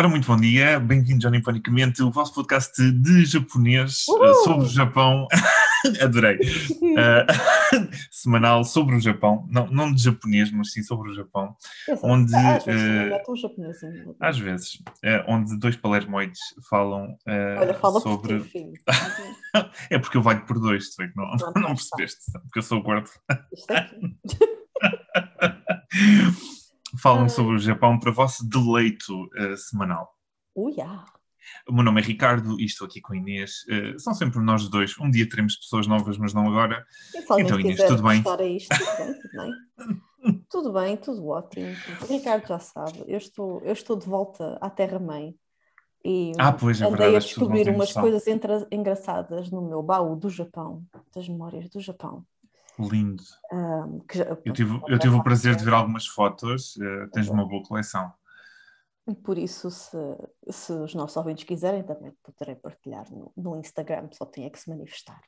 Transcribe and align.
Ora, 0.00 0.08
muito 0.08 0.26
bom 0.26 0.36
dia, 0.38 0.80
bem-vindos 0.80 1.26
ao 1.26 1.30
Niponicamente, 1.30 2.02
o 2.02 2.10
vosso 2.10 2.32
podcast 2.32 2.90
de 2.90 3.26
japonês 3.26 4.08
Uhul! 4.08 4.34
sobre 4.36 4.64
o 4.64 4.68
Japão. 4.70 5.28
Adorei. 6.00 6.36
Uh, 6.36 7.28
semanal 8.10 8.64
sobre 8.64 8.96
o 8.96 8.98
Japão, 8.98 9.46
não, 9.50 9.66
não 9.66 9.92
de 9.92 10.02
japonês, 10.02 10.50
mas 10.50 10.72
sim 10.72 10.82
sobre 10.82 11.10
o 11.10 11.14
Japão, 11.14 11.54
Exato. 11.86 12.06
onde, 12.06 12.34
Às 12.34 12.64
vezes 12.64 12.82
eh, 12.82 13.10
mete 13.10 13.30
um 13.30 13.36
japonesinho. 13.36 14.16
às 14.18 14.38
vezes, 14.38 14.74
uh, 15.04 15.22
onde 15.28 15.58
dois 15.58 15.76
palermoides 15.76 16.40
falam 16.70 17.10
uh, 17.28 17.60
Olha, 17.60 17.74
fala 17.74 18.00
sobre. 18.00 18.38
por 18.38 18.48
ti. 18.48 18.72
É 19.90 19.98
porque 19.98 20.16
eu 20.16 20.22
valho 20.22 20.46
por 20.46 20.58
dois, 20.58 20.94
tu 20.94 21.02
é 21.02 21.08
que 21.08 21.16
não, 21.18 21.26
não 21.26 21.74
está. 21.74 21.94
percebeste, 21.98 22.32
porque 22.32 22.60
eu 22.60 22.62
sou 22.62 22.82
gordo. 22.82 23.10
Isto 23.52 23.70
aqui. 23.70 24.16
Falam 27.00 27.22
Ai. 27.22 27.28
sobre 27.28 27.56
o 27.56 27.58
Japão 27.58 27.98
para 27.98 28.12
vosso 28.12 28.48
deleito 28.48 29.24
uh, 29.24 29.56
semanal. 29.56 30.08
Uia. 30.54 31.04
O 31.68 31.72
meu 31.72 31.82
nome 31.82 32.00
é 32.00 32.04
Ricardo 32.04 32.60
e 32.60 32.64
estou 32.64 32.86
aqui 32.86 33.00
com 33.00 33.12
a 33.12 33.16
Inês. 33.16 33.64
Uh, 33.68 33.98
são 33.98 34.14
sempre 34.14 34.40
nós 34.40 34.68
dois. 34.68 34.98
Um 34.98 35.10
dia 35.10 35.28
teremos 35.28 35.56
pessoas 35.56 35.86
novas, 35.86 36.18
mas 36.18 36.34
não 36.34 36.46
agora. 36.46 36.84
Então, 37.38 37.58
Inês, 37.58 37.82
tudo 37.84 38.02
bem? 38.02 38.22
a 38.26 38.42
isto, 38.44 38.68
tudo 38.76 38.96
bem, 38.96 39.14
tudo 39.20 39.42
bem. 39.42 40.42
tudo 40.50 40.72
bem, 40.72 40.96
tudo 40.96 41.26
ótimo. 41.28 41.74
O 42.02 42.06
Ricardo 42.06 42.46
já 42.46 42.58
sabe, 42.58 43.04
eu 43.06 43.16
estou, 43.18 43.60
eu 43.62 43.72
estou 43.72 43.96
de 43.96 44.06
volta 44.06 44.58
à 44.60 44.68
Terra-mãe. 44.68 45.34
E 46.04 46.32
Ah, 46.38 46.52
pois, 46.52 46.80
é 46.80 46.84
andei 46.84 46.96
verdade, 46.96 47.16
a 47.16 47.18
descobrir 47.18 47.64
têm 47.64 47.74
umas 47.74 47.88
noção. 47.88 48.02
coisas 48.02 48.24
engraçadas 48.70 49.50
no 49.50 49.62
meu 49.62 49.82
baú 49.82 50.16
do 50.16 50.30
Japão, 50.30 50.82
das 51.14 51.28
memórias 51.28 51.68
do 51.68 51.80
Japão. 51.80 52.24
Lindo. 52.88 53.22
Ahm, 53.52 54.00
que 54.08 54.20
Eu 54.20 54.52
tive, 54.52 54.80
eu 54.88 54.98
tive 54.98 55.14
o 55.14 55.22
prazer 55.22 55.56
de 55.56 55.64
ver 55.64 55.74
algumas 55.74 56.06
fotos. 56.06 56.76
Uh, 56.76 57.10
tens 57.12 57.28
uma 57.28 57.46
boa 57.46 57.62
coleção. 57.62 58.12
Por 59.24 59.38
isso, 59.38 59.70
se, 59.70 59.96
se 60.50 60.72
os 60.72 60.94
nossos 60.94 61.16
ouvintes 61.16 61.44
quiserem, 61.44 61.82
também 61.82 62.12
poderei 62.22 62.54
partilhar 62.54 63.10
no, 63.10 63.32
no 63.36 63.56
Instagram, 63.56 64.08
só 64.12 64.24
tinha 64.26 64.48
que 64.50 64.58
se 64.58 64.68
manifestar. 64.68 65.20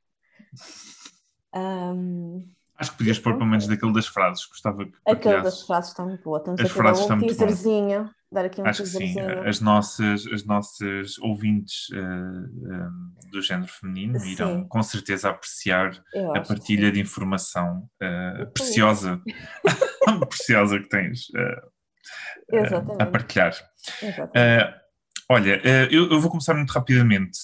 Ahm, 1.52 2.42
Acho 2.76 2.92
que 2.92 2.98
podias 2.98 3.18
pôr 3.18 3.34
pelo 3.34 3.46
menos 3.46 3.66
daquele 3.66 3.92
das 3.92 4.06
frases. 4.06 4.44
Gostava 4.46 4.84
que 4.84 4.92
aquele 5.06 5.42
das 5.42 5.62
frases 5.62 5.90
está 5.90 6.04
muito 6.04 6.24
boa. 6.24 6.38
Estamos 6.38 6.60
As 6.60 7.10
a 7.10 7.14
um 7.14 7.18
teaserzinho. 7.20 8.10
Dar 8.32 8.46
aqui 8.46 8.62
um 8.62 8.66
Acho 8.66 8.82
que 8.82 8.88
sim. 8.88 9.14
As 9.46 9.60
nossas, 9.60 10.26
as 10.26 10.44
nossas 10.44 11.18
ouvintes 11.18 11.90
uh, 11.90 11.96
um, 11.98 13.12
do 13.30 13.42
género 13.42 13.70
feminino 13.70 14.18
Sim. 14.18 14.30
irão 14.30 14.64
com 14.68 14.82
certeza 14.82 15.28
apreciar 15.28 16.02
a 16.34 16.40
partilha 16.40 16.90
de 16.90 16.98
informação 16.98 17.86
uh, 18.02 18.50
preciosa, 18.52 19.20
preciosa 20.30 20.78
que 20.78 20.88
tens 20.88 21.28
uh, 21.30 22.96
a 22.98 23.06
partilhar. 23.06 23.54
exatamente. 24.02 24.82
Olha, 25.28 25.62
eu, 25.90 26.20
vou 26.20 26.30
começar 26.30 26.52
muito 26.52 26.72
rapidamente 26.72 27.38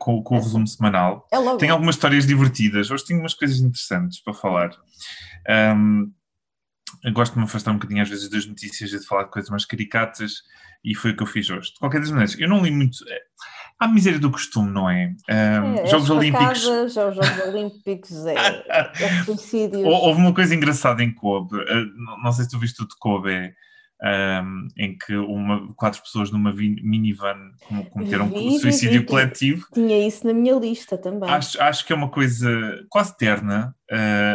com, 0.00 0.20
com 0.24 0.36
o 0.38 0.40
resumo 0.40 0.66
semanal. 0.66 1.24
é 1.30 1.38
logo. 1.38 1.58
Tenho 1.58 1.72
algumas 1.72 1.94
histórias 1.94 2.26
divertidas, 2.26 2.90
hoje 2.90 3.04
tenho 3.04 3.20
umas 3.20 3.34
coisas 3.34 3.60
interessantes 3.60 4.20
para 4.20 4.34
falar. 4.34 4.70
Um, 5.76 6.10
gosto 7.12 7.32
de 7.34 7.38
me 7.38 7.44
afastar 7.44 7.70
um 7.70 7.74
bocadinho 7.74 8.02
às 8.02 8.08
vezes 8.08 8.28
das 8.28 8.46
notícias 8.46 8.92
e 8.92 8.98
de 8.98 9.06
falar 9.06 9.24
de 9.24 9.30
coisas 9.30 9.50
mais 9.50 9.64
caricatas 9.64 10.42
e 10.84 10.94
foi 10.94 11.10
o 11.12 11.16
que 11.16 11.22
eu 11.22 11.26
fiz 11.26 11.48
hoje. 11.50 11.72
De 11.72 11.78
qualquer 11.78 12.00
das 12.00 12.10
maneiras, 12.10 12.38
eu 12.38 12.48
não 12.48 12.62
li 12.62 12.70
muito. 12.70 12.98
eh, 13.08 13.20
Há 13.80 13.84
a 13.84 13.88
miséria 13.88 14.18
do 14.18 14.28
costume, 14.30 14.70
não 14.72 14.90
é? 14.90 15.14
Um, 15.30 15.32
É, 15.76 15.86
Jogos 15.86 16.10
Olímpicos. 16.10 16.64
é 16.66 16.84
os 16.84 16.92
Jogos 17.14 17.38
Olímpicos, 17.46 18.26
é, 18.26 18.34
é 18.34 19.24
Houve 19.86 20.20
uma 20.20 20.34
coisa 20.34 20.52
engraçada 20.54 21.02
em 21.02 21.14
Kobe, 21.14 21.56
eh, 21.60 21.84
não- 21.96 22.22
não 22.24 22.32
sei 22.32 22.44
se 22.44 22.50
tu 22.50 22.58
viste 22.58 22.82
o 22.82 22.88
de 22.88 22.96
Kobe, 22.98 23.54
ehm, 24.02 24.68
em 24.76 24.96
que 24.96 25.16
uma, 25.16 25.72
quatro 25.74 26.00
pessoas 26.02 26.30
numa 26.30 26.52
minivan 26.52 27.50
com- 27.68 27.84
cometeram 27.86 28.28
Vi, 28.28 28.50
vi, 28.50 28.58
suicídio 28.60 29.00
vi. 29.00 29.06
coletivo. 29.06 29.66
Tinha 29.72 30.06
isso 30.06 30.26
na 30.26 30.32
minha 30.32 30.54
lista 30.54 30.96
também. 30.98 31.28
Acho, 31.30 31.60
acho 31.62 31.86
que 31.86 31.92
é 31.92 31.96
uma 31.96 32.10
coisa 32.10 32.48
quase 32.88 33.16
terna. 33.16 33.74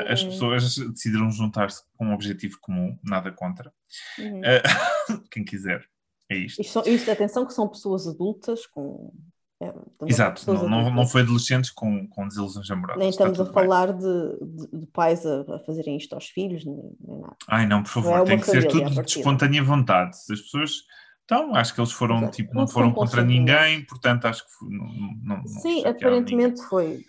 as 0.08 0.22
Uhum. 0.24 0.30
pessoas 0.30 0.76
decidiram 0.78 1.30
juntar-se 1.32 1.84
com 1.96 2.08
um 2.08 2.14
objetivo 2.14 2.58
comum, 2.60 2.98
nada 3.04 3.32
contra. 3.32 3.72
Uhum. 4.18 4.42
Eh, 4.44 4.64
quem 5.32 5.44
quiser, 5.46 5.86
é 6.30 6.36
isto. 6.38 6.60
Isto, 6.62 6.84
isto, 6.90 7.12
atenção, 7.12 7.46
que 7.46 7.54
são 7.54 7.68
pessoas 7.68 8.08
adultas 8.08 8.66
com. 8.66 9.14
É, 9.62 9.72
de 9.72 9.80
Exato, 10.12 10.52
não, 10.54 10.68
não, 10.68 10.92
não 10.94 11.06
foi 11.08 11.22
adolescentes 11.22 11.70
com, 11.72 12.06
com 12.08 12.28
desilusões 12.28 12.70
amorosas. 12.70 13.00
Nem 13.00 13.10
estamos 13.10 13.40
a 13.40 13.46
falar 13.46 13.94
de, 13.94 14.38
de- 14.42 14.80
de 14.82 14.86
pais 14.88 15.26
a, 15.26 15.42
a 15.56 15.60
fazerem 15.60 15.96
isto 15.96 16.14
aos 16.14 16.26
filhos, 16.28 16.66
nem, 16.66 16.76
nem 17.00 17.20
nada. 17.20 17.36
Ai 17.48 17.66
não, 17.66 17.82
por 17.84 17.90
favor, 17.90 18.10
Não 18.18 18.18
é 18.24 18.26
tem 18.26 18.40
que 18.40 18.46
ser 18.46 18.64
família, 18.70 18.90
tudo 18.90 19.04
de 19.06 19.18
espontânea 19.20 19.64
vontade. 19.64 20.18
Se 20.18 20.34
as 20.34 20.42
pessoas. 20.42 20.72
Então, 21.26 21.56
acho 21.56 21.74
que 21.74 21.80
eles 21.80 21.92
foram, 21.94 22.18
Exato. 22.18 22.36
tipo, 22.36 22.54
Não 22.54 22.62
não 22.62 22.68
foram 22.68 22.92
contra 22.92 23.24
ninguém, 23.24 23.86
portanto, 23.86 24.26
acho 24.26 24.44
que 24.46 24.52
fo- 24.52 24.66
não, 24.70 25.38
não, 25.38 25.48
Sim, 25.48 25.86
aparentemente 25.86 26.62
foi. 26.64 27.06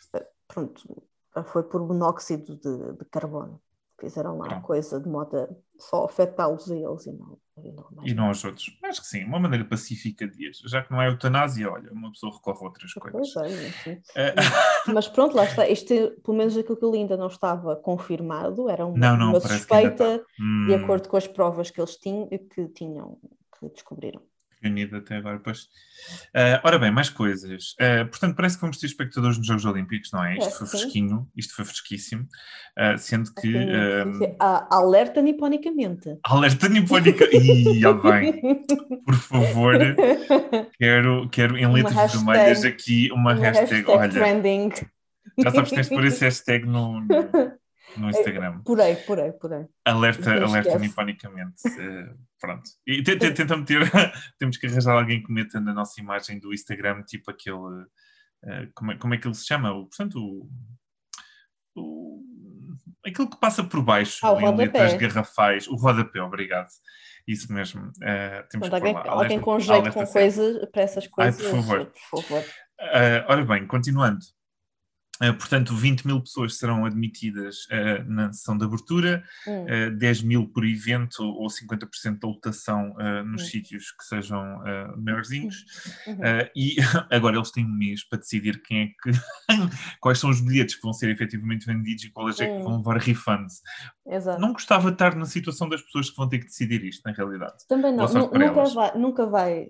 Pronto, 0.46 1.02
foi 1.46 1.64
por 1.64 1.84
monóxido 1.84 2.54
de, 2.56 2.92
de 2.98 3.04
carbono. 3.10 3.60
Fizeram 4.00 4.38
lá 4.38 4.60
coisa 4.60 5.00
de 5.00 5.08
modo 5.08 5.36
a 5.36 5.48
só 5.78 6.04
afetá-los 6.04 6.70
a 6.70 6.76
eles 6.76 7.06
e 7.06 7.12
não, 7.12 7.38
e 7.62 7.72
não. 7.72 7.84
E 8.04 8.14
não 8.14 8.24
aos 8.28 8.44
outros. 8.44 8.76
Acho 8.82 9.00
que 9.00 9.06
sim, 9.06 9.24
uma 9.24 9.38
maneira 9.38 9.64
pacífica 9.64 10.26
de 10.26 10.48
agir. 10.48 10.68
Já 10.68 10.82
que 10.82 10.90
não 10.90 11.00
é 11.00 11.08
eutanásia, 11.08 11.70
olha, 11.70 11.92
uma 11.92 12.10
pessoa 12.10 12.32
recorre 12.32 12.60
a 12.60 12.64
outras 12.64 12.92
coisas. 12.92 13.36
É. 13.36 13.94
Eh, 14.16 14.34
Mas 14.92 15.08
pronto, 15.08 15.36
lá 15.36 15.44
está. 15.44 15.64
É- 15.64 15.74
pelo 16.22 16.36
menos 16.36 16.56
aquilo 16.56 16.76
que 16.76 16.84
eu 16.84 16.90
li 16.90 16.98
ainda 16.98 17.16
não 17.16 17.26
estava 17.26 17.76
confirmado, 17.76 18.68
era 18.68 18.86
uma, 18.86 18.96
Não, 18.96 19.16
não, 19.16 19.28
uma 19.30 19.40
suspeita 19.40 20.24
hum, 20.40 20.66
de 20.66 20.74
acordo 20.74 21.08
com 21.08 21.16
as 21.16 21.26
provas 21.26 21.70
que 21.70 21.80
eles 21.80 21.96
tinham, 21.96 22.28
que 22.28 22.68
tinham, 22.68 23.18
que 23.58 23.68
descobriram. 23.68 24.22
Reunido 24.64 24.96
até 24.96 25.16
agora, 25.16 25.38
pois. 25.38 25.68
Eh, 26.34 26.60
ora 26.64 26.78
bem, 26.78 26.90
mais 26.90 27.08
coisas. 27.10 27.74
Eh, 27.78 28.04
portanto, 28.04 28.34
parece 28.34 28.56
que 28.56 28.62
vamos 28.62 28.78
ter 28.78 28.86
espectadores 28.86 29.38
nos 29.38 29.46
Jogos 29.46 29.64
Olímpicos, 29.64 30.10
não 30.12 30.24
é? 30.24 30.36
Isto 30.36 30.48
É, 30.48 30.50
foi 30.50 30.66
sim. 30.66 30.78
fresquinho, 30.78 31.28
isto 31.36 31.54
foi 31.54 31.64
fresquíssimo. 31.64 32.26
Eh, 32.76 32.96
sendo 32.96 33.32
que. 33.34 33.54
Alerta 34.70 35.22
niponicamente. 35.22 36.18
alerta 36.24 36.68
nipónica. 36.68 37.24
Ih, 37.36 37.78
já 37.80 37.92
bem. 37.92 38.64
Por 39.04 39.14
favor, 39.14 39.74
quero, 40.78 41.28
quero 41.30 41.56
em 41.56 41.70
letras 41.72 41.94
hashtag. 41.94 42.24
vermelhas 42.24 42.64
aqui 42.64 43.10
uma, 43.12 43.32
Uma 43.34 43.34
hashtag. 43.34 43.84
Olha, 43.88 44.08
trending. 44.10 44.70
já 45.38 45.50
sabes 45.50 45.70
que 45.70 45.76
tens 45.76 45.88
de 45.88 45.94
pôr 45.94 46.04
esse 46.04 46.24
hashtag 46.24 46.66
no, 46.66 47.00
no, 47.00 47.06
no 47.96 48.10
Instagram. 48.10 48.60
Porém, 48.64 48.96
porém, 49.04 49.32
porém. 49.38 49.68
Alerta, 49.84 50.34
Não 50.36 50.48
alerta 50.48 50.78
niponicamente. 50.78 51.62
Eh, 51.78 52.14
pronto. 52.40 52.62
E 52.86 53.02
te- 53.02 53.16
te- 53.16 53.32
tenta 53.32 53.56
meter, 53.56 53.80
temos 54.38 54.56
que 54.56 54.66
arranjar 54.66 54.94
alguém 54.96 55.22
que 55.22 55.32
meta 55.32 55.60
na 55.60 55.72
nossa 55.74 56.00
imagem 56.00 56.38
do 56.38 56.52
Instagram, 56.52 57.02
tipo 57.02 57.30
aquele. 57.30 57.86
eh, 58.44 58.68
como, 58.74 58.92
é, 58.92 58.98
como 58.98 59.14
é 59.14 59.18
que 59.18 59.26
ele 59.26 59.34
se 59.34 59.46
chama? 59.46 59.72
O, 59.72 59.86
portanto, 59.86 60.18
o, 60.18 60.48
o- 61.76 62.22
aquilo 63.06 63.28
que 63.28 63.38
passa 63.38 63.62
por 63.64 63.82
baixo 63.82 64.26
Ah, 64.26 64.40
em 64.40 64.56
letras 64.56 64.94
garrafais, 64.94 65.68
o 65.68 65.76
rodapé, 65.76 66.20
obrigado. 66.20 66.68
Isso 67.26 67.52
mesmo. 67.52 67.90
eh, 68.02 68.44
temos 68.50 68.68
que 68.68 68.74
alguém, 68.74 68.94
alguém 68.94 69.40
com 69.40 69.58
jeito 69.58 69.90
com 69.92 70.06
coisas, 70.06 70.68
para 70.70 70.82
essas 70.82 71.04
Ai, 71.04 71.10
coisas, 71.10 71.42
por 71.42 71.50
favor. 71.62 71.86
por 72.10 72.22
favor. 72.22 72.44
Ah, 72.80 73.24
ora 73.28 73.44
bem, 73.44 73.66
continuando. 73.66 74.18
Ah, 75.28 75.32
portanto, 75.32 75.74
20 75.74 76.04
mil 76.06 76.20
pessoas 76.20 76.56
serão 76.58 76.84
admitidas 76.84 77.66
ah, 77.70 78.04
na 78.06 78.32
sessão 78.32 78.56
de 78.58 78.64
abertura, 78.64 79.22
Hum. 79.46 79.66
ah, 79.68 79.90
10 79.90 80.22
mil 80.22 80.46
por 80.48 80.64
evento 80.64 81.22
ou 81.22 81.48
50% 81.48 82.18
da 82.20 82.28
lotação 82.28 82.94
nos 83.24 83.42
Hum. 83.42 83.46
sítios 83.46 83.90
que 83.92 84.04
sejam 84.04 84.60
maiorzinhos. 84.96 85.64
Uhum. 86.06 86.18
Ah, 86.22 86.50
e 86.54 86.76
agora 87.10 87.36
eles 87.36 87.50
têm 87.50 87.64
um 87.64 87.76
mês 87.76 88.06
para 88.06 88.18
decidir 88.18 88.60
quem 88.62 88.82
é 88.82 88.86
que, 88.86 89.18
quais 90.00 90.18
são 90.18 90.30
os 90.30 90.40
bilhetes 90.40 90.74
que 90.74 90.82
vão 90.82 90.92
ser 90.92 91.10
efetivamente 91.10 91.66
vendidos 91.66 92.04
e 92.04 92.10
quais 92.10 92.40
é 92.40 92.46
que 92.46 92.52
Hum. 92.60 92.64
vão 92.64 92.76
levar 92.78 92.98
refunds. 92.98 93.60
Exato. 94.06 94.40
Não 94.40 94.52
gostava 94.52 94.88
de 94.88 94.94
estar 94.94 95.14
na 95.16 95.24
situação 95.24 95.68
das 95.68 95.82
pessoas 95.82 96.10
que 96.10 96.16
vão 96.16 96.28
ter 96.28 96.38
que 96.38 96.46
decidir 96.46 96.84
isto, 96.84 97.02
na 97.04 97.12
realidade. 97.12 97.54
Também 97.68 97.92
não, 97.94 98.06
nunca 98.06 98.64
vai, 98.64 98.98
nunca 98.98 99.26
vai, 99.26 99.68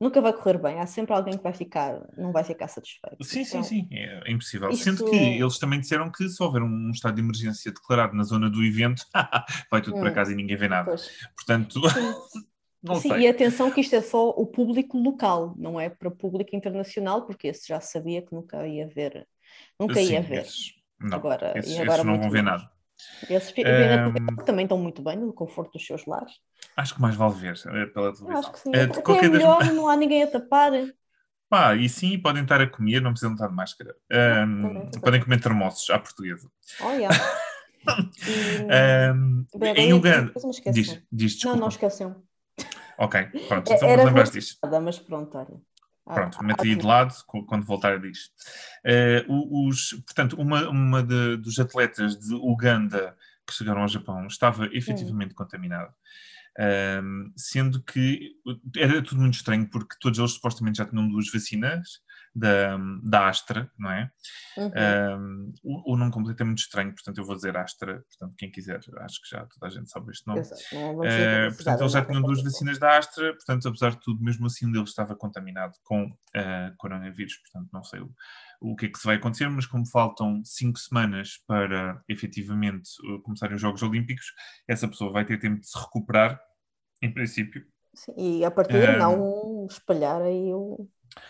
nunca 0.00 0.20
vai 0.20 0.32
correr 0.32 0.58
bem. 0.58 0.78
Há 0.80 0.86
sempre 0.86 1.14
alguém 1.14 1.36
que 1.36 1.42
vai 1.42 1.52
ficar, 1.52 2.00
não 2.16 2.32
vai 2.32 2.44
ficar 2.44 2.68
satisfeito. 2.68 3.22
Sim, 3.24 3.44
sim, 3.44 3.58
Então, 3.58 3.62
sim, 3.62 3.88
é 3.90 4.30
impossível. 4.30 4.70
isto- 4.70 4.84
Sendo 4.84 5.04
que 5.04 5.16
eles 5.16 5.58
também 5.58 5.80
disseram 5.80 6.10
que 6.10 6.28
se 6.28 6.42
houver 6.42 6.62
um 6.62 6.90
estado 6.90 7.14
de 7.14 7.20
emergência 7.22 7.72
declarado 7.72 8.14
na 8.14 8.22
zona 8.24 8.48
do 8.50 8.64
evento, 8.64 9.02
vai 9.70 9.80
tudo 9.82 9.98
para 9.98 10.10
Hum. 10.10 10.14
casa 10.14 10.32
e 10.32 10.34
ninguém 10.34 10.56
vê 10.56 10.68
nada. 10.68 10.86
Pois. 10.86 11.10
Portanto, 11.36 11.80
Sim, 11.88 12.14
não 12.82 12.94
sim, 12.96 13.08
sei. 13.08 13.20
e 13.20 13.28
atenção 13.28 13.70
que 13.70 13.80
isto 13.80 13.94
é 13.96 14.02
só 14.02 14.28
o 14.30 14.46
público 14.46 14.98
local, 14.98 15.54
não 15.56 15.80
é 15.80 15.88
para 15.88 16.10
público 16.10 16.54
internacional, 16.54 17.24
porque 17.26 17.48
esse 17.48 17.68
já 17.68 17.80
sabia 17.80 18.20
que 18.22 18.32
nunca 18.34 18.66
ia 18.66 18.86
ver, 18.86 19.26
nunca 19.80 20.00
ia 20.00 20.22
Sim, 20.22 20.28
ver. 20.28 20.40
esses, 20.42 20.74
não, 21.00 21.18
Agora- 21.18 21.52
esses, 21.56 21.74
agora 21.78 21.92
esses 21.94 22.04
não 22.04 22.18
vão 22.20 22.30
ver 22.30 22.42
nada. 22.42 22.70
Esses 23.28 23.52
Ahm. 23.58 24.36
também 24.46 24.64
estão 24.64 24.78
muito 24.78 25.02
bem 25.02 25.16
no 25.16 25.32
conforto 25.32 25.72
dos 25.72 25.84
seus 25.86 26.04
lares. 26.06 26.32
Acho 26.76 26.94
que 26.94 27.00
mais 27.00 27.14
vale 27.14 27.34
ver 27.34 27.54
eh, 27.66 27.86
pela 27.86 28.12
televisão. 28.12 28.38
acho 28.38 28.52
que 28.52 28.58
sim. 28.58 28.70
Eh, 28.74 28.82
Até 28.82 28.92
de 28.92 28.98
é 28.98 29.02
qualquer 29.02 29.30
das 29.30 29.38
melhor, 29.38 29.64
não 29.72 29.88
há 29.88 29.96
ninguém 29.96 30.22
a 30.22 30.26
tapar. 30.26 30.72
Pá, 31.48 31.74
e 31.76 31.88
sim, 31.88 32.18
podem 32.18 32.42
estar 32.42 32.60
a 32.60 32.66
comer, 32.66 33.00
não 33.00 33.12
precisam 33.12 33.34
estar 33.34 33.48
de 33.48 33.54
máscara. 33.54 33.94
Também, 34.08 34.74
também. 34.74 35.00
podem 35.00 35.22
comer 35.22 35.40
termossos 35.40 35.88
à 35.90 35.98
portuguesa. 35.98 36.50
Olha. 36.80 37.08
E, 38.26 38.66
Ahm, 38.72 39.44
bem, 39.58 39.74
em 39.76 39.92
Uganda. 39.92 40.32
me. 40.32 40.72
Diz, 40.72 41.02
diz, 41.12 41.32
Não, 41.44 41.52
desculpa. 41.52 41.56
não 41.58 41.68
esqueceu. 41.68 42.24
Ok, 42.96 43.26
pronto, 43.46 43.72
então 43.72 43.88
Era 43.88 44.04
lembrar 44.04 44.30
disto. 44.30 44.58
Mas 44.82 44.98
pronto, 44.98 45.36
olha. 45.36 45.60
Pronto, 46.04 46.38
ah, 46.38 46.42
meti 46.42 46.76
de 46.76 46.84
lado 46.84 47.14
quando 47.26 47.64
voltar 47.64 47.94
a 47.94 47.96
disto. 47.96 48.32
Uh, 49.28 49.68
os, 49.68 49.92
portanto, 50.04 50.36
uma, 50.40 50.68
uma 50.68 51.02
de, 51.02 51.36
dos 51.38 51.58
atletas 51.58 52.18
de 52.18 52.34
Uganda 52.34 53.16
que 53.46 53.54
chegaram 53.54 53.82
ao 53.82 53.88
Japão 53.88 54.26
estava 54.26 54.66
efetivamente 54.72 55.32
hum. 55.32 55.36
contaminado. 55.36 55.92
Sendo 57.36 57.82
que 57.82 58.32
era 58.76 59.02
tudo 59.02 59.20
muito 59.20 59.34
estranho 59.34 59.68
porque 59.68 59.96
todos 60.00 60.18
eles 60.18 60.32
supostamente 60.32 60.78
já 60.78 60.86
tinham 60.86 61.08
duas 61.08 61.30
vacinas 61.30 62.00
da, 62.34 62.76
da 63.02 63.28
Astra, 63.28 63.70
não 63.78 63.90
é? 63.90 64.10
Uhum. 64.56 64.70
Um, 65.20 65.54
o, 65.62 65.92
o, 65.92 65.96
nome 65.96 66.10
completo 66.10 66.42
é 66.42 66.46
muito 66.46 66.58
estranho, 66.58 66.92
portanto 66.92 67.18
eu 67.18 67.24
vou 67.24 67.36
dizer 67.36 67.56
Astra, 67.56 68.04
portanto 68.08 68.34
quem 68.36 68.50
quiser, 68.50 68.80
acho 68.98 69.22
que 69.22 69.28
já 69.30 69.46
toda 69.46 69.66
a 69.66 69.70
gente 69.70 69.88
sabe 69.88 70.10
este 70.10 70.26
nome. 70.26 70.40
Uh, 70.40 71.54
portanto 71.54 71.80
eles 71.80 71.92
já 71.92 72.04
tinham 72.04 72.22
duas 72.22 72.42
vacinas 72.42 72.78
da 72.78 72.98
Astra, 72.98 73.32
portanto 73.34 73.68
apesar 73.68 73.90
de 73.90 74.00
tudo, 74.00 74.22
mesmo 74.22 74.46
assim 74.46 74.66
um 74.66 74.72
deles 74.72 74.88
estava 74.88 75.14
contaminado 75.14 75.74
com 75.84 76.06
uh, 76.06 76.76
coronavírus, 76.76 77.36
portanto 77.36 77.70
não 77.72 77.84
sei 77.84 78.00
o, 78.00 78.12
o 78.60 78.74
que 78.74 78.86
é 78.86 78.88
que 78.88 78.98
se 78.98 79.06
vai 79.06 79.16
acontecer, 79.16 79.48
mas 79.48 79.66
como 79.66 79.86
faltam 79.86 80.42
cinco 80.44 80.78
semanas 80.78 81.38
para 81.46 82.02
efetivamente 82.08 82.90
começarem 83.22 83.54
os 83.54 83.62
Jogos 83.62 83.82
Olímpicos, 83.82 84.26
essa 84.66 84.88
pessoa 84.88 85.12
vai 85.12 85.24
ter 85.24 85.38
tempo 85.38 85.60
de 85.60 85.68
se 85.68 85.78
recuperar, 85.78 86.40
em 87.00 87.12
princípio. 87.12 87.64
Sim, 87.94 88.14
e 88.16 88.44
a 88.44 88.50
partir 88.50 88.90
de 88.90 88.96
não 88.96 89.66
espalhar 89.70 90.20
aí 90.20 90.52
o, 90.52 90.88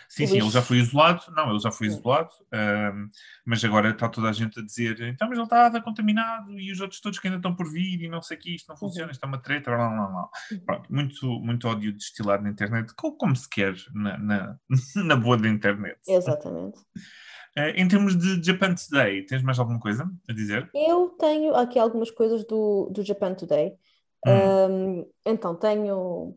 Sim, 0.08 0.26
sim, 0.26 0.38
ele 0.38 0.50
já 0.50 0.62
foi 0.62 0.78
isolado, 0.78 1.22
não, 1.34 1.50
ele 1.50 1.58
já 1.58 1.70
foi 1.70 1.88
isolado, 1.88 2.30
um, 2.52 3.08
mas 3.44 3.64
agora 3.64 3.90
está 3.90 4.08
toda 4.08 4.28
a 4.28 4.32
gente 4.32 4.58
a 4.58 4.62
dizer, 4.62 5.00
então, 5.02 5.28
mas 5.28 5.36
ele 5.36 5.44
está 5.44 5.80
contaminado 5.82 6.58
e 6.58 6.72
os 6.72 6.80
outros 6.80 7.00
todos 7.00 7.18
que 7.18 7.26
ainda 7.26 7.38
estão 7.38 7.54
por 7.54 7.70
vir 7.70 8.02
e 8.02 8.08
não 8.08 8.22
sei 8.22 8.36
o 8.36 8.40
que, 8.40 8.54
isto 8.54 8.68
não 8.68 8.76
funciona, 8.76 9.10
isto 9.10 9.24
é 9.24 9.26
uma 9.26 9.42
treta, 9.42 9.70
blá, 9.70 9.88
blá, 9.88 10.06
blá. 10.06 10.28
Pronto, 10.64 10.92
muito, 10.92 11.26
muito 11.40 11.68
ódio 11.68 11.92
destilado 11.92 12.42
na 12.42 12.50
internet, 12.50 12.94
como, 12.96 13.16
como 13.16 13.36
se 13.36 13.48
quer 13.48 13.74
na, 13.92 14.16
na, 14.18 14.58
na 15.04 15.16
boa 15.16 15.36
da 15.36 15.48
internet. 15.48 15.98
Exatamente. 16.06 16.78
Uh, 17.58 17.70
em 17.74 17.88
termos 17.88 18.16
de 18.16 18.42
Japan 18.42 18.74
Today, 18.74 19.26
tens 19.26 19.42
mais 19.42 19.58
alguma 19.58 19.80
coisa 19.80 20.10
a 20.28 20.32
dizer? 20.32 20.70
Eu 20.74 21.08
tenho 21.18 21.54
aqui 21.54 21.78
algumas 21.78 22.10
coisas 22.10 22.44
do, 22.46 22.88
do 22.90 23.02
Japan 23.02 23.34
Today. 23.34 23.74
Hum. 24.26 24.30
Um, 24.30 25.10
então, 25.26 25.54
tenho 25.54 26.36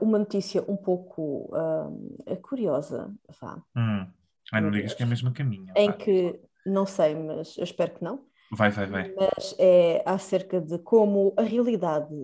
uma 0.00 0.18
notícia 0.18 0.64
um 0.68 0.76
pouco 0.76 1.50
uh, 1.54 2.36
curiosa, 2.42 3.14
vá. 3.40 3.62
Hum. 3.76 4.06
Ai, 4.52 4.60
não 4.60 4.70
digas 4.70 4.94
que 4.94 5.02
é 5.02 5.06
a 5.06 5.08
mesma 5.08 5.32
caminho. 5.32 5.72
Em 5.76 5.92
que, 5.92 6.40
não 6.64 6.86
sei, 6.86 7.14
mas 7.14 7.56
eu 7.56 7.64
espero 7.64 7.94
que 7.94 8.04
não. 8.04 8.24
Vai, 8.52 8.70
vai, 8.70 8.86
vai. 8.86 9.14
Mas 9.14 9.54
é 9.58 10.02
acerca 10.06 10.60
de 10.60 10.78
como 10.78 11.34
a 11.36 11.42
realidade 11.42 12.14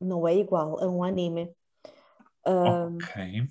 não 0.00 0.26
é 0.26 0.36
igual 0.36 0.80
a 0.82 0.88
um 0.88 1.02
anime. 1.02 1.52
Um, 2.46 2.96
ok. 2.96 3.48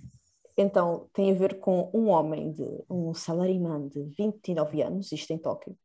Então, 0.58 1.10
tem 1.14 1.32
a 1.32 1.34
ver 1.34 1.60
com 1.60 1.90
um 1.94 2.10
homem, 2.10 2.52
de 2.52 2.64
um 2.90 3.14
salaryman 3.14 3.88
de 3.88 4.04
29 4.18 4.82
anos, 4.82 5.12
isto 5.12 5.32
em 5.32 5.38
Tóquio, 5.38 5.78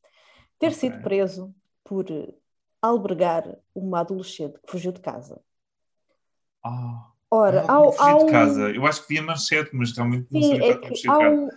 ter 0.59 0.69
okay. 0.69 0.79
sido 0.79 1.03
preso 1.03 1.55
por 1.85 2.07
albergar 2.83 3.57
uma 3.75 4.01
adolescente 4.01 4.59
que 4.61 4.71
fugiu 4.71 4.93
de 4.93 5.01
casa. 5.01 5.41
Ah. 6.65 7.13
Ora, 7.37 7.65
ao, 7.69 8.01
ao... 8.01 8.25
de 8.25 8.33
casa. 8.33 8.71
Eu 8.71 8.87
acho 8.87 9.03
que 9.03 9.09
vi 9.09 9.19
a 9.19 9.23
manchete, 9.23 9.71
mas 9.75 9.93
realmente 9.93 10.27
não 10.31 10.43
sei 10.43 10.71
é 10.71 10.77
que 10.79 11.09
há 11.09 11.19
um, 11.19 11.49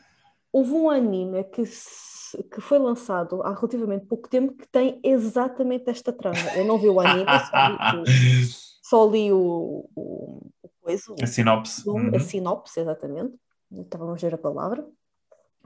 Houve 0.51 0.71
um 0.71 0.89
anime 0.89 1.43
que, 1.43 1.65
se, 1.65 2.41
que 2.43 2.59
foi 2.59 2.79
lançado 2.79 3.41
há 3.43 3.53
relativamente 3.53 4.07
pouco 4.07 4.27
tempo 4.27 4.53
que 4.53 4.67
tem 4.67 4.99
exatamente 5.03 5.89
esta 5.89 6.11
trama. 6.11 6.39
Eu 6.55 6.65
não 6.65 6.77
vi 6.79 6.89
o 6.89 6.99
anime, 6.99 7.25
só 7.49 7.67
li, 7.67 8.01
o, 8.01 8.05
só 8.81 9.09
li 9.09 9.31
o, 9.31 9.89
o, 9.95 10.51
o 10.63 10.69
coisa, 10.81 11.15
a 11.21 11.27
sinopse. 11.27 11.87
O, 11.87 11.93
uhum. 11.93 12.15
A 12.15 12.19
sinopse, 12.19 12.79
exatamente. 12.79 13.35
Estava 13.71 14.11
a 14.11 14.15
ver 14.15 14.33
a 14.33 14.37
palavra. 14.39 14.85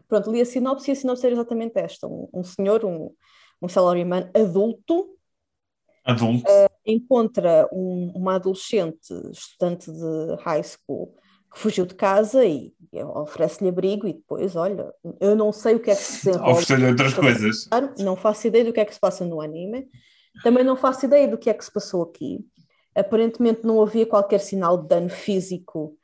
Pronto, 0.10 0.30
li 0.30 0.42
a 0.42 0.46
sinopse 0.46 0.92
e 0.92 0.92
a 0.92 0.96
sinopse 0.96 1.26
era 1.26 1.34
exatamente 1.34 1.80
esta. 1.80 2.06
Um, 2.06 2.28
um 2.34 2.44
senhor, 2.44 2.84
um, 2.84 3.10
um 3.62 3.70
salaryman 3.70 4.30
adulto, 4.36 5.18
adulto. 6.04 6.44
Uh, 6.52 6.73
encontra 6.86 7.68
um, 7.72 8.12
uma 8.16 8.36
adolescente 8.36 9.14
estudante 9.32 9.92
de 9.92 10.36
high 10.44 10.64
school 10.64 11.16
que 11.52 11.60
fugiu 11.60 11.86
de 11.86 11.94
casa 11.94 12.44
e 12.46 12.74
oferece-lhe 13.16 13.70
abrigo 13.70 14.08
e 14.08 14.14
depois, 14.14 14.56
olha, 14.56 14.92
eu 15.20 15.36
não 15.36 15.52
sei 15.52 15.76
o 15.76 15.80
que 15.80 15.92
é 15.92 15.96
que 15.96 16.02
se 16.02 16.26
desenrola. 16.26 16.52
Oferece-lhe 16.54 16.88
outras 16.88 17.14
coisas. 17.14 17.70
Não 18.00 18.16
faço 18.16 18.48
ideia 18.48 18.66
do 18.66 18.74
que 18.74 18.80
é 18.80 18.86
que 18.86 18.94
se 18.94 19.00
passa 19.00 19.24
no 19.24 19.40
anime, 19.40 19.88
também 20.42 20.64
não 20.64 20.76
faço 20.76 21.06
ideia 21.06 21.28
do 21.28 21.38
que 21.38 21.50
é 21.50 21.54
que 21.54 21.64
se 21.64 21.72
passou 21.72 22.04
aqui. 22.04 22.40
Aparentemente 22.96 23.64
não 23.64 23.82
havia 23.82 24.06
qualquer 24.06 24.40
sinal 24.40 24.78
de 24.82 24.88
dano 24.88 25.10
físico 25.10 25.96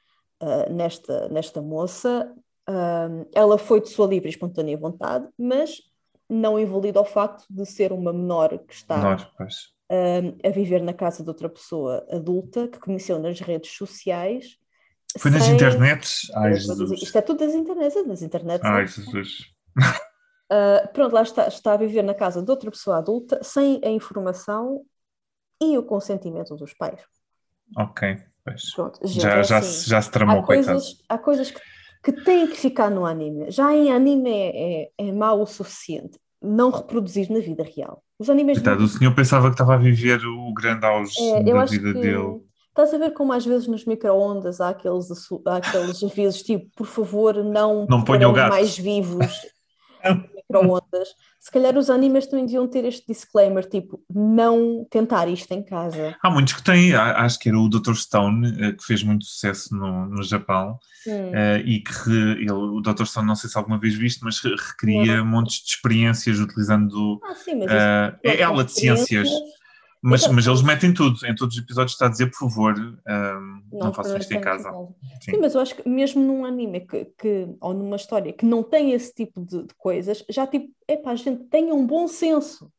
uh, 0.41 0.71
nesta, 0.71 1.27
nesta 1.29 1.61
moça. 1.61 2.31
Uh, 2.69 3.27
ela 3.33 3.57
foi 3.57 3.81
de 3.81 3.89
sua 3.89 4.05
livre 4.05 4.29
e 4.29 4.31
espontânea 4.31 4.77
vontade, 4.77 5.27
mas 5.37 5.81
não 6.29 6.59
invalida 6.59 7.01
o 7.01 7.05
facto 7.05 7.43
de 7.49 7.65
ser 7.65 7.91
uma 7.91 8.13
menor 8.13 8.57
que 8.59 8.73
está 8.73 8.97
menor, 8.97 9.31
a 10.43 10.49
viver 10.49 10.81
na 10.81 10.93
casa 10.93 11.23
de 11.23 11.29
outra 11.29 11.49
pessoa 11.49 12.05
adulta 12.11 12.67
que 12.67 12.79
conheceu 12.79 13.17
nas 13.17 13.39
redes 13.39 13.71
sociais. 13.71 14.57
Foi 15.17 15.31
sem... 15.31 15.39
nas 15.39 15.49
internets? 15.49 16.31
Ai, 16.35 16.53
Jesus. 16.53 17.01
Isto 17.01 17.17
é 17.17 17.21
tudo 17.21 17.39
das 17.39 17.55
internets, 17.55 18.07
das 18.07 18.21
internets. 18.21 18.65
Ai, 18.65 18.85
Jesus. 18.85 19.51
Uh, 20.51 20.87
pronto, 20.93 21.13
lá 21.13 21.23
está, 21.23 21.47
está 21.47 21.73
a 21.73 21.77
viver 21.77 22.03
na 22.03 22.13
casa 22.13 22.41
de 22.41 22.49
outra 22.51 22.69
pessoa 22.69 22.97
adulta 22.97 23.39
sem 23.43 23.81
a 23.83 23.89
informação 23.89 24.85
e 25.61 25.77
o 25.77 25.83
consentimento 25.83 26.55
dos 26.55 26.73
pais. 26.73 27.01
Ok, 27.77 28.17
pois. 28.43 28.73
Pronto, 28.73 28.99
já, 29.07 29.39
é 29.39 29.43
já, 29.43 29.57
assim, 29.57 29.71
se, 29.71 29.89
já 29.89 30.01
se 30.01 30.11
tramou, 30.11 30.39
há 30.39 30.45
coisas, 30.45 31.03
há 31.07 31.17
coisas 31.17 31.51
que, 31.51 31.61
que 32.03 32.11
têm 32.23 32.47
que 32.47 32.55
ficar 32.55 32.89
no 32.89 33.05
anime. 33.05 33.51
Já 33.51 33.73
em 33.73 33.91
anime 33.91 34.31
é, 34.31 34.83
é, 34.83 34.91
é 34.97 35.11
mau 35.11 35.41
o 35.41 35.45
suficiente 35.47 36.19
não 36.41 36.69
reproduzir 36.71 37.31
na 37.31 37.39
vida 37.39 37.63
real. 37.63 38.03
Os 38.17 38.29
animes. 38.29 38.57
Coitado, 38.57 38.79
não... 38.79 38.85
o 38.85 38.89
senhor 38.89 39.13
pensava 39.13 39.47
que 39.47 39.53
estava 39.53 39.75
a 39.75 39.77
viver 39.77 40.19
o 40.25 40.53
grande 40.53 40.85
auge 40.85 41.13
é, 41.21 41.43
da 41.43 41.65
vida 41.65 41.93
que... 41.93 41.99
dele. 41.99 42.41
Estás 42.69 42.93
a 42.93 42.97
ver 42.97 43.11
como 43.11 43.33
às 43.33 43.45
vezes 43.45 43.67
nos 43.67 43.83
micro-ondas 43.83 44.61
há 44.61 44.69
aqueles, 44.69 45.07
há 45.45 45.57
aqueles 45.57 46.01
avisos 46.03 46.41
tipo, 46.43 46.69
por 46.77 46.87
favor, 46.87 47.43
não, 47.43 47.85
não 47.89 48.03
ponham 48.03 48.31
mais 48.31 48.77
vivos 48.77 49.25
micro-ondas. 50.49 51.09
Se 51.39 51.51
calhar 51.51 51.77
os 51.77 51.89
animes 51.89 52.27
também 52.27 52.45
deviam 52.45 52.67
ter 52.67 52.83
este 52.85 53.05
disclaimer, 53.07 53.67
tipo, 53.67 54.03
não 54.13 54.85
tentar 54.89 55.27
isto 55.27 55.51
em 55.51 55.63
casa. 55.63 56.15
Há 56.21 56.29
muitos 56.29 56.53
que 56.53 56.63
têm, 56.63 56.93
acho 56.93 57.39
que 57.39 57.49
era 57.49 57.57
o 57.57 57.69
Dr. 57.69 57.93
Stone, 57.93 58.47
eh, 58.61 58.71
que 58.73 58.83
fez 58.83 59.03
muito 59.03 59.25
sucesso 59.25 59.73
no, 59.75 60.07
no 60.07 60.23
Japão, 60.23 60.79
uh, 61.07 61.57
e 61.65 61.79
que 61.79 62.11
ele, 62.11 62.51
o 62.51 62.81
Dr. 62.81 63.05
Stone, 63.05 63.27
não 63.27 63.35
sei 63.35 63.49
se 63.49 63.57
alguma 63.57 63.77
vez 63.77 63.95
visto, 63.95 64.25
mas 64.25 64.41
recria 64.41 65.23
montes 65.23 65.63
de 65.63 65.69
experiências 65.69 66.39
utilizando 66.39 67.19
ah, 67.23 67.35
sim, 67.35 67.55
mas 67.55 67.71
uh, 67.71 68.19
ela 68.23 68.63
de 68.63 68.71
ciências. 68.71 69.29
Mas, 70.01 70.21
então, 70.21 70.33
mas 70.33 70.47
eles 70.47 70.61
metem 70.61 70.93
tudo, 70.93 71.25
em 71.25 71.35
todos 71.35 71.55
os 71.55 71.61
episódios 71.61 71.91
está 71.91 72.05
a 72.05 72.09
dizer, 72.09 72.27
por 72.27 72.49
favor, 72.49 72.73
um, 72.77 73.61
não, 73.71 73.79
não 73.79 73.93
façam 73.93 74.17
isto 74.17 74.33
em 74.33 74.39
casa. 74.39 74.71
Sim. 75.21 75.31
Sim. 75.31 75.37
mas 75.41 75.55
eu 75.55 75.61
acho 75.61 75.75
que 75.75 75.87
mesmo 75.87 76.21
num 76.21 76.45
anime 76.45 76.79
que, 76.81 77.05
que, 77.17 77.47
ou 77.59 77.73
numa 77.73 77.97
história 77.97 78.31
que 78.31 78.45
não 78.45 78.63
tem 78.63 78.93
esse 78.93 79.13
tipo 79.13 79.43
de, 79.43 79.63
de 79.63 79.73
coisas, 79.75 80.23
já 80.29 80.47
tipo, 80.47 80.73
epá, 80.87 81.11
a 81.11 81.15
gente 81.15 81.43
tenha 81.45 81.73
um 81.73 81.85
bom 81.85 82.07
senso. 82.07 82.71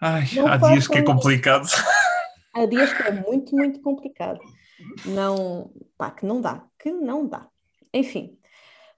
Ai, 0.00 0.24
não 0.34 0.46
há 0.46 0.56
dias 0.56 0.88
que 0.88 0.98
é 0.98 1.02
complicado. 1.02 1.66
Há 2.54 2.66
dias 2.66 2.92
que 2.92 3.02
é 3.02 3.10
muito, 3.10 3.56
muito 3.56 3.80
complicado. 3.80 4.38
Não, 5.06 5.72
pá, 5.96 6.10
que 6.10 6.26
não 6.26 6.38
dá, 6.38 6.62
que 6.78 6.92
não 6.92 7.26
dá. 7.26 7.48
Enfim, 7.94 8.36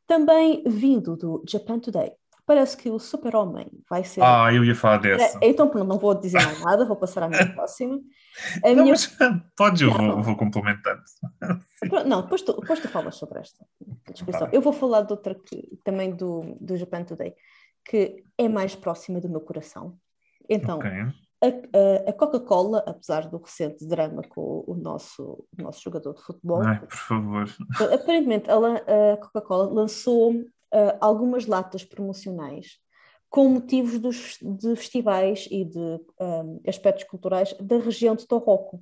também 0.08 0.64
vindo 0.66 1.16
do 1.16 1.44
Japan 1.48 1.78
Today, 1.78 2.12
parece 2.46 2.76
que 2.76 2.90
o 2.90 2.98
super-homem 2.98 3.66
vai 3.88 4.04
ser. 4.04 4.22
Ah, 4.22 4.52
eu 4.52 4.64
ia 4.64 4.74
falar 4.74 4.98
dessa. 4.98 5.38
Então, 5.42 5.70
não 5.84 5.98
vou 5.98 6.14
dizer 6.14 6.42
mais 6.42 6.60
nada, 6.60 6.84
vou 6.84 6.96
passar 6.96 7.24
à 7.24 7.28
minha 7.28 7.52
próxima. 7.54 8.00
A 8.62 8.68
não, 8.68 8.84
minha... 8.84 8.90
mas 8.90 9.16
podes, 9.56 9.82
eu 9.82 9.90
vou, 9.90 10.22
vou 10.22 10.36
complementando. 10.36 11.02
Não, 12.06 12.22
depois 12.22 12.42
tu, 12.42 12.58
depois 12.58 12.80
tu 12.80 12.88
falas 12.88 13.16
sobre 13.16 13.38
esta 13.38 13.64
descrição. 14.10 14.48
Tá. 14.48 14.50
Eu 14.52 14.60
vou 14.60 14.72
falar 14.72 15.02
de 15.02 15.12
outra 15.12 15.34
que, 15.34 15.78
também 15.84 16.14
do, 16.14 16.56
do 16.60 16.76
Japan 16.76 17.04
Today, 17.04 17.34
que 17.84 18.24
é 18.38 18.48
mais 18.48 18.74
próxima 18.74 19.20
do 19.20 19.28
meu 19.28 19.40
coração. 19.40 19.96
Então, 20.48 20.78
okay. 20.78 21.02
a, 21.42 22.10
a, 22.10 22.12
Coca-Cola, 22.12 22.82
apesar 22.86 23.28
do 23.28 23.36
recente 23.38 23.86
drama 23.86 24.22
com 24.22 24.64
o 24.66 24.74
nosso, 24.74 25.46
o 25.56 25.62
nosso 25.62 25.82
jogador 25.82 26.14
de 26.14 26.22
futebol. 26.22 26.62
Ai, 26.62 26.80
por 26.80 26.96
favor. 26.96 27.48
Aparentemente, 27.92 28.50
ela, 28.50 28.76
a 28.78 29.16
Coca-Cola 29.18 29.72
lançou 29.72 30.34
uh, 30.74 30.98
algumas 31.00 31.46
latas 31.46 31.84
promocionais 31.84 32.78
com 33.30 33.48
motivos 33.48 33.98
dos, 33.98 34.38
de 34.40 34.76
festivais 34.76 35.48
e 35.50 35.64
de 35.64 36.00
um, 36.20 36.60
aspectos 36.68 37.04
culturais 37.04 37.52
da 37.60 37.78
região 37.78 38.14
de 38.14 38.26
Tohoku. 38.28 38.80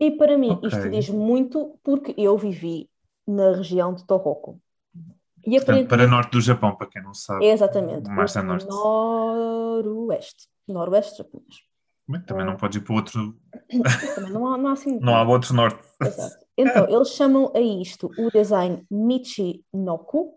E 0.00 0.10
para 0.10 0.36
mim 0.36 0.50
okay. 0.50 0.68
isto 0.68 0.90
diz 0.90 1.08
muito 1.08 1.78
porque 1.84 2.14
eu 2.18 2.36
vivi 2.36 2.90
na 3.26 3.52
região 3.52 3.94
de 3.94 4.04
Tohoku. 4.04 4.60
E 5.46 5.56
Portanto, 5.56 5.88
para 5.88 6.08
norte 6.08 6.32
do 6.32 6.40
Japão, 6.40 6.74
para 6.74 6.88
quem 6.88 7.00
não 7.00 7.14
sabe. 7.14 7.46
Exatamente. 7.46 8.10
Mais 8.10 8.36
a 8.36 8.42
norte. 8.42 8.66
Noroeste. 8.66 10.48
Noroeste 10.66 11.18
japonês. 11.18 11.66
Também 12.26 12.44
não 12.44 12.56
pode 12.56 12.78
ir 12.78 12.80
para 12.80 12.94
outro. 12.94 13.36
Também 14.16 14.32
não 14.32 14.52
há, 14.52 14.58
não 14.58 14.70
há 14.70 14.72
assim. 14.72 14.98
Não 15.00 15.14
há 15.14 15.22
outro 15.22 15.54
norte. 15.54 15.82
Exato. 16.02 16.44
Então, 16.56 16.86
eles 16.90 17.10
chamam 17.10 17.52
a 17.54 17.60
isto 17.60 18.10
o 18.18 18.30
design 18.30 18.84
Michinoku, 18.90 20.35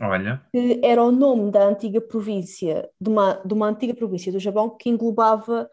Olha, 0.00 0.42
que 0.52 0.80
era 0.82 1.02
o 1.04 1.12
nome 1.12 1.50
da 1.50 1.64
antiga 1.66 2.00
província, 2.00 2.88
de 3.00 3.08
uma, 3.08 3.34
de 3.44 3.52
uma 3.54 3.68
antiga 3.68 3.94
província 3.94 4.32
do 4.32 4.38
Japão 4.38 4.76
que 4.76 4.88
englobava 4.88 5.68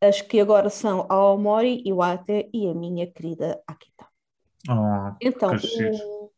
as 0.00 0.20
que 0.20 0.40
agora 0.40 0.70
são 0.70 1.06
Aomori, 1.08 1.82
Iwate 1.86 2.48
e 2.52 2.68
a 2.68 2.74
minha 2.74 3.06
querida 3.06 3.60
Akita. 3.66 4.06
oh, 4.68 5.14
Então, 5.20 5.50
o- 5.54 6.30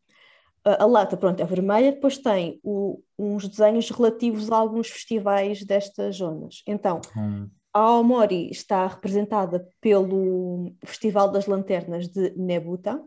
a, 0.64 0.82
a 0.82 0.86
lata, 0.86 1.16
pronto, 1.16 1.40
é 1.40 1.44
vermelha, 1.46 1.92
depois 1.92 2.18
tem 2.18 2.60
o- 2.62 3.00
uns 3.18 3.48
desenhos 3.48 3.88
relativos 3.90 4.50
a 4.50 4.56
alguns 4.56 4.88
festivais 4.88 5.64
destas 5.64 6.16
zonas. 6.16 6.62
Então, 6.66 7.00
Hum, 7.16 7.48
a 7.72 7.80
Aomori 7.80 8.50
está 8.50 8.86
representada 8.86 9.66
pelo 9.80 10.72
Festival 10.84 11.30
das 11.30 11.46
Lanternas 11.46 12.08
de 12.08 12.30
Nebuta. 12.36 13.00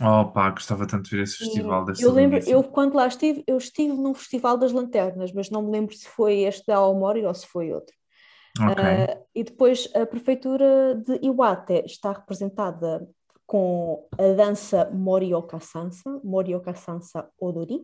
Oh 0.00 0.30
pá, 0.32 0.50
gostava 0.50 0.86
tanto 0.86 1.04
de 1.04 1.16
ver 1.16 1.22
esse 1.22 1.36
festival 1.36 1.84
dessa 1.84 2.02
eu 2.02 2.12
lembro, 2.12 2.38
eu 2.48 2.64
quando 2.64 2.94
lá 2.94 3.06
estive, 3.06 3.44
eu 3.46 3.56
estive 3.56 3.94
num 3.94 4.12
Festival 4.12 4.58
das 4.58 4.72
Lanternas, 4.72 5.32
mas 5.32 5.50
não 5.50 5.62
me 5.62 5.70
lembro 5.70 5.94
se 5.94 6.08
foi 6.08 6.40
este 6.40 6.66
da 6.66 6.76
Aomori 6.76 7.24
ou 7.24 7.32
se 7.32 7.46
foi 7.46 7.72
outro. 7.72 7.94
Ok. 8.60 8.82
Ah, 8.82 9.20
e 9.34 9.44
depois 9.44 9.88
a 9.94 10.04
prefeitura 10.04 10.94
de 10.96 11.24
Iwate 11.24 11.84
está 11.86 12.12
representada 12.12 13.08
com 13.46 14.08
a 14.18 14.32
dança 14.34 14.90
Morioka 14.92 15.60
Sansa, 15.60 16.20
Morioka 16.24 16.74
Sansa 16.74 17.28
Odori. 17.38 17.80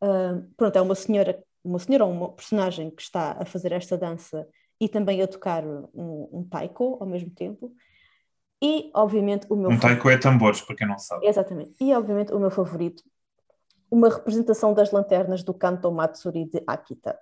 Ah, 0.00 0.42
pronto, 0.56 0.76
é 0.76 0.80
uma 0.80 0.94
senhora, 0.94 1.42
uma 1.64 1.78
senhora 1.78 2.04
ou 2.04 2.12
uma 2.12 2.32
personagem 2.32 2.90
que 2.90 3.02
está 3.02 3.36
a 3.40 3.44
fazer 3.44 3.72
esta 3.72 3.98
dança 3.98 4.46
e 4.80 4.88
também 4.88 5.22
a 5.22 5.28
tocar 5.28 5.64
um, 5.64 6.28
um 6.32 6.46
taiko 6.48 6.98
ao 7.00 7.06
mesmo 7.06 7.30
tempo. 7.30 7.72
E, 8.62 8.90
obviamente, 8.94 9.46
o 9.50 9.56
meu 9.56 9.70
Um 9.70 9.78
taiko 9.78 10.08
é 10.08 10.16
tambores, 10.16 10.60
para 10.60 10.76
quem 10.76 10.86
não 10.86 10.96
sabe. 10.98 11.26
Exatamente. 11.26 11.74
E, 11.80 11.92
obviamente, 11.92 12.32
o 12.32 12.38
meu 12.38 12.50
favorito, 12.50 13.02
uma 13.90 14.08
representação 14.08 14.72
das 14.72 14.92
lanternas 14.92 15.42
do 15.42 15.52
Kanto 15.52 15.90
Matsuri 15.90 16.44
de 16.44 16.62
Akita. 16.66 17.18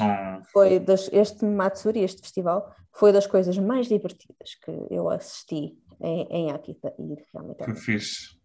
Oh, 0.00 0.42
Foi 0.52 0.78
das, 0.78 1.10
este 1.12 1.44
Matsuri, 1.44 2.00
este 2.00 2.22
festival, 2.22 2.72
foi 2.92 3.12
das 3.12 3.26
coisas 3.26 3.58
mais 3.58 3.86
divertidas 3.88 4.54
que 4.64 4.70
eu 4.90 5.10
assisti 5.10 5.76
em, 6.00 6.22
em 6.30 6.50
Akita 6.52 6.94
e 6.98 7.14
realmente 7.32 7.62
é 7.62 7.66
que 7.66 7.74
fixe. 7.74 8.38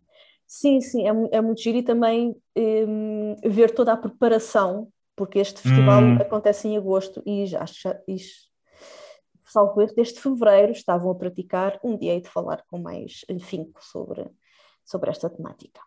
Sim, 0.45 0.81
sim, 0.81 1.07
é, 1.07 1.37
é 1.37 1.41
muito 1.41 1.61
giro 1.61 1.77
e 1.77 1.83
também 1.83 2.35
hum, 2.57 3.35
ver 3.45 3.71
toda 3.71 3.93
a 3.93 3.97
preparação, 3.97 4.87
porque 5.15 5.39
este 5.39 5.61
festival 5.61 6.01
Hum. 6.01 6.17
acontece 6.19 6.67
em 6.67 6.77
agosto 6.77 7.23
e 7.25 7.45
já, 7.45 7.63
já 7.65 7.99
salvo 9.53 9.79
erro, 9.81 9.93
desde 9.95 10.19
fevereiro 10.19 10.71
estavam 10.71 11.11
a 11.11 11.15
praticar, 11.15 11.79
um 11.83 11.95
dia 11.97 12.13
hei 12.13 12.21
de 12.21 12.27
falar 12.29 12.63
com 12.67 12.79
mais 12.79 13.23
afinco 13.29 13.79
sobre, 13.83 14.27
sobre 14.83 15.09
esta 15.11 15.29
temática. 15.29 15.79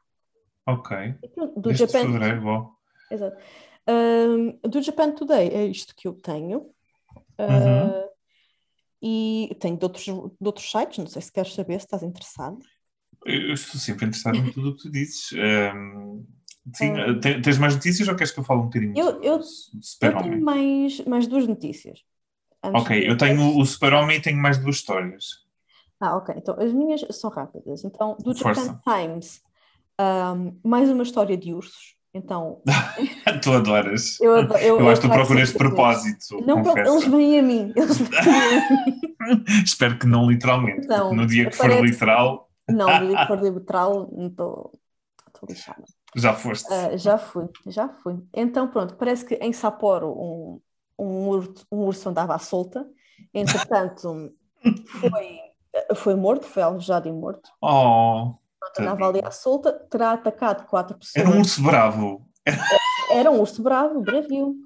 Ok. 0.66 0.96
E 1.22 1.28
pronto, 1.28 1.60
do 1.60 1.68
Desde 1.68 1.86
Japan, 1.86 2.06
fevereiro, 2.12 2.40
bom. 2.42 2.72
Exato. 3.10 3.36
Hum, 3.88 4.58
do 4.62 4.82
Japan 4.82 5.12
Today 5.12 5.48
é 5.48 5.64
isto 5.66 5.94
que 5.94 6.08
eu 6.08 6.14
tenho. 6.14 6.70
Uhum. 7.38 7.88
Uh, 7.88 8.08
e 9.02 9.56
tenho 9.60 9.76
de 9.76 9.84
outros, 9.84 10.04
de 10.04 10.46
outros 10.46 10.70
sites, 10.70 10.98
não 10.98 11.06
sei 11.06 11.22
se 11.22 11.30
queres 11.32 11.52
saber, 11.54 11.78
se 11.80 11.86
estás 11.86 12.02
interessado. 12.02 12.58
Eu 13.24 13.52
estou 13.52 13.80
sempre 13.80 14.06
interessado 14.06 14.36
em 14.36 14.50
tudo 14.52 14.70
o 14.70 14.76
que 14.76 14.82
tu 14.82 14.90
dizes. 14.90 15.32
Ahm, 15.34 16.24
sim, 16.74 16.92
Ah. 16.92 17.18
te- 17.20 17.40
tens 17.40 17.58
mais 17.58 17.74
notícias 17.74 18.08
ou 18.08 18.16
queres 18.16 18.32
que 18.32 18.40
eu 18.40 18.44
fale 18.44 18.60
um 18.60 18.64
bocadinho 18.64 18.96
Eu- 18.96 19.22
eu- 19.22 19.40
Eu 20.02 20.16
tenho 20.18 20.40
mais, 20.42 21.00
mais 21.04 21.26
duas 21.26 21.46
notícias. 21.46 22.02
Antes 22.68 22.82
Ok, 22.82 23.00
de- 23.00 23.06
eu 23.06 23.16
tenho 23.16 23.58
o 23.58 23.64
Super 23.64 23.94
Homem 23.94 24.18
e 24.18 24.20
tenho 24.22 24.38
mais 24.40 24.58
duas 24.58 24.76
histórias. 24.76 25.44
Ah, 26.00 26.16
ok. 26.16 26.34
Então, 26.36 26.54
as 26.60 26.72
minhas 26.72 27.04
são 27.10 27.30
rápidas. 27.30 27.84
Então, 27.84 28.16
do. 28.20 28.34
Japan 28.34 28.78
Times, 28.84 29.40
um, 30.00 30.58
mais 30.68 30.90
uma 30.90 31.02
história 31.02 31.36
de 31.36 31.54
ursos. 31.54 31.94
Então, 32.12 32.62
tu 33.42 33.52
adoras. 33.52 34.18
eu, 34.20 34.34
ado- 34.36 34.56
eu, 34.56 34.80
Eu 34.80 34.88
acho 34.88 35.00
que 35.02 35.06
tu 35.08 35.12
procuras 35.12 35.48
de 35.52 35.58
propósito, 35.58 36.40
Não, 36.46 36.62
confesso. 36.62 36.92
eles 36.94 37.04
vêm 37.06 37.38
a 37.38 37.42
mim. 37.42 37.72
Eles 37.76 37.98
vêm 37.98 38.18
a 38.18 38.70
mim. 38.86 39.44
Espero 39.64 39.98
que 39.98 40.06
não 40.06 40.30
literalmente. 40.30 40.86
Não, 40.86 41.14
no 41.14 41.26
dia 41.26 41.50
que 41.50 41.56
for 41.56 41.64
parece- 41.68 41.82
literal, 41.82 42.48
Não, 42.68 43.00
no 43.00 43.06
dia 43.08 43.16
que 43.18 43.26
for 43.26 43.38
literal, 43.42 44.08
não 44.16 44.26
estou 44.28 44.72
lixada. 45.48 45.84
já 46.14 46.32
foste. 46.32 46.72
Ah, 46.72 46.96
já 46.96 47.18
fui, 47.18 47.48
já 47.66 47.88
fui. 47.88 48.16
Então, 48.34 48.68
pronto, 48.68 48.94
parece 48.96 49.24
que 49.24 49.34
em 49.34 49.52
Sapporo 49.52 50.08
um, 50.10 50.60
um, 50.98 51.28
urso, 51.28 51.66
um 51.70 51.78
urso 51.78 52.08
andava 52.08 52.34
à 52.34 52.38
solta. 52.38 52.86
Entretanto, 53.32 54.32
foi, 55.00 55.38
foi 55.94 56.14
morto, 56.14 56.46
foi 56.46 56.62
alvejado 56.62 57.08
e 57.08 57.12
morto. 57.12 57.50
Oh, 57.60 58.34
andava 58.78 59.08
ali 59.08 59.20
à 59.24 59.30
solta, 59.30 59.72
terá 59.72 60.12
atacado 60.12 60.66
quatro 60.66 60.98
pessoas. 60.98 61.24
era 61.24 61.34
um 61.34 61.38
urso 61.38 61.62
bravo. 61.62 62.28
Era 63.10 63.30
um 63.30 63.40
urso 63.40 63.62
bravo, 63.62 64.00
bravio. 64.00 64.56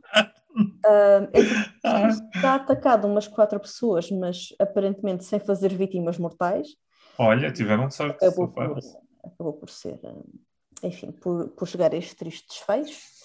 Entretanto, 1.32 2.30
terá 2.32 2.54
atacado 2.54 3.06
umas 3.06 3.28
quatro 3.28 3.60
pessoas, 3.60 4.10
mas 4.10 4.48
aparentemente 4.58 5.24
sem 5.24 5.38
fazer 5.38 5.74
vítimas 5.74 6.18
mortais. 6.18 6.68
Olha, 7.18 7.52
tiveram 7.52 7.90
sorte. 7.90 8.24
Acabou 8.24 8.48
por, 8.48 8.78
acabou 9.24 9.52
por 9.52 9.70
ser, 9.70 10.00
enfim, 10.82 11.12
por, 11.12 11.48
por 11.50 11.68
chegar 11.68 11.92
a 11.92 11.96
este 11.96 12.16
triste 12.16 12.48
desfecho. 12.48 13.19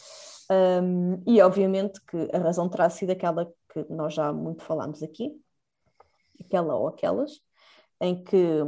Um, 0.52 1.24
e 1.26 1.42
obviamente 1.42 2.00
que 2.06 2.30
a 2.34 2.38
razão 2.38 2.70
terá 2.70 2.90
sido 2.90 3.12
aquela 3.12 3.52
que 3.74 3.86
nós 3.90 4.14
já 4.14 4.32
muito 4.32 4.64
falámos 4.64 5.02
aqui, 5.02 5.32
aquela 6.40 6.76
ou 6.76 6.88
aquelas, 6.88 7.42
em 8.00 8.24
que 8.24 8.62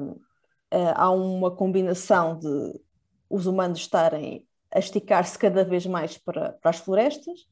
ah, 0.72 1.04
há 1.04 1.12
uma 1.12 1.52
combinação 1.52 2.38
de 2.38 2.82
os 3.30 3.46
humanos 3.46 3.80
estarem 3.80 4.48
a 4.74 4.80
esticar-se 4.80 5.38
cada 5.38 5.64
vez 5.64 5.86
mais 5.86 6.18
para, 6.18 6.54
para 6.54 6.70
as 6.72 6.78
florestas, 6.78 7.48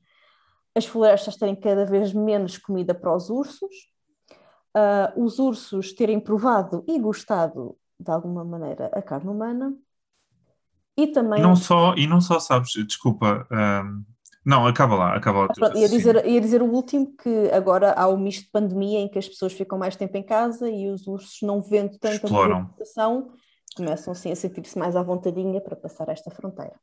as 0.75 0.85
florestas 0.85 1.37
terem 1.37 1.55
cada 1.55 1.85
vez 1.85 2.13
menos 2.13 2.57
comida 2.57 2.93
para 2.93 3.15
os 3.15 3.29
ursos, 3.29 3.91
ah, 4.73 5.13
os 5.15 5.39
ursos 5.39 5.93
terem 5.93 6.19
provado 6.19 6.83
e 6.87 6.99
gostado 6.99 7.77
de 7.99 8.11
alguma 8.11 8.43
maneira 8.43 8.87
a 8.93 9.01
carne 9.01 9.29
humana, 9.29 9.73
e 10.97 11.07
também. 11.07 11.41
Não 11.41 11.55
só, 11.55 11.93
e 11.95 12.07
não 12.07 12.21
só 12.21 12.39
sabes, 12.39 12.71
desculpa. 12.71 13.45
Não, 14.45 14.67
acaba 14.67 14.95
lá, 14.95 15.15
acaba 15.15 15.39
lá. 15.41 15.47
teu 15.47 15.55
Pronto, 15.65 15.77
ia, 15.77 15.89
dizer, 15.89 16.25
ia 16.25 16.39
dizer 16.39 16.61
o 16.61 16.65
último, 16.65 17.15
que 17.17 17.49
agora 17.51 17.93
há 17.93 18.07
o 18.07 18.17
misto 18.17 18.43
de 18.45 18.51
pandemia 18.51 18.99
em 18.99 19.07
que 19.09 19.17
as 19.19 19.27
pessoas 19.27 19.53
ficam 19.53 19.77
mais 19.77 19.95
tempo 19.95 20.15
em 20.15 20.23
casa 20.23 20.69
e 20.69 20.87
os 20.89 21.07
ursos, 21.07 21.41
não 21.41 21.61
vendo 21.61 21.97
tanta 21.97 22.27
movimentação, 22.29 23.31
começam 23.75 24.11
assim 24.13 24.31
a 24.31 24.35
sentir-se 24.35 24.77
mais 24.77 24.95
à 24.95 25.03
vontadinha 25.03 25.59
para 25.59 25.75
passar 25.75 26.07
esta 26.09 26.29
fronteira. 26.31 26.73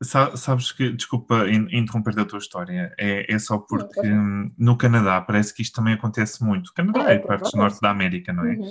Sa- 0.00 0.36
Sabes 0.36 0.70
que, 0.70 0.92
desculpa 0.92 1.48
in- 1.48 1.68
interromper 1.72 2.18
a 2.20 2.24
tua 2.24 2.38
história, 2.38 2.94
é, 2.96 3.32
é 3.34 3.38
só 3.38 3.58
porque 3.58 4.00
hum, 4.06 4.48
no 4.56 4.76
Canadá 4.78 5.20
parece 5.20 5.52
que 5.52 5.60
isto 5.62 5.74
também 5.74 5.94
acontece 5.94 6.42
muito. 6.44 6.72
Canadá 6.72 7.02
Ah, 7.04 7.12
é 7.12 7.14
e 7.16 7.18
partes 7.18 7.50
provável. 7.50 7.58
norte 7.60 7.80
da 7.80 7.90
América, 7.90 8.32
não 8.32 8.44
é? 8.44 8.54
Uhum. 8.54 8.70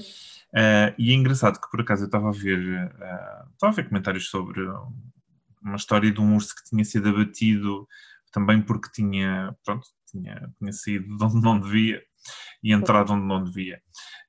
Eh, 0.55 0.95
e 0.97 1.11
é 1.11 1.13
engraçado 1.13 1.59
que 1.59 1.69
por 1.69 1.81
acaso 1.81 2.03
eu 2.03 2.05
estava 2.05 2.29
a 2.29 2.31
ver, 2.31 2.57
eh, 2.57 3.43
estava 3.53 3.73
a 3.73 3.75
ver 3.75 3.89
comentários 3.89 4.29
sobre 4.29 4.61
uma 5.61 5.75
história 5.75 6.11
de 6.11 6.21
um 6.21 6.35
urso 6.35 6.55
que 6.55 6.63
tinha 6.63 6.85
sido 6.85 7.09
abatido 7.09 7.87
também 8.31 8.61
porque 8.61 8.89
tinha, 8.93 9.55
pronto, 9.65 9.87
tinha, 10.11 10.51
tinha 10.57 10.71
saído 10.73 11.17
de 11.17 11.23
onde 11.23 11.41
não 11.41 11.59
devia 11.59 12.01
e 12.63 12.73
entrado 12.73 13.13
onde 13.13 13.25
não 13.25 13.43
devia. 13.43 13.81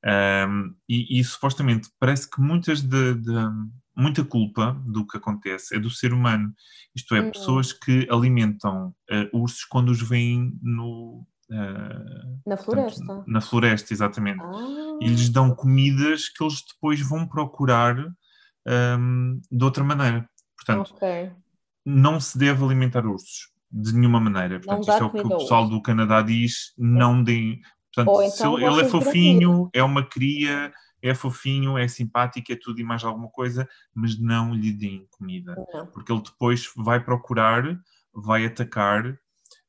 Ahm, 0.05 0.75
e, 0.89 1.19
e, 1.21 1.25
supostamente 1.25 1.89
parece 1.99 2.31
que 2.31 2.41
muitas 2.41 2.81
de, 2.83 3.15
de- 3.15 3.33
muita 3.97 4.25
culpa 4.25 4.81
do 4.87 5.05
que 5.07 5.17
acontece 5.17 5.75
é 5.75 5.81
do 5.81 5.91
ser 5.91 6.13
humano, 6.13 6.53
isto 6.95 7.15
é, 7.17 7.21
Uhum. 7.21 7.31
pessoas 7.33 7.73
que 7.73 8.07
alimentam 8.11 8.95
eh, 9.11 9.29
ursos 9.33 9.65
quando 9.65 9.89
os 9.91 10.01
veem 10.01 10.57
no, 10.63 11.27
eh, 11.51 11.57
Na 12.47 12.57
portanto, 12.57 12.65
floresta. 12.65 13.25
na 13.27 13.41
floresta, 13.41 13.93
exatamente 13.93 14.39
Ah, 14.41 14.99
e 15.01 15.09
lhes 15.09 15.29
dão 15.31 15.53
comidas 15.55 16.29
que 16.29 16.45
eles 16.45 16.63
depois 16.73 17.01
vão 17.01 17.27
procurar 17.27 17.97
hum, 18.99 19.41
de 19.51 19.65
outra 19.65 19.83
maneira. 19.83 20.29
Portanto, 20.57 20.95
ok. 20.95 21.33
não 21.85 22.21
se 22.21 22.39
deve 22.39 22.63
alimentar 22.65 23.05
ursos 23.07 23.49
de 23.71 23.93
nenhuma 23.95 24.21
maneira. 24.21 24.59
Portanto, 24.61 24.81
isto 24.89 25.03
é 25.03 25.05
o 25.07 25.11
que 25.11 25.21
o 25.21 25.39
pessoal 25.39 25.63
ursos. 25.65 25.77
do 25.77 25.83
Canadá 25.83 26.23
diz: 26.23 26.73
não 26.79 27.23
deem. 27.23 27.61
Portanto, 27.95 28.23
então 28.23 28.59
ele, 28.59 28.81
é 28.81 28.85
fofinho, 28.85 29.71
é 29.73 29.83
uma 29.83 30.03
cria, 30.07 30.73
é 31.03 31.15
fofinho, 31.15 31.77
é 31.79 31.89
simpático, 31.89 32.53
é 32.53 32.57
tudo 32.57 32.81
e 32.81 32.85
mais 32.85 33.03
alguma 33.05 33.29
coisa, 33.31 33.69
mas 33.95 34.19
não 34.19 34.55
lhe 34.55 34.73
deem 34.73 35.07
comida. 35.11 35.55
Não. 35.73 35.87
Porque 35.87 36.13
ele 36.13 36.23
depois 36.23 36.71
vai 36.77 37.03
procurar, 37.03 37.63
vai 38.15 38.47
atacar. 38.47 39.19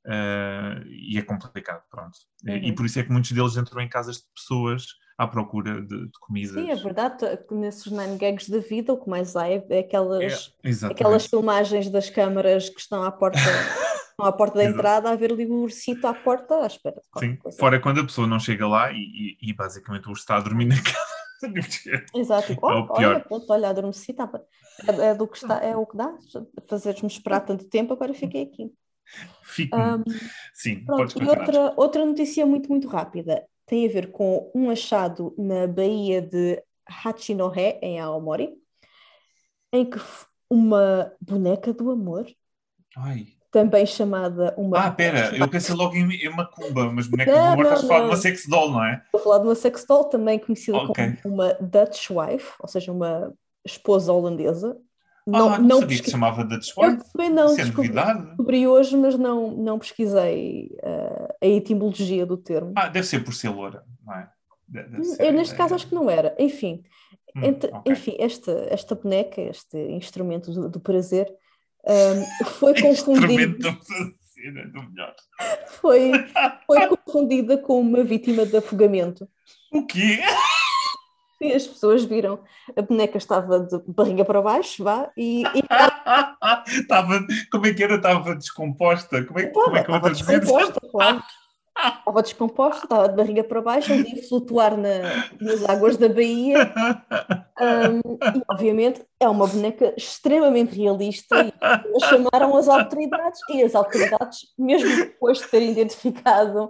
eh, 0.05 0.83
e 0.87 1.17
é 1.17 1.21
complicado, 1.21 1.83
pronto. 1.91 2.17
E- 2.45 2.51
E 2.51 2.69
Uhum. 2.69 2.75
por 2.75 2.85
isso 2.85 2.97
é 2.99 3.03
que 3.03 3.11
muitos 3.11 3.31
deles 3.31 3.57
entram 3.57 3.81
em 3.81 3.87
casas 3.89 4.15
de 4.17 4.23
pessoas 4.33 4.87
à 5.19 5.27
procura 5.27 5.81
de, 5.81 6.05
de 6.07 6.19
comidas. 6.19 6.53
Sim, 6.53 6.71
é 6.71 6.75
verdade. 6.75 7.25
Nesses 7.51 7.91
nine 7.91 8.17
gags 8.17 8.49
da 8.49 8.59
vida, 8.59 8.93
o 8.93 8.97
que 8.97 9.09
mais 9.09 9.35
há 9.35 9.47
é, 9.49 9.55
é 9.69 9.79
É, 9.79 9.79
aquelas, 9.79 10.53
exatamente. 10.63 11.01
aquelas 11.01 11.25
filmagens 11.25 11.89
das 11.89 12.09
câmaras 12.09 12.69
que 12.69 12.79
estão 12.79 13.03
à 13.03 13.11
porta 13.11 13.37
à 14.17 14.31
porta 14.31 14.57
da 14.57 14.65
entrada 14.65 15.09
a 15.11 15.15
ver 15.15 15.31
ali 15.31 15.45
o 15.45 15.61
ursito 15.61 16.05
à 16.07 16.13
porta 16.13 16.63
à 16.63 16.67
espera 16.67 16.99
de 17.01 17.09
qualquer 17.09 17.29
Sim, 17.31 17.37
coisa. 17.37 17.57
fora 17.57 17.79
quando 17.79 17.99
a 18.01 18.03
pessoa 18.03 18.27
não 18.27 18.39
chega 18.39 18.67
lá 18.67 18.91
e, 18.91 18.97
e- 18.97 19.37
e 19.49 19.53
basicamente 19.53 20.07
o 20.07 20.11
urso 20.11 20.21
está 20.23 20.37
a 20.37 20.41
dormir 20.41 20.65
na 20.65 20.75
casa. 20.81 21.19
Exato, 22.13 22.53
É 22.53 22.55
oh, 22.63 22.79
o 22.79 22.87
pior. 22.87 23.15
olha, 23.15 23.19
pronto, 23.21 23.45
olha, 23.53 23.69
adormeci, 23.69 24.13
tá 24.13 24.29
é, 24.87 25.05
é 25.09 25.15
do 25.15 25.27
que 25.27 25.37
está, 25.37 25.63
é 25.63 25.75
o 25.75 25.85
que 25.85 25.95
dá, 25.95 26.13
fazeres-me 26.67 27.07
esperar 27.07 27.41
tanto 27.41 27.65
tempo, 27.65 27.93
agora 27.93 28.13
fiquei 28.13 28.43
aqui. 28.43 28.73
Fico. 29.43 29.77
Ahm, 29.77 30.03
Sim, 30.53 30.83
Pronto, 30.85 31.21
e 31.23 31.27
outra, 31.27 31.73
outra 31.77 32.05
notícia 32.05 32.45
muito, 32.45 32.69
muito 32.69 32.87
rápida 32.87 33.45
tem 33.69 33.87
a 33.87 33.91
ver 33.91 34.11
com 34.11 34.51
um 34.53 34.69
achado 34.71 35.33
na 35.37 35.67
Baía 35.67 36.21
de 36.21 36.61
Hachinohe, 36.87 37.77
em 37.83 37.99
Aomori, 37.99 38.57
em 39.71 39.87
que 39.87 39.99
uma 40.49 41.13
boneca 41.21 41.71
do 41.71 41.91
amor, 41.91 42.25
Ai. 42.97 43.27
também 43.51 43.85
chamada 43.85 44.55
uma. 44.57 44.79
Ah, 44.79 44.91
pera, 44.91 45.35
eu 45.37 45.47
pensei 45.47 45.75
logo 45.75 45.95
em, 45.95 46.11
em 46.15 46.29
Macumba, 46.35 46.91
mas 46.91 47.05
boneca 47.05 47.31
Não, 47.31 47.41
do 47.41 47.47
amor, 47.53 47.63
estás 47.65 47.83
a 47.83 47.87
falar 47.87 47.99
de 47.99 48.05
uma 48.07 48.17
sex 48.17 48.47
doll, 48.47 48.71
não 48.71 48.83
é? 48.83 49.01
Estou 49.05 49.19
a 49.19 49.23
falar 49.23 49.37
de 49.37 49.43
uma 49.45 49.55
sex 49.55 49.85
doll, 49.85 50.05
também 50.05 50.39
conhecida 50.39 50.77
Ok. 50.77 50.95
como 51.23 51.35
uma 51.35 51.53
Dutch 51.53 52.09
wife, 52.09 52.53
ou 52.59 52.67
seja, 52.67 52.91
uma 52.91 53.31
esposa 53.63 54.11
holandesa. 54.11 54.75
Não, 55.29 55.53
ah, 55.53 55.57
não, 55.59 55.67
não 55.67 55.79
sabia 55.79 55.99
que 55.99 56.05
se 56.05 56.11
chamava 56.11 56.43
Dutch 56.43 56.69
Eu 56.77 56.97
também 57.11 57.29
não 57.29 57.45
Isso 57.47 57.61
é 57.61 57.63
descobri, 57.65 57.89
novidade. 57.89 58.25
descobri 58.27 58.67
hoje, 58.67 58.97
mas 58.97 59.17
não, 59.17 59.51
não 59.51 59.79
pesquisei 59.79 60.75
eh, 60.81 61.35
a 61.41 61.45
etimologia 61.47 62.25
do 62.25 62.37
termo. 62.37 62.73
Ah, 62.75 62.87
deve 62.89 63.05
ser 63.07 63.23
por 63.23 63.33
ser 63.33 63.49
loura, 63.49 63.83
não 64.05 64.13
é? 64.15 64.29
Ser 65.03 65.25
Eu, 65.25 65.33
neste 65.33 65.55
caso, 65.55 65.75
acho 65.75 65.87
que 65.87 65.95
não 65.95 66.09
era. 66.09 66.35
Enfim, 66.39 66.83
Hum, 67.35 67.43
Ent- 67.45 67.65
ok. 67.71 67.91
Enfim, 67.93 68.15
esta, 68.19 68.51
esta 68.71 68.95
boneca, 68.95 69.39
este 69.39 69.77
instrumento 69.77 70.51
do, 70.51 70.67
do 70.67 70.79
prazer, 70.79 71.31
um, 71.85 72.45
foi 72.45 72.73
confundida, 72.81 73.77
melhor. 74.89 75.15
foi, 75.67 76.11
foi 76.65 76.87
confundida 77.05 77.57
com 77.59 77.79
uma 77.79 78.03
vítima 78.03 78.45
de 78.47 78.57
afogamento. 78.57 79.29
O 79.71 79.85
quê? 79.85 80.19
E 81.41 81.53
as 81.53 81.65
pessoas 81.65 82.03
viram, 82.03 82.39
a 82.75 82.81
boneca 82.81 83.17
estava 83.17 83.59
de 83.61 83.79
barriga 83.87 84.25
para 84.25 84.41
baixo, 84.41 84.83
vá, 84.83 85.09
e, 85.15 85.43
e 85.55 85.63
Estava, 86.81 87.25
como 87.51 87.65
é 87.65 87.73
que 87.73 87.83
era? 87.83 87.95
Estava 87.95 88.35
descomposta. 88.35 89.23
Como 89.23 89.39
é, 89.39 89.45
que- 89.45 89.51
como 89.53 89.77
é 89.77 89.83
que 89.83 89.91
eu 89.91 89.95
estava 89.95 90.13
descomposta, 90.13 90.79
claro. 90.91 91.23
Estava 91.99 92.21
descomposta, 92.21 92.83
estava 92.83 93.07
de 93.07 93.15
barriga 93.15 93.41
para 93.41 93.61
baixo, 93.61 93.93
ali 93.93 94.19
a 94.19 94.27
flutuar 94.27 94.75
na- 94.75 95.29
nas 95.39 95.63
águas 95.63 95.95
da 95.95 96.09
Baía. 96.09 96.73
Um, 97.57 97.99
e, 98.37 98.43
obviamente, 98.51 99.01
é 99.17 99.29
uma 99.29 99.47
boneca 99.47 99.93
extremamente 99.95 100.75
realista 100.75 101.41
e 101.41 101.53
eles 101.85 102.03
chamaram 102.03 102.57
as 102.57 102.67
autoridades 102.67 103.39
e 103.49 103.63
as 103.63 103.75
autoridades, 103.75 104.39
mesmo 104.57 104.89
depois 104.93 105.37
de 105.37 105.47
terem 105.47 105.71
identificado 105.71 106.69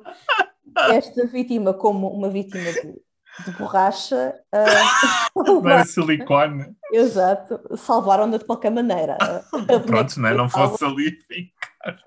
esta 0.92 1.26
vítima 1.26 1.74
como 1.74 2.08
uma 2.08 2.30
vítima 2.30 2.72
de, 2.72 2.94
de 3.46 3.51
borracha, 3.58 4.36
ah, 4.53 5.29
Não 5.36 5.67
era 5.69 5.86
silicone. 5.86 6.75
exato, 6.91 7.60
salvaram-na 7.77 8.38
de 8.38 8.46
qualquer 8.46 8.72
maneira. 8.72 9.17
A 9.22 9.58
boneca 9.58 9.79
Pronto, 9.79 10.19
não, 10.19 10.29
é? 10.29 10.34
não 10.34 10.50
fosse 10.50 10.84
ali. 10.84 11.10
enfim. 11.10 11.51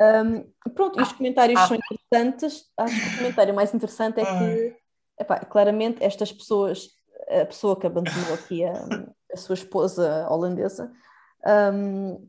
Um, 0.00 0.70
pronto, 0.74 0.98
e 0.98 1.02
os 1.02 1.12
comentários 1.12 1.60
são 1.62 1.76
interessantes. 1.76 2.64
Acho 2.76 2.94
que 3.00 3.08
o 3.14 3.16
comentário 3.18 3.54
mais 3.54 3.74
interessante 3.74 4.20
é 4.20 4.24
que, 4.24 4.76
epá, 5.18 5.38
claramente, 5.40 6.02
estas 6.04 6.30
pessoas, 6.30 6.88
a 7.42 7.46
pessoa 7.46 7.78
que 7.78 7.86
abandonou 7.86 8.34
aqui 8.34 8.64
a, 8.64 8.72
a 9.32 9.36
sua 9.36 9.54
esposa 9.54 10.26
holandesa, 10.28 10.92
um, 11.74 12.28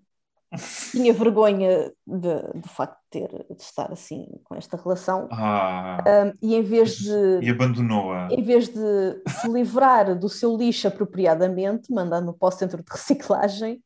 tinha 0.91 1.13
vergonha 1.13 1.91
de, 2.05 2.59
de 2.61 2.69
facto 2.69 2.97
de, 3.11 3.19
ter, 3.27 3.45
de 3.49 3.61
estar 3.61 3.91
assim 3.91 4.27
com 4.43 4.55
esta 4.55 4.77
relação. 4.77 5.27
Ah, 5.31 6.03
Um, 6.05 6.33
e 6.41 6.55
em 6.55 6.61
vez 6.63 6.97
de. 6.97 7.39
e 7.41 7.49
abandonou-a. 7.49 8.27
Em 8.31 8.41
vez 8.43 8.67
de 8.69 9.21
se 9.29 9.47
livrar 9.47 10.17
do 10.17 10.29
seu 10.29 10.55
lixo 10.55 10.87
apropriadamente, 10.87 11.91
mandando 11.91 12.33
para 12.33 12.47
o 12.47 12.51
centro 12.51 12.77
de 12.83 12.91
reciclagem, 12.91 13.81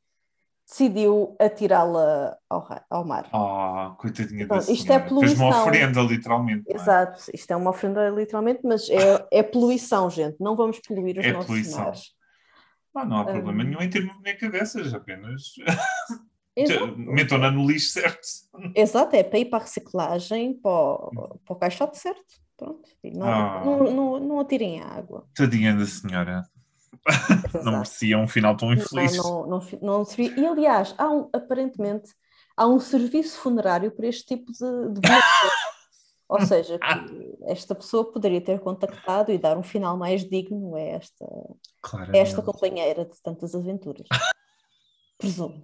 decidiu 0.70 1.36
atirá-la 1.40 2.36
ao, 2.50 2.68
ao 2.90 3.06
mar. 3.06 3.30
Ah, 3.32 3.96
coitadinha 3.98 4.46
da 4.46 4.56
Pronto, 4.56 4.70
isto 4.72 4.92
é 4.92 5.00
senhora. 5.00 5.20
Fez 5.20 5.40
uma 5.40 5.50
poluição. 5.52 5.62
oferenda, 5.62 6.02
literalmente. 6.02 6.64
é? 6.70 6.76
Exato, 6.76 7.24
isto 7.34 7.52
é 7.52 7.56
uma 7.56 7.70
ofrenda 7.70 8.10
literalmente, 8.10 8.60
mas 8.66 8.90
é, 8.90 9.26
é 9.32 9.44
poluição, 9.44 10.10
gente. 10.10 10.36
Não 10.42 10.56
vamos 10.58 10.80
poluir 10.80 11.18
os 11.20 11.26
É 11.26 11.32
nossos 11.32 11.48
poluição. 11.48 11.84
mares. 11.86 12.02
Ah, 12.96 13.06
não 13.06 13.18
há 13.20 13.26
problema 13.26 13.64
Um, 13.64 13.68
nenhum 13.68 13.82
em 13.82 13.90
ter 13.90 14.04
uma 14.04 14.16
boneca 14.16 14.50
dessas, 14.50 14.92
apenas. 14.94 15.52
metam-na 16.98 17.52
no 17.52 17.66
lixo 17.68 17.92
certo. 17.92 18.28
Exato, 18.76 19.16
é 19.16 19.24
para 19.24 19.40
ir 19.40 19.46
para 19.46 19.60
a 19.60 19.62
reciclagem, 19.62 20.54
para 20.56 20.72
o, 20.72 21.12
para 21.46 21.54
o 21.54 21.56
caixote 21.56 21.98
certo. 21.98 22.24
Pronto. 22.58 22.90
Não, 23.04 23.28
Ah. 23.28 23.62
não, 23.64 23.84
não, 23.94 24.20
não 24.20 24.40
atirem 24.40 24.82
a 24.82 24.88
água. 24.88 25.28
Tadinha 25.36 25.76
da 25.76 25.86
senhora. 25.86 26.44
Não 27.54 27.60
Exato. 27.62 27.72
merecia 27.72 28.18
um 28.18 28.28
final 28.28 28.58
tão 28.58 28.74
infeliz. 28.74 29.16
Não, 29.18 29.48
não, 29.48 29.60
não, 29.82 30.04
não 30.04 30.06
E 30.20 30.46
aliás, 30.46 30.96
há 30.98 31.08
um, 31.10 31.30
aparentemente 31.32 32.10
há 32.56 32.68
um 32.68 32.80
serviço 32.80 33.38
funerário 33.40 33.92
para 33.92 34.08
este 34.08 34.26
tipo 34.26 34.52
de, 34.52 35.00
de. 35.00 35.02
Ou 36.30 36.42
seja, 36.42 36.78
esta 37.46 37.74
pessoa 37.74 38.12
poderia 38.12 38.42
ter 38.42 38.60
contactado 38.60 39.32
e 39.32 39.38
dar 39.38 39.58
um 39.58 39.64
final 39.64 39.96
mais 39.96 40.28
digno 40.28 40.76
a 40.76 40.82
esta, 40.82 41.26
esta 42.14 42.42
companheira 42.42 43.06
de 43.06 43.22
tantas 43.24 43.56
aventuras. 43.56 44.06
Presumo. 45.18 45.64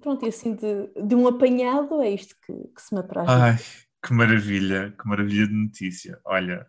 Pronto, 0.00 0.24
e 0.24 0.28
assim 0.28 0.54
de, 0.54 0.88
de 1.06 1.14
um 1.14 1.26
apanhado 1.28 2.00
é 2.02 2.10
isto 2.10 2.34
que, 2.46 2.52
que 2.52 2.82
se 2.82 2.94
me 2.94 3.00
apraz. 3.00 3.28
Ai, 3.28 3.56
que 4.04 4.12
maravilha, 4.12 4.94
que 4.98 5.06
maravilha 5.06 5.46
de 5.46 5.52
notícia. 5.54 6.18
Olha, 6.24 6.66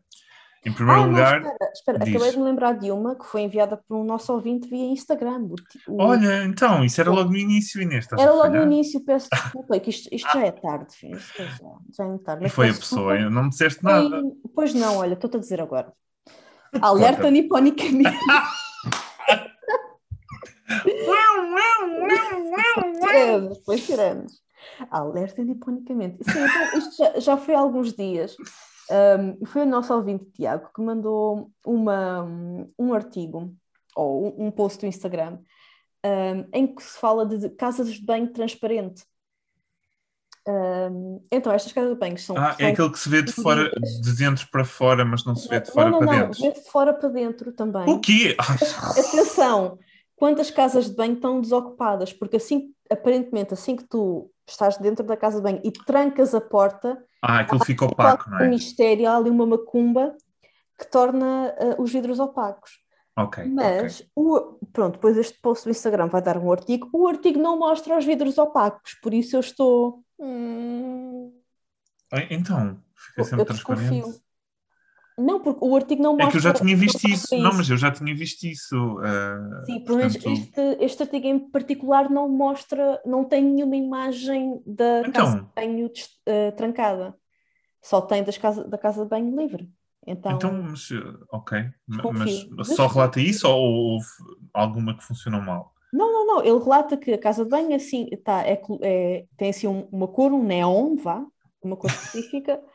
em 0.65 0.71
primeiro 0.73 1.01
Ah, 1.01 1.05
não, 1.05 1.11
lugar, 1.11 1.37
espera, 1.41 1.71
espera, 1.73 1.99
diz. 1.99 2.15
acabei 2.15 2.31
de 2.31 2.37
me 2.37 2.43
lembrar 2.43 2.73
de 2.73 2.91
uma 2.91 3.15
que 3.15 3.25
foi 3.25 3.41
enviada 3.41 3.77
por 3.77 3.97
um 3.97 4.03
nosso 4.03 4.31
ouvinte 4.33 4.67
via 4.67 4.85
Instagram. 4.85 5.47
O 5.87 6.01
olha, 6.01 6.43
então, 6.43 6.83
isso 6.83 6.99
era 7.01 7.11
logo 7.11 7.29
no 7.31 7.37
início, 7.37 7.81
Inês. 7.81 8.07
Era 8.17 8.31
logo 8.33 8.55
no 8.55 8.63
início, 8.63 9.03
peço 9.03 9.29
desculpa, 9.31 9.75
é 9.75 9.79
que 9.79 9.89
isto, 9.89 10.09
isto 10.11 10.31
já 10.31 10.45
é 10.45 10.51
tarde, 10.51 10.95
filho, 10.95 11.17
isto 11.17 11.37
já, 11.37 11.57
já 11.97 12.05
é 12.05 12.17
tarde. 12.17 12.45
E 12.45 12.49
foi 12.49 12.69
a 12.69 12.73
pessoa, 12.73 13.13
desculpa. 13.13 13.35
não 13.35 13.43
me 13.43 13.49
disseste 13.49 13.83
nada. 13.83 14.21
Pois 14.53 14.73
não, 14.73 14.97
olha, 14.97 15.13
estou-te 15.13 15.37
a 15.37 15.39
dizer 15.39 15.61
agora. 15.61 15.91
Alerta 16.81 17.29
niponicamente. 17.31 18.17
depois 23.39 23.85
tiramos. 23.85 24.41
Alerta 24.89 25.43
niponicamente. 25.43 26.23
Sim, 26.23 26.39
então, 26.39 26.79
isto 26.79 26.97
já, 26.97 27.19
já 27.19 27.37
foi 27.37 27.55
há 27.55 27.59
alguns 27.59 27.93
dias. 27.93 28.35
Um, 28.89 29.45
foi 29.45 29.63
o 29.63 29.65
nosso 29.65 29.93
ouvinte 29.93 30.25
Tiago 30.31 30.69
que 30.73 30.81
mandou 30.81 31.51
uma, 31.65 32.23
um 32.77 32.93
artigo 32.93 33.53
ou 33.95 34.35
um, 34.41 34.51
post 34.51 34.79
do 34.79 34.87
Instagram 34.87 35.39
um, 36.05 36.49
em 36.53 36.67
que 36.67 36.83
se 36.83 36.99
fala 36.99 37.25
de 37.25 37.49
casas 37.49 37.93
de 37.93 38.01
banho 38.01 38.27
transparente. 38.31 39.03
Um, 40.45 41.25
então, 41.31 41.53
estas 41.53 41.71
casas 41.71 41.93
de 41.93 41.99
banho 41.99 42.17
são. 42.17 42.37
Ah, 42.37 42.55
é 42.59 42.63
são 42.63 42.67
aquele 42.67 42.89
que 42.89 42.99
se 42.99 43.09
vê 43.09 43.21
de 43.21 43.31
fora, 43.31 43.71
de 44.01 44.15
dentro 44.17 44.45
para 44.49 44.65
fora, 44.65 45.05
mas 45.05 45.23
não 45.23 45.35
se 45.35 45.47
vê 45.47 45.61
de 45.61 45.71
fora 45.71 45.89
não, 45.89 45.99
não, 46.01 46.07
para 46.07 46.17
não, 46.17 46.25
dentro. 46.27 46.41
vê 46.41 46.51
de 46.51 46.69
fora 46.69 46.93
para 46.93 47.09
dentro 47.09 47.53
também. 47.53 47.87
O 47.87 47.99
quê? 48.01 48.35
Ah, 48.37 48.53
Atenção, 48.99 49.79
quantas 50.15 50.49
casas 50.51 50.89
de 50.89 50.95
banho 50.95 51.13
estão 51.15 51.41
desocupadas? 51.41 52.13
Porque 52.13 52.37
assim, 52.37 52.73
aparentemente, 52.89 53.53
assim 53.53 53.75
que 53.75 53.83
tu 53.85 54.29
estás 54.47 54.77
dentro 54.77 55.05
da 55.05 55.17
casa 55.17 55.37
de 55.37 55.43
banho 55.43 55.61
e 55.63 55.71
trancas 55.71 56.33
a 56.35 56.41
porta, 56.41 57.03
Ah, 57.21 57.39
aquilo 57.39 57.63
fica 57.63 57.85
opaco, 57.85 58.29
não 58.29 58.37
um 58.37 58.45
é? 58.45 58.49
mistério, 58.49 59.07
há 59.07 59.17
ali 59.17 59.29
uma 59.29 59.45
macumba 59.45 60.15
que 60.77 60.89
torna 60.89 61.53
uh, 61.77 61.81
os 61.81 61.91
vidros 61.91 62.19
opacos. 62.19 62.71
Ok, 63.15 63.45
Mas, 63.45 63.99
ok. 64.01 64.07
o, 64.15 64.57
pronto, 64.73 64.93
depois 64.95 65.17
este 65.17 65.39
post 65.39 65.65
do 65.65 65.71
Instagram 65.71 66.07
vai 66.07 66.21
dar 66.21 66.37
um 66.37 66.51
artigo. 66.51 66.89
O 66.91 67.07
artigo 67.07 67.39
não 67.39 67.57
mostra 67.59 67.97
os 67.97 68.05
vidros 68.05 68.37
opacos, 68.37 68.95
por 69.01 69.13
isso 69.13 69.35
eu 69.35 69.39
estou. 69.39 70.03
hum, 70.19 71.31
Então, 72.29 72.79
fica 72.95 73.21
eu 73.21 73.25
sempre 73.25 73.53
desconfio. 73.53 74.22
Não, 75.17 75.39
porque 75.39 75.59
o 75.63 75.75
artigo 75.75 76.01
não 76.01 76.17
mostra. 76.17 76.27
É 76.27 76.31
que 76.31 76.37
eu 76.37 76.41
já 76.41 76.53
tinha 76.53 76.75
visto 76.75 77.03
não 77.07 77.13
isso. 77.13 77.37
Não, 77.37 77.53
mas 77.53 77.69
eu 77.69 77.77
já 77.77 77.91
tinha 77.91 78.15
visto 78.15 78.43
isso. 78.43 78.75
ah, 79.03 79.63
Sim, 79.65 79.79
pelo 79.81 79.97
menos 79.97 80.17
portanto, 80.17 80.39
este, 80.41 80.83
este 80.83 81.03
artigo 81.03 81.27
em 81.27 81.39
particular 81.39 82.09
não 82.09 82.27
mostra, 82.27 83.01
não 83.05 83.23
tem 83.23 83.43
nenhuma 83.43 83.75
imagem 83.75 84.61
da 84.65 85.03
casa 85.11 85.31
de 85.31 85.37
Então, 85.43 85.51
banho 85.55 85.91
eh, 86.25 86.51
trancada. 86.51 87.15
Só 87.81 88.01
tem 88.01 88.23
das 88.23 88.37
casa, 88.37 88.63
da 88.63 88.77
casa 88.77 89.03
de 89.03 89.09
banho 89.09 89.35
livre. 89.35 89.69
Então, 90.05 90.33
então, 90.33 90.63
mas, 90.63 90.89
ok. 91.31 91.65
Desconfio. 91.87 92.49
Mas 92.57 92.75
só 92.75 92.87
relata 92.87 93.19
isso 93.19 93.47
ou 93.47 93.93
houve 93.93 94.07
alguma 94.53 94.97
que 94.97 95.03
funcionou 95.03 95.41
mal? 95.41 95.73
não, 95.93 96.11
não, 96.11 96.25
não. 96.25 96.39
Ele 96.43 96.57
relata 96.63 96.97
que 96.97 97.13
a 97.13 97.17
casa 97.17 97.43
de 97.43 97.49
banho 97.49 97.75
assim, 97.75 98.09
tá, 98.23 98.41
é, 98.45 98.59
é- 98.81 99.25
tem 99.37 99.49
assim 99.51 99.67
um- 99.67 99.87
uma 99.91 100.07
cor, 100.07 100.31
um 100.31 100.43
neon, 100.43 100.95
vá, 100.95 101.23
uma 101.63 101.77
cor 101.77 101.89
específica, 101.91 102.59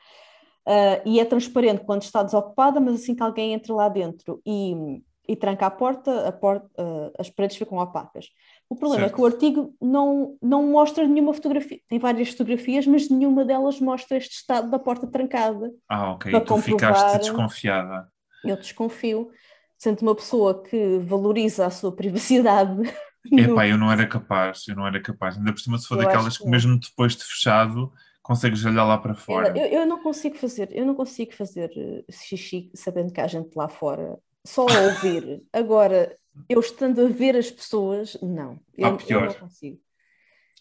ah, 0.68 1.00
e 1.04 1.18
é 1.18 1.24
transparente 1.24 1.84
quando 1.84 2.02
está 2.02 2.22
desocupada, 2.22 2.78
mas 2.80 2.94
assim 2.96 3.14
que 3.14 3.22
alguém 3.22 3.54
entra 3.54 3.72
lá 3.74 3.88
dentro 3.88 4.40
e, 4.46 5.02
e 5.26 5.34
tranca 5.34 5.66
a 5.66 5.70
porta, 5.70 6.28
a 6.28 6.32
porta 6.32 6.68
ah, 6.78 7.10
as 7.18 7.30
paredes 7.30 7.56
ficam 7.56 7.78
opacas. 7.78 8.26
O 8.70 8.76
problema 8.76 9.04
Certo. 9.04 9.12
é 9.12 9.16
que 9.16 9.22
o 9.22 9.26
artigo 9.26 9.74
não, 9.80 10.36
não 10.42 10.62
mostra 10.62 11.06
nenhuma 11.06 11.32
fotografia. 11.32 11.80
Tem 11.88 11.98
várias 11.98 12.28
fotografias, 12.30 12.86
mas 12.86 13.08
nenhuma 13.08 13.42
delas 13.44 13.80
mostra 13.80 14.18
este 14.18 14.34
estado 14.34 14.70
da 14.70 14.78
porta 14.78 15.06
trancada. 15.06 15.70
Ah, 15.88 16.12
ok. 16.12 16.30
Para 16.30 16.40
E 16.40 16.44
tu 16.44 16.56
ficaste 16.58 16.94
comprovar- 17.00 17.18
desconfiada. 17.20 18.08
Eu 18.44 18.56
desconfio. 18.56 19.30
Sendo 19.78 20.02
uma 20.02 20.14
pessoa 20.14 20.62
que 20.62 20.98
valoriza 20.98 21.64
a 21.64 21.70
sua 21.70 21.92
privacidade. 21.92 22.74
no- 23.30 23.38
Epá, 23.40 23.66
eu 23.66 23.78
não 23.78 23.90
era 23.92 24.06
capaz, 24.06 24.66
eu 24.68 24.74
não 24.76 24.86
era 24.86 25.00
capaz. 25.00 25.36
Ainda 25.38 25.52
por 25.52 25.60
cima, 25.60 25.78
se 25.78 25.86
for 25.86 25.96
Eu 25.98 26.04
daquelas 26.04 26.36
que 26.36 26.44
que, 26.44 26.50
mesmo 26.50 26.78
depois 26.78 27.16
de 27.16 27.24
fechado, 27.24 27.90
consegues 28.28 28.62
olhar 28.66 28.84
lá 28.84 28.98
para 28.98 29.14
fora. 29.14 29.56
Eu, 29.56 29.80
eu 29.80 29.86
não 29.86 30.02
consigo 30.02 30.36
fazer, 30.36 30.68
eu 30.70 30.84
não 30.84 30.94
consigo 30.94 31.32
fazer 31.32 31.72
eh, 31.74 32.12
xixi 32.12 32.70
sabendo 32.74 33.10
que 33.10 33.22
há 33.22 33.26
gente 33.26 33.56
lá 33.56 33.70
fora, 33.70 34.18
só 34.46 34.66
a 34.68 34.80
ouvir. 34.82 35.42
Agora, 35.50 36.14
eu 36.46 36.60
estando 36.60 37.00
a 37.00 37.08
ver 37.08 37.34
as 37.36 37.50
pessoas, 37.50 38.18
não. 38.20 38.60
Eu, 38.76 38.88
Ah, 38.88 38.98
eu 39.08 39.20
não 39.22 39.32
consigo. 39.32 39.80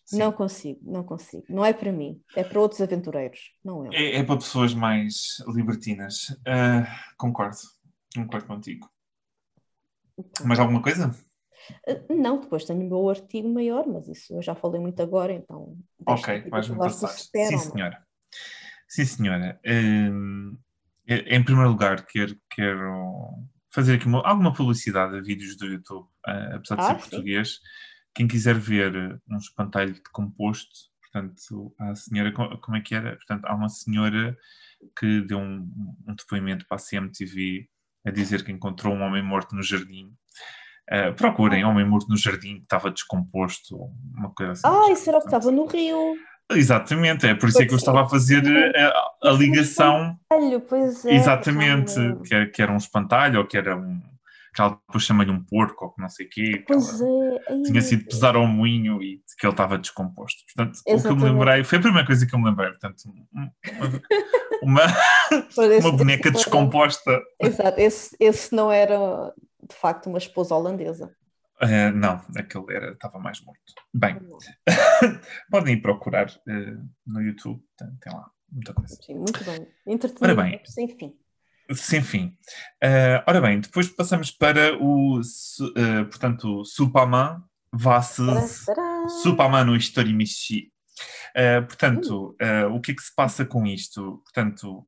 Sim. 0.06 0.18
Não 0.18 0.32
consigo, 0.32 0.80
não 0.82 1.04
consigo. 1.04 1.44
Não 1.50 1.66
é 1.66 1.74
para 1.74 1.92
mim, 1.92 2.22
é 2.38 2.42
para 2.42 2.62
outros 2.62 2.80
aventureiros, 2.80 3.52
não 3.62 3.86
eu. 3.86 3.92
É, 3.92 4.16
é 4.16 4.24
para 4.24 4.38
pessoas 4.38 4.74
mais 4.74 5.44
libertinas. 5.54 6.28
Ah, 6.48 6.88
concordo, 7.18 7.58
concordo 8.16 8.48
contigo. 8.48 8.90
Mais 10.46 10.58
alguma 10.58 10.82
coisa? 10.82 11.14
Eh, 11.88 12.14
Não, 12.16 12.40
depois 12.42 12.66
tenho 12.66 12.82
o 12.82 12.88
meu 12.90 13.10
artigo 13.10 13.48
maior, 13.50 13.86
mas 13.88 14.08
isso 14.08 14.34
eu 14.34 14.42
já 14.42 14.56
falei 14.56 14.80
muito 14.80 15.02
agora, 15.02 15.34
então. 15.34 15.78
Ok, 16.06 16.50
vais-me 16.50 16.78
passar. 16.78 17.08
Sim, 17.10 17.58
senhora. 17.58 18.08
Sim, 18.88 19.06
senhora. 19.06 19.60
Hum, 19.66 20.58
em 21.08 21.44
primeiro 21.44 21.70
lugar, 21.70 22.06
quero, 22.06 22.36
quero 22.50 23.48
fazer 23.72 23.96
aqui 23.96 24.06
uma- 24.08 24.26
alguma 24.28 24.54
publicidade 24.54 25.16
a 25.18 25.22
vídeos 25.22 25.56
do 25.58 25.66
YouTube, 25.66 26.08
ah, 26.26 26.56
apesar 26.56 26.76
de 26.76 26.82
Ah, 26.82 26.88
ser 26.88 26.94
sim. 26.96 27.00
português. 27.10 27.60
Quem 28.16 28.28
quiser 28.28 28.56
ver 28.58 29.20
um 29.30 29.38
espantalho 29.38 29.94
de 29.94 30.02
composto, 30.12 30.72
portanto, 31.02 31.76
a 31.80 31.96
senhora, 31.96 32.32
co- 32.34 32.58
como 32.60 32.78
é 32.78 32.82
que 32.82 32.96
era? 32.96 33.16
Portanto, 33.16 33.46
há 33.46 33.54
uma 33.56 33.70
senhora 33.70 34.36
que 34.98 35.22
deu 35.22 35.38
um, 35.40 35.70
um 36.08 36.16
depoimento 36.16 36.66
para 36.68 36.76
a 36.76 36.80
CMTV 36.80 37.68
a 38.06 38.12
dizer 38.12 38.44
que 38.44 38.52
encontrou 38.52 38.94
um 38.96 39.02
homem 39.02 39.22
morto 39.24 39.56
no 39.56 39.62
jardim. 39.62 40.14
Ah, 40.90 41.12
procurem 41.12 41.66
Homem 41.66 41.86
Morto 41.86 42.08
no 42.10 42.18
Jardim, 42.18 42.56
que 42.58 42.64
estava 42.64 42.90
descomposto, 42.92 43.76
uma 44.16 44.32
coisa 44.34 44.54
assim. 44.54 44.62
Ai, 44.66 44.96
será 44.96 45.20
que 45.20 45.26
estava 45.26 45.52
no 45.52 45.66
Rio? 45.66 46.16
Exatamente, 46.50 47.28
é 47.28 47.36
por 47.36 47.50
isso 47.50 47.62
é 47.62 47.66
que 47.66 47.74
eu 47.74 47.78
estava 47.78 48.04
a 48.04 48.10
fazer 48.10 48.42
eh, 48.48 48.82
a, 49.24 49.30
a 49.30 49.32
ligação, 49.34 50.18
Olha, 50.32 50.62
pois 50.62 51.04
é. 51.04 51.14
exatamente, 51.14 51.94
que 52.26 52.34
era, 52.34 52.50
que 52.50 52.62
era 52.62 52.72
um 52.72 52.78
espantalho, 52.78 53.40
ou 53.40 53.46
que 53.46 53.58
era 53.58 53.76
um. 53.76 54.00
que 54.56 54.62
ela 54.62 54.80
depois 54.88 55.04
chama-lhe 55.04 55.30
um 55.30 55.44
porco, 55.44 55.84
ou 55.86 55.92
que 55.92 56.02
não 56.02 56.08
sei 56.08 56.26
o 56.26 56.30
quê. 56.30 56.64
Pois 56.66 57.02
é. 57.02 57.06
ai, 57.50 57.62
Tinha 57.64 57.74
meu 57.74 57.82
sido 57.82 58.06
pesar 58.06 58.38
ao 58.38 58.48
moinho 58.48 59.04
e 59.04 59.22
que 59.38 59.46
ele 59.46 59.52
estava 59.52 59.78
descomposto. 59.78 60.42
Portanto, 60.56 60.78
o 60.80 60.84
que 60.84 60.90
eu 60.90 60.94
me 60.96 61.00
Exatamente. 61.02 61.32
lembrei, 61.34 61.64
foi 61.66 61.78
a 61.80 61.82
primeira 61.82 62.08
coisa 62.08 62.26
que 62.26 62.34
eu 62.34 62.40
me 62.40 62.46
lembrei. 62.46 62.70
Portanto, 62.70 62.96
um- 63.36 63.50
uma, 64.64 64.82
esse- 65.74 65.86
uma 65.86 65.92
boneca 65.98 66.32
descomposta. 66.32 67.22
Exato, 67.42 67.78
esse, 67.80 68.16
esse 68.22 68.56
não 68.56 68.72
era 68.72 68.98
de 69.62 69.76
facto 69.76 70.08
uma 70.08 70.18
esposa 70.18 70.56
holandesa. 70.56 71.16
Eh, 71.62 71.92
não, 71.92 72.22
aquele 72.36 72.76
era, 72.76 72.92
estava 72.92 73.18
mais 73.20 73.42
morto. 73.42 73.74
Bem, 73.94 74.20
podem 75.50 75.76
ir 75.76 75.82
procurar 75.82 76.30
eh, 76.48 76.78
no 77.06 77.22
YouTube, 77.22 77.64
tem, 77.78 77.88
tem 78.00 78.14
lá 78.14 78.30
muita 78.52 78.74
coisa. 78.74 78.96
Sim, 79.02 79.16
muito 79.16 79.44
bem. 79.44 79.68
Entretenimento 79.86 80.64
bem. 80.64 80.66
sem 80.66 80.88
fim. 80.98 81.14
Sem 81.74 82.02
fim. 82.02 82.38
Eh, 82.82 83.24
ora 83.28 83.42
bem, 83.42 83.60
depois 83.60 83.90
passamos 83.90 84.32
para 84.32 84.78
o, 84.80 85.20
eh, 85.76 86.04
portanto, 86.04 86.64
Superman 86.64 87.42
versus. 87.74 88.66
Superman 89.24 89.66
no 89.66 89.76
Historimichi. 89.76 90.72
Eh, 91.36 91.62
portanto, 91.62 92.36
eh, 92.40 92.66
o 92.66 92.80
que 92.80 92.92
é 92.92 92.96
que 92.96 93.02
se 93.02 93.14
passa 93.14 93.46
com 93.46 93.66
isto? 93.66 94.22
Portanto, 94.24 94.88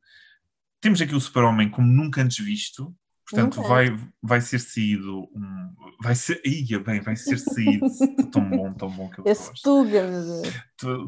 temos 0.82 1.02
aqui 1.02 1.14
o 1.14 1.22
Super-Homem 1.22 1.70
como 1.70 1.88
nunca 1.88 2.22
antes 2.22 2.44
visto. 2.44 2.96
Portanto, 3.30 3.62
vai, 3.62 3.96
vai 4.24 4.42
ser 4.42 4.60
saído 4.60 5.22
um. 5.36 5.74
Vai 6.02 6.16
ser. 6.16 6.42
Ia 6.46 6.80
bem, 6.80 7.00
vai 7.02 7.16
ser 7.16 7.38
saído. 7.38 7.86
tão 8.32 8.50
bom, 8.50 8.74
tão 8.74 8.90
bom 8.90 9.10
que 9.10 9.20
eu 9.20 9.26
Esse 9.28 9.50
gosto. 9.50 9.64
Tuga, 9.64 10.04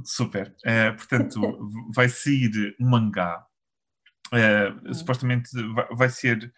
Super. 0.05 0.55
Eh, 0.65 0.91
portanto, 0.91 1.39
vai 1.95 2.09
sair 2.09 2.75
um 2.79 2.89
mangá. 2.89 3.45
Hum. 4.33 4.93
Supostamente 4.93 5.49
vai, 5.73 5.87
vai 5.95 6.09
ser. 6.09 6.53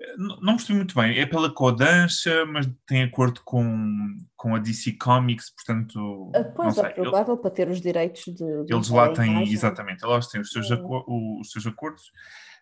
eh, 0.00 0.14
Não 0.42 0.56
percebi 0.56 0.74
muito 0.78 0.94
bem. 0.94 1.18
É 1.18 1.26
pela 1.26 1.52
Kodansha, 1.52 2.44
mas 2.46 2.68
tem 2.86 3.02
acordo 3.02 3.40
com, 3.44 4.16
com 4.36 4.54
a 4.54 4.58
DC 4.58 4.92
Comics, 4.92 5.50
portanto. 5.50 6.30
Ah, 6.34 6.40
não 6.42 6.52
Pois 6.54 6.74
sei. 6.74 6.84
é 6.84 6.90
provável 6.90 7.36
para 7.36 7.50
ter 7.50 7.68
os 7.68 7.80
direitos 7.80 8.24
de. 8.24 8.34
de 8.64 8.74
Eles 8.74 8.88
lá 8.88 9.12
têm, 9.12 9.30
imagem. 9.32 9.52
exatamente, 9.52 10.04
eles 10.04 10.26
têm 10.28 10.40
os 10.40 10.50
seus, 10.50 10.70
o- 10.70 11.40
os 11.40 11.50
seus 11.50 11.66
acordos. 11.66 12.02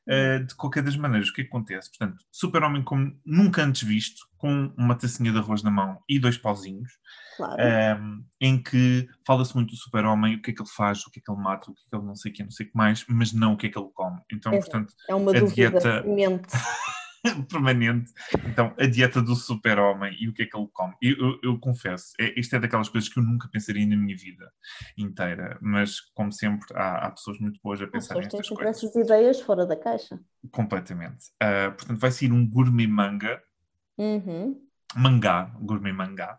Eh, 0.09 0.38
de 0.40 0.55
qualquer 0.55 0.83
das 0.85 0.97
maneiras, 0.97 1.29
o 1.29 1.33
que 1.33 1.40
é 1.40 1.45
que 1.45 1.51
acontece? 1.51 1.88
Portanto, 1.90 2.25
Super-Homem 2.31 2.83
como 2.85 3.19
nunca 3.27 3.64
antes 3.64 3.83
visto, 3.83 4.25
com 4.38 4.73
uma 4.77 4.95
tacinha 4.95 5.33
de 5.33 5.38
arroz 5.38 5.62
na 5.64 5.71
mão 5.71 5.99
e 6.09 6.19
dois 6.21 6.38
pauzinhos, 6.38 6.92
Claro. 7.37 7.57
um, 8.01 8.25
em 8.40 8.62
que 8.62 9.09
fala-se 9.27 9.55
muito 9.55 9.71
do 9.71 9.77
super-homem, 9.77 10.37
o 10.37 10.42
que 10.42 10.53
é 10.53 10.55
que 10.55 10.62
ele 10.62 10.69
faz, 10.71 11.05
o 11.07 11.11
que 11.11 11.19
é 11.19 11.23
que 11.25 11.31
ele 11.31 11.40
mata, 11.42 11.71
o 11.71 11.75
que 11.75 11.81
é 11.81 11.90
que 11.90 11.97
ele 11.97 12.07
não 12.07 12.14
sei 12.14 12.31
o 12.31 12.35
que, 12.35 12.42
não 12.45 12.51
sei 12.51 12.66
o 12.66 12.71
que 12.71 12.77
mais, 12.77 13.05
mas 13.09 13.33
não 13.33 13.55
o 13.55 13.57
que 13.57 13.66
é 13.66 13.71
que 13.71 13.79
ele 13.79 13.88
come. 13.92 14.21
Então, 14.33 14.53
Exato. 14.55 14.71
portanto, 14.71 14.95
é 15.09 15.14
uma 15.14 15.33
a 15.33 15.40
dieta- 15.40 16.03
mente. 16.05 16.49
permanente. 17.49 18.12
Então, 18.47 18.75
a 18.79 18.87
dieta 18.87 19.21
do 19.23 19.35
super-homem 19.35 20.17
e 20.21 20.29
o 20.29 20.33
que 20.33 20.43
é 20.43 20.47
que 20.47 20.57
ele 20.57 20.69
come. 20.73 20.95
Eu, 21.03 21.17
eu- 21.19 21.41
eu 21.43 21.59
confesso, 21.59 22.12
é, 22.21 22.39
isto 22.39 22.55
é 22.57 22.59
daquelas 22.61 22.89
coisas 22.89 23.09
que 23.09 23.19
eu 23.19 23.23
nunca 23.23 23.49
pensaria 23.49 23.87
na 23.87 23.97
minha 23.97 24.17
vida 24.17 24.51
inteira, 24.97 25.59
mas 25.61 26.01
como 26.15 26.33
sempre, 26.33 26.67
há, 26.75 27.07
há 27.07 27.11
pessoas 27.11 27.39
muito 27.39 27.61
boas 27.62 27.81
a 27.81 27.87
pensar 27.87 28.15
nestas 28.17 28.49
coisas. 28.49 28.77
essas 28.83 28.95
ideias 28.97 29.41
fora 29.41 29.67
da 29.67 29.77
caixa. 29.77 30.19
Completamente. 30.51 31.27
Ah, 31.41 31.73
portanto, 31.77 31.99
vai 31.99 32.11
sair 32.11 32.33
um 32.33 32.49
gourmet 32.49 32.87
manga 32.87 33.43
Uhum. 33.99 34.61
mangá, 34.95 35.53
gourmet 35.61 35.93
mangá, 35.93 36.39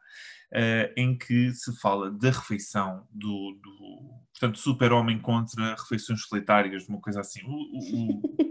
eh, 0.53 0.93
em 0.95 1.17
que 1.17 1.51
se 1.53 1.75
fala 1.79 2.09
da 2.11 2.29
refeição 2.29 3.07
do, 3.11 3.59
do 3.61 4.13
portanto, 4.31 4.59
super-homem 4.59 5.19
contra 5.19 5.75
refeições 5.75 6.21
solitárias, 6.21 6.87
uma 6.87 7.01
coisa 7.01 7.19
assim. 7.21 7.41
O, 7.43 7.49
o- 7.51 8.19
o- 8.19 8.21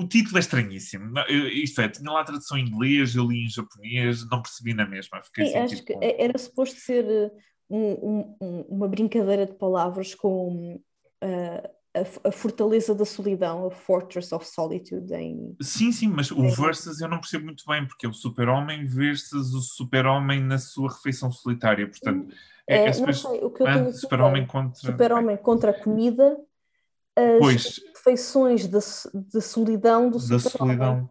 o 0.00 0.08
título 0.08 0.36
é 0.36 0.40
estranhíssimo. 0.40 1.18
Eu- 1.28 1.48
Isto 1.48 1.80
é, 1.80 1.88
tinha 1.88 2.10
lá 2.10 2.20
a 2.20 2.24
tradução 2.24 2.56
em 2.58 2.66
inglês, 2.66 3.14
eu 3.14 3.26
li 3.26 3.44
em 3.44 3.48
japonês, 3.48 4.28
não 4.28 4.42
percebi 4.42 4.74
na 4.74 4.86
mesma. 4.86 5.20
Fiquei 5.22 5.46
Sim, 5.46 5.58
acho 5.58 5.76
tipo, 5.76 5.86
que 5.98 6.04
é- 6.04 6.24
era 6.24 6.38
suposto 6.38 6.78
ser 6.80 7.04
eh, 7.04 7.30
um- 7.68 7.92
um- 7.92 8.36
um- 8.40 8.60
uma 8.68 8.88
brincadeira 8.88 9.46
de 9.46 9.54
palavras 9.54 10.14
com 10.14 10.80
eh, 11.22 11.70
a, 11.92 12.28
a 12.28 12.32
fortaleza 12.32 12.94
da 12.94 13.04
solidão, 13.04 13.66
a 13.66 13.70
Fortress 13.70 14.32
of 14.34 14.46
Solitude 14.46 15.12
em 15.12 15.56
Sim, 15.60 15.90
sim, 15.92 16.08
mas 16.08 16.30
o 16.30 16.44
É. 16.44 16.50
versus 16.50 17.00
eu 17.00 17.08
não 17.08 17.18
percebo 17.18 17.44
muito 17.46 17.64
bem, 17.66 17.84
porque 17.86 18.06
é 18.06 18.08
o 18.08 18.12
super-homem 18.12 18.86
versus 18.86 19.52
o 19.54 19.60
super-homem 19.60 20.40
na 20.40 20.56
sua 20.56 20.88
refeição 20.92 21.30
solitária. 21.32 21.86
Portanto, 21.88 22.32
é, 22.66 22.76
É, 22.84 22.88
é 22.88 22.92
super- 22.92 23.14
sei, 23.14 23.40
o 23.42 23.50
que 23.50 23.62
eu 23.62 23.66
ah, 23.66 23.72
tenho 23.74 23.88
aqui 23.88 23.98
super-homem 23.98 24.42
é 24.44 24.46
contra. 24.46 24.80
super-homem 24.92 25.36
contra 25.36 25.70
a 25.72 25.74
comida, 25.74 26.38
as 27.16 27.38
Pois, 27.38 27.80
refeições 27.96 28.66
de, 28.66 28.80
so- 28.80 29.10
de 29.14 29.40
solidão 29.40 30.10
do 30.10 30.18
da 30.28 30.38
solidão. 30.38 31.08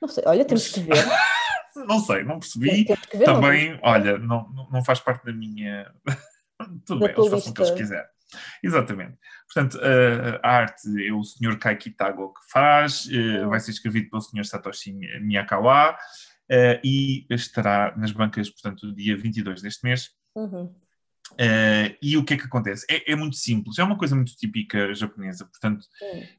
Não 0.00 0.08
sei, 0.08 0.24
olha, 0.26 0.44
temos 0.44 0.68
que 0.68 0.80
ver. 0.80 0.92
Não 1.86 2.00
sei, 2.00 2.24
não 2.24 2.38
percebi. 2.38 2.86
Temos 2.86 3.04
que 3.04 3.16
ver, 3.18 3.26
não 3.26 3.34
Também, 3.34 3.78
olha, 3.82 4.16
não, 4.18 4.48
não- 4.50 4.70
não 4.70 4.82
faz 4.82 4.98
parte 4.98 5.26
da 5.26 5.32
minha. 5.32 5.92
Tudo 6.86 7.00
Da 7.00 7.06
bem, 7.08 7.14
eles 7.18 7.30
façam 7.30 7.50
o 7.52 7.54
que 7.54 7.60
eles 7.60 7.70
quiserem. 7.72 8.06
Exatamente. 8.62 9.18
Portanto, 9.52 9.78
a, 10.42 10.48
arte 10.50 11.06
é 11.06 11.12
o 11.12 11.22
Sr. 11.22 11.58
Kai 11.58 11.76
Kitago 11.76 12.32
que 12.32 12.40
faz, 12.50 13.06
eh, 13.12 13.44
Hum. 13.44 13.50
vai 13.50 13.60
ser 13.60 13.72
escrevido 13.72 14.08
pelo 14.08 14.22
Sr. 14.22 14.46
Satoshi 14.46 14.90
Miyakawa 15.20 15.96
eh, 16.50 16.80
e 16.82 17.26
estará 17.28 17.94
nas 17.96 18.10
bancas, 18.10 18.48
portanto, 18.48 18.90
dia 18.94 19.14
22 19.14 19.60
deste 19.60 19.84
mês. 19.84 20.08
Uhum. 20.34 20.74
Eh, 21.38 21.96
e 22.00 22.16
o 22.16 22.24
que 22.24 22.34
é 22.34 22.36
que 22.36 22.44
acontece? 22.44 22.86
É, 22.90 23.12
é 23.12 23.16
muito 23.16 23.36
simples, 23.36 23.78
é 23.78 23.84
uma 23.84 23.98
coisa 23.98 24.14
muito 24.14 24.36
típica 24.36 24.94
japonesa. 24.94 25.44
Portanto, 25.44 25.84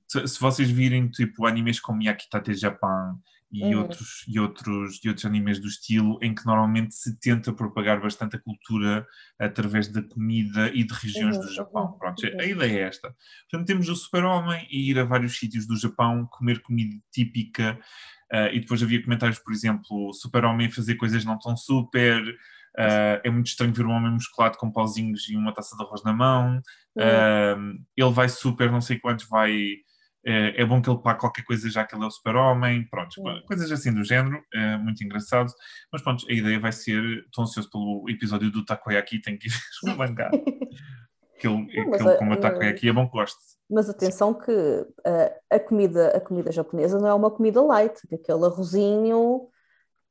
se, 0.07 0.27
se 0.27 0.39
vocês 0.39 0.69
virem 0.69 1.09
tipo 1.09 1.45
animes 1.45 1.79
como 1.79 2.01
Yakitate 2.01 2.53
Japan 2.55 3.15
e, 3.51 3.73
Uhum. 3.75 3.81
outros, 3.83 4.25
e, 4.27 4.39
outros, 4.39 4.99
e 5.03 5.07
outros 5.07 5.25
animes 5.25 5.59
do 5.59 5.67
estilo, 5.67 6.19
em 6.21 6.35
que 6.35 6.45
normalmente 6.45 6.93
se 6.95 7.17
tenta 7.19 7.53
propagar 7.53 8.01
bastante 8.01 8.35
a 8.35 8.39
cultura 8.39 9.05
através 9.39 9.87
da 9.87 10.01
comida 10.01 10.69
e 10.73 10.83
de 10.83 10.93
regiões 10.93 11.37
Uhum, 11.37 11.43
do 11.43 11.53
Japão. 11.53 11.85
uhum, 11.85 11.97
Pronto, 11.97 12.25
uhum. 12.25 12.41
a 12.41 12.45
ideia 12.45 12.79
é 12.79 12.87
esta. 12.87 13.15
Portanto, 13.49 13.67
temos 13.67 13.87
o 13.89 13.95
super-homem 13.95 14.67
e 14.69 14.89
ir 14.89 14.99
a 14.99 15.03
vários 15.05 15.37
sítios 15.37 15.65
do 15.67 15.77
Japão, 15.77 16.27
comer 16.31 16.61
comida 16.61 16.97
típica, 17.11 17.79
ah, 18.31 18.49
e 18.51 18.59
depois 18.59 18.83
havia 18.83 19.01
comentários, 19.01 19.39
por 19.39 19.53
exemplo, 19.53 20.11
super-homem 20.13 20.69
fazer 20.69 20.95
coisas 20.95 21.23
não 21.23 21.39
tão 21.39 21.55
super, 21.55 22.21
ah, 22.77 23.21
é 23.23 23.29
muito 23.29 23.47
estranho 23.47 23.73
ver 23.73 23.85
um 23.85 23.91
homem 23.91 24.11
musculado 24.11 24.57
com 24.57 24.71
pauzinhos 24.71 25.27
e 25.29 25.35
uma 25.35 25.53
taça 25.53 25.75
de 25.75 25.83
arroz 25.83 26.03
na 26.03 26.13
mão, 26.13 26.61
Hum. 26.95 27.01
ah, 27.01 27.55
ele 27.95 28.11
vai 28.11 28.29
super, 28.29 28.71
não 28.71 28.81
sei 28.81 28.99
quantos, 28.99 29.27
vai 29.27 29.77
é, 30.25 30.61
é 30.61 30.65
bom 30.65 30.81
que 30.81 30.89
ele 30.89 30.99
pague 31.01 31.21
qualquer 31.21 31.43
coisa 31.43 31.69
já 31.69 31.85
que 31.85 31.95
ele 31.95 32.03
é 32.03 32.07
o 32.07 32.11
super-homem, 32.11 32.85
pronto, 32.89 33.13
Hum. 33.19 33.41
coisas 33.47 33.71
assim 33.71 33.93
do 33.93 34.03
género, 34.03 34.43
é 34.53 34.77
muito 34.77 35.01
engraçado. 35.03 35.51
Mas 35.91 36.01
pronto, 36.01 36.25
a 36.29 36.33
ideia 36.33 36.59
vai 36.59 36.71
ser, 36.73 37.01
estou 37.25 37.45
ansioso 37.45 37.69
pelo 37.69 38.03
episódio 38.09 38.51
do 38.51 38.65
Takoyaki, 38.65 39.21
tenho 39.21 39.39
que 39.39 39.47
ir 39.47 39.53
mangá. 39.97 40.29
Que 41.39 41.47
ele, 41.47 41.55
Não, 41.57 41.67
que 41.67 41.79
ele 42.01 42.17
como 42.17 42.33
o 42.33 42.39
Takoyaki, 42.39 42.89
é 42.89 42.91
bom 42.91 43.05
que 43.05 43.11
goste. 43.11 43.37
Mas 43.69 43.87
atenção 43.87 44.33
que 44.33 44.51
uh, 44.51 45.35
a, 45.51 45.59
comida, 45.59 46.17
a 46.17 46.19
comida 46.19 46.51
japonesa 46.51 46.99
não 46.99 47.07
é 47.07 47.13
uma 47.13 47.29
comida 47.29 47.61
light, 47.61 47.95
que 48.07 48.15
aquele 48.15 48.43
arrozinho 48.43 49.47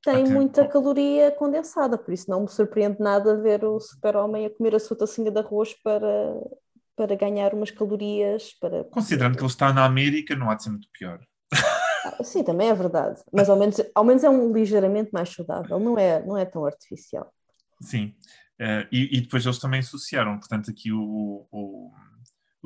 tem 0.06 0.22
Até- 0.22 0.32
muita 0.32 0.68
caloria 0.68 1.32
condensada, 1.32 1.98
por 1.98 2.14
isso 2.14 2.30
não 2.30 2.42
me 2.42 2.48
surpreende 2.48 3.00
nada 3.00 3.36
ver 3.36 3.64
o 3.64 3.80
super-homem 3.80 4.46
a 4.46 4.50
comer 4.50 4.76
a 4.76 4.78
sua 4.78 4.96
tacinha 4.96 5.32
de 5.32 5.38
arroz 5.40 5.74
para, 5.82 6.40
para 6.94 7.16
ganhar 7.16 7.52
umas 7.52 7.72
calorias. 7.72 8.52
Para... 8.60 8.84
Considerando 8.84 9.36
que 9.36 9.42
ele 9.42 9.50
está 9.50 9.72
na 9.72 9.84
América, 9.84 10.36
não 10.36 10.48
há 10.48 10.54
de 10.54 10.62
ser 10.62 10.70
muito 10.70 10.88
pior. 10.96 11.18
Ah, 12.04 12.22
Sim, 12.22 12.44
também 12.44 12.68
é 12.68 12.74
verdade, 12.74 13.20
mas 13.32 13.50
ao 13.50 13.56
menos, 13.56 13.80
ao 13.92 14.04
menos 14.04 14.22
é 14.22 14.30
um 14.30 14.52
ligeiramente 14.52 15.10
mais 15.12 15.28
saudável, 15.28 15.80
não 15.80 15.98
é, 15.98 16.24
não 16.24 16.38
é 16.38 16.44
tão 16.44 16.64
artificial. 16.64 17.32
Sim. 17.80 18.14
Eh, 18.60 18.86
e, 18.92 19.18
e 19.18 19.20
depois 19.22 19.44
eles 19.44 19.58
também 19.58 19.80
associaram, 19.80 20.38
portanto, 20.38 20.70
aqui 20.70 20.92
o, 20.92 21.46
o, 21.50 21.90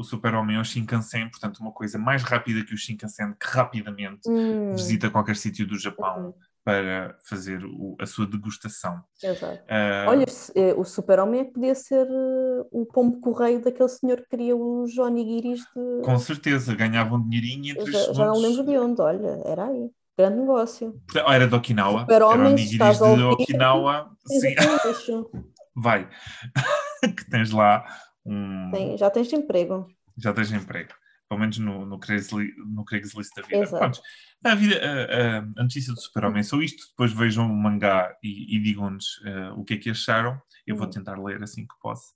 o 0.00 0.04
super-homem 0.04 0.56
ao 0.56 0.64
Shinkansen, 0.64 1.28
portanto, 1.30 1.58
uma 1.58 1.72
coisa 1.72 1.98
mais 1.98 2.22
rápida 2.22 2.64
que 2.64 2.74
o 2.74 2.78
Shinkansen, 2.78 3.34
que 3.38 3.46
rapidamente 3.46 4.28
Hum, 4.28 4.74
visita 4.74 5.10
qualquer 5.10 5.36
sítio 5.36 5.66
do 5.66 5.78
Japão 5.78 6.26
uhum, 6.26 6.34
para 6.64 7.16
fazer 7.28 7.64
o- 7.64 7.96
a 8.00 8.06
sua 8.06 8.26
degustação. 8.26 9.02
exato. 9.22 9.62
Eh, 9.68 10.06
Olha, 10.08 10.24
eh, 10.54 10.74
o 10.74 10.84
super-homem 10.84 11.40
é 11.40 11.44
podia 11.44 11.74
ser 11.74 12.06
eh, 12.06 12.64
o 12.72 12.86
pombo 12.86 13.20
correio 13.20 13.60
daquele 13.62 13.88
senhor 13.88 14.18
que 14.22 14.28
queria 14.30 14.56
os 14.56 14.96
onigiris 14.98 15.60
de... 15.60 16.02
com 16.04 16.18
certeza, 16.18 16.74
ganhava 16.74 17.14
um 17.14 17.22
dinheirinho 17.22 17.74
em 17.74 17.76
Eu 17.78 17.84
3 17.84 18.06
Já, 18.06 18.12
já 18.12 18.26
não 18.26 18.38
lembro 18.38 18.64
de 18.64 18.78
onde, 18.78 19.00
olha, 19.02 19.40
era 19.44 19.66
aí. 19.66 19.90
Grande 20.18 20.38
negócio. 20.40 21.00
Ah, 21.26 21.34
era 21.34 21.46
de 21.48 21.54
Okinawa. 21.54 22.06
Era 22.10 22.26
onigiris 22.26 22.98
de 22.98 23.22
Okinawa. 23.22 24.10
Sim, 24.26 24.54
vai. 25.74 26.08
que 27.16 27.24
tens 27.30 27.50
lá 27.50 27.84
um... 28.30 28.70
Tem- 28.70 28.96
já 28.98 29.10
tens 29.10 29.32
emprego. 29.32 29.86
já 30.16 30.32
tens 30.32 30.52
emprego. 30.52 30.92
Pelo 31.28 31.40
menos 31.40 31.58
no, 31.58 31.86
no, 31.86 31.98
Craigslist, 32.00 32.52
no 32.58 32.84
Craigslist 32.84 33.30
da 33.36 33.42
vida. 33.42 33.66
Pronto. 33.68 34.00
A, 34.44 34.54
vida 34.54 34.80
a, 34.82 35.38
a- 35.38 35.46
a 35.58 35.62
notícia 35.62 35.92
do 35.94 36.00
Super-Homem 36.00 36.40
é 36.40 36.42
só 36.42 36.60
isto. 36.60 36.88
Depois 36.90 37.12
vejam 37.12 37.46
o 37.46 37.56
mangá 37.56 38.12
e, 38.22 38.56
e 38.56 38.60
digam-nos 38.60 39.20
eh, 39.24 39.50
o 39.50 39.62
que 39.64 39.74
é 39.74 39.76
que 39.76 39.90
acharam. 39.90 40.40
Eu 40.66 40.74
vou 40.76 40.86
Uhum. 40.86 40.90
tentar 40.92 41.16
ler 41.22 41.40
assim 41.42 41.62
que 41.66 41.74
posso. 41.80 42.12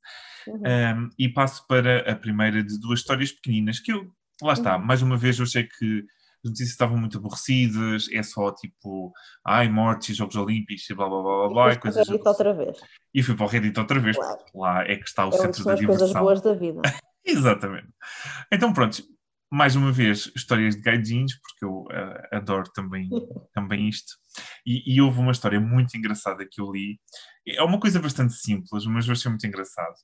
Uhum. 0.48 0.62
Um, 1.04 1.08
e 1.18 1.28
passo 1.28 1.64
para 1.68 2.10
a 2.10 2.16
primeira 2.16 2.62
de 2.62 2.78
duas 2.80 3.00
histórias 3.00 3.30
pequeninas 3.32 3.78
que 3.78 3.92
eu, 3.92 4.10
lá 4.42 4.52
está, 4.52 4.76
Uhum. 4.76 4.84
mais 4.84 5.00
uma 5.00 5.16
vez 5.16 5.38
eu 5.38 5.44
achei 5.44 5.62
que 5.64 6.04
as 6.44 6.50
notícias 6.50 6.70
estavam 6.70 6.96
muito 6.98 7.18
aborrecidas, 7.18 8.06
é 8.12 8.22
só 8.22 8.52
tipo, 8.52 9.12
ai, 9.44 9.68
mortes, 9.68 10.16
Jogos 10.16 10.36
Olímpicos 10.36 10.88
e 10.90 10.94
blá 10.94 11.08
blá 11.08 11.22
blá 11.22 11.36
blá 11.36 11.48
blá, 11.48 11.72
e 11.72 11.78
coisas 11.78 12.06
depois 12.06 12.26
outra 12.26 12.52
vez. 12.52 12.76
E 13.14 13.22
fui 13.22 13.34
para 13.34 13.46
o 13.46 13.48
Reddit 13.48 13.78
outra 13.80 13.98
vez, 13.98 14.16
Claro. 14.16 14.38
porque 14.38 14.58
lá 14.58 14.82
é 14.84 14.96
que 14.96 15.04
está 15.08 15.24
o 15.26 15.30
É 15.30 15.32
centro 15.32 15.64
da 15.64 15.72
as 15.74 15.80
coisas 15.80 15.80
diversão. 16.10 16.22
boas 16.22 16.40
da 16.40 16.52
vida. 16.54 16.82
Exatamente. 17.24 17.88
Então, 18.52 18.72
pronto, 18.72 19.02
mais 19.54 19.76
uma 19.76 19.92
vez, 19.92 20.30
histórias 20.36 20.74
de 20.76 20.82
gaijins, 20.82 21.32
porque 21.40 21.64
eu 21.64 21.84
eh, 21.92 22.36
adoro 22.36 22.70
também, 22.74 23.08
também 23.54 23.88
isto. 23.88 24.12
E, 24.66 24.94
e 24.94 25.00
houve 25.00 25.20
uma 25.20 25.32
história 25.32 25.60
muito 25.60 25.96
engraçada 25.96 26.46
que 26.50 26.60
eu 26.60 26.70
li. 26.72 26.98
É 27.46 27.62
uma 27.62 27.78
coisa 27.78 28.00
bastante 28.00 28.34
simples, 28.34 28.84
mas 28.86 29.06
eu 29.06 29.12
achei 29.12 29.30
muito 29.30 29.46
engraçado. 29.46 29.94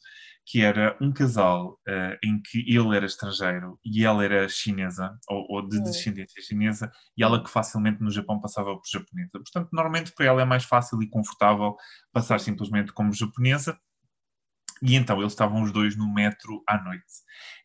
Que 0.47 0.63
era 0.63 0.97
um 1.01 1.13
casal 1.13 1.79
eh, 1.87 2.19
em 2.25 2.41
que 2.41 2.59
ele 2.69 2.97
era 2.97 3.07
estrangeiro 3.07 3.79
e 3.85 4.05
ela 4.05 4.25
era 4.25 4.49
chinesa, 4.49 5.17
ou, 5.29 5.47
ou 5.51 5.69
de 5.69 5.79
Hum. 5.79 5.83
descendência 5.83 6.43
chinesa, 6.43 6.91
e 7.17 7.23
ela 7.23 7.43
que 7.43 7.51
facilmente 7.51 8.01
no 8.01 8.11
Japão 8.11 8.41
passava 8.41 8.73
por 8.75 8.83
japonesa. 8.91 9.31
Portanto, 9.33 9.69
normalmente 9.73 10.13
para 10.15 10.27
ela 10.27 10.43
é 10.43 10.45
mais 10.45 10.65
fácil 10.65 11.03
e 11.03 11.09
confortável 11.09 11.77
passar 12.13 12.41
simplesmente 12.41 12.93
como 12.93 13.13
japonesa. 13.13 13.79
E 14.83 14.97
então 14.97 15.19
eles 15.19 15.33
estavam 15.33 15.62
os 15.62 15.73
dois 15.73 15.97
no 15.97 16.12
metro 16.12 16.62
à 16.66 16.83
noite. 16.83 17.05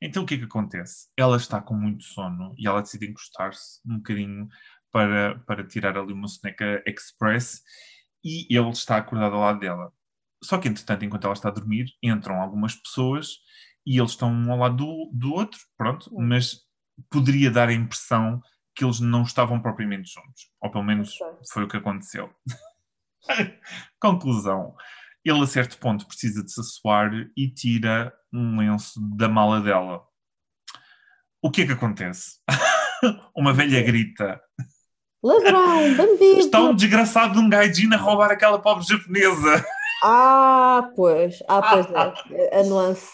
Então 0.02 0.24
o 0.24 0.26
que 0.26 0.36
é 0.36 0.38
que 0.38 0.44
acontece? 0.44 1.08
Ela 1.18 1.38
está 1.38 1.62
com 1.62 1.74
muito 1.74 2.04
sono 2.04 2.54
e 2.58 2.68
ela 2.68 2.82
decide 2.82 3.08
encostar-se 3.08 3.80
um 3.86 3.98
bocadinho 3.98 4.48
para, 4.92 5.40
para 5.40 5.66
tirar 5.66 5.98
ali 5.98 6.14
uma 6.14 6.28
soneca 6.28 6.84
express 6.86 7.62
e 8.24 8.48
ele 8.56 8.70
está 8.70 8.98
acordado 8.98 9.36
ao 9.36 9.42
lado 9.42 9.60
dela. 9.60 9.92
Só 10.44 10.58
que, 10.58 10.68
entretanto, 10.68 11.06
enquanto 11.06 11.26
ela 11.26 11.34
está 11.34 11.50
a 11.50 11.54
dormir, 11.54 11.86
entram 12.04 12.42
algumas 12.42 12.76
pessoas 12.76 13.38
e 13.86 14.00
eles 14.00 14.12
estão 14.12 14.32
um 14.32 14.52
ao 14.52 14.58
lado 14.58 14.78
do, 14.78 15.12
do 15.14 15.34
outro, 15.34 15.60
pronto, 15.78 16.10
Hum. 16.12 16.28
mas 16.28 16.62
poderia 17.10 17.52
dar 17.52 17.70
a 17.70 17.74
impressão 17.74 18.42
que 18.76 18.84
eles 18.84 19.00
não 19.00 19.24
estavam 19.24 19.62
propriamente 19.62 20.12
juntos. 20.12 20.50
Ou 20.62 20.72
pelo 20.72 20.84
menos 20.84 21.18
foi 21.52 21.64
o 21.64 21.68
que 21.68 21.78
aconteceu. 21.78 22.34
Conclusão. 24.00 24.76
Ele, 25.26 25.42
a 25.42 25.48
certo 25.48 25.80
ponto, 25.80 26.06
precisa 26.06 26.44
de 26.44 26.52
se 26.52 26.62
assoar 26.62 27.12
e 27.36 27.50
tira 27.50 28.14
um 28.32 28.60
lenço 28.60 29.00
da 29.18 29.28
mala 29.28 29.60
dela. 29.60 30.04
O 31.42 31.50
que 31.50 31.64
é 31.64 31.66
que 31.66 31.74
acontece? 31.74 32.38
Uma 33.36 33.52
velha 33.52 33.82
grita. 33.82 34.40
Ladrão, 35.24 35.96
bandido! 35.96 36.40
Está 36.40 36.62
um 36.62 36.76
desgraçado 36.76 37.34
de 37.34 37.40
um 37.40 37.50
gaijin 37.50 37.92
a 37.94 37.98
roubar 37.98 38.32
aquela 38.32 38.60
pobre 38.60 38.86
japonesa. 38.86 39.66
Ah, 40.04 40.92
pois. 40.96 41.42
Ah, 41.48 41.62
pois 41.62 41.88
é. 42.32 42.60
A 42.60 42.64
nuance. 42.64 43.10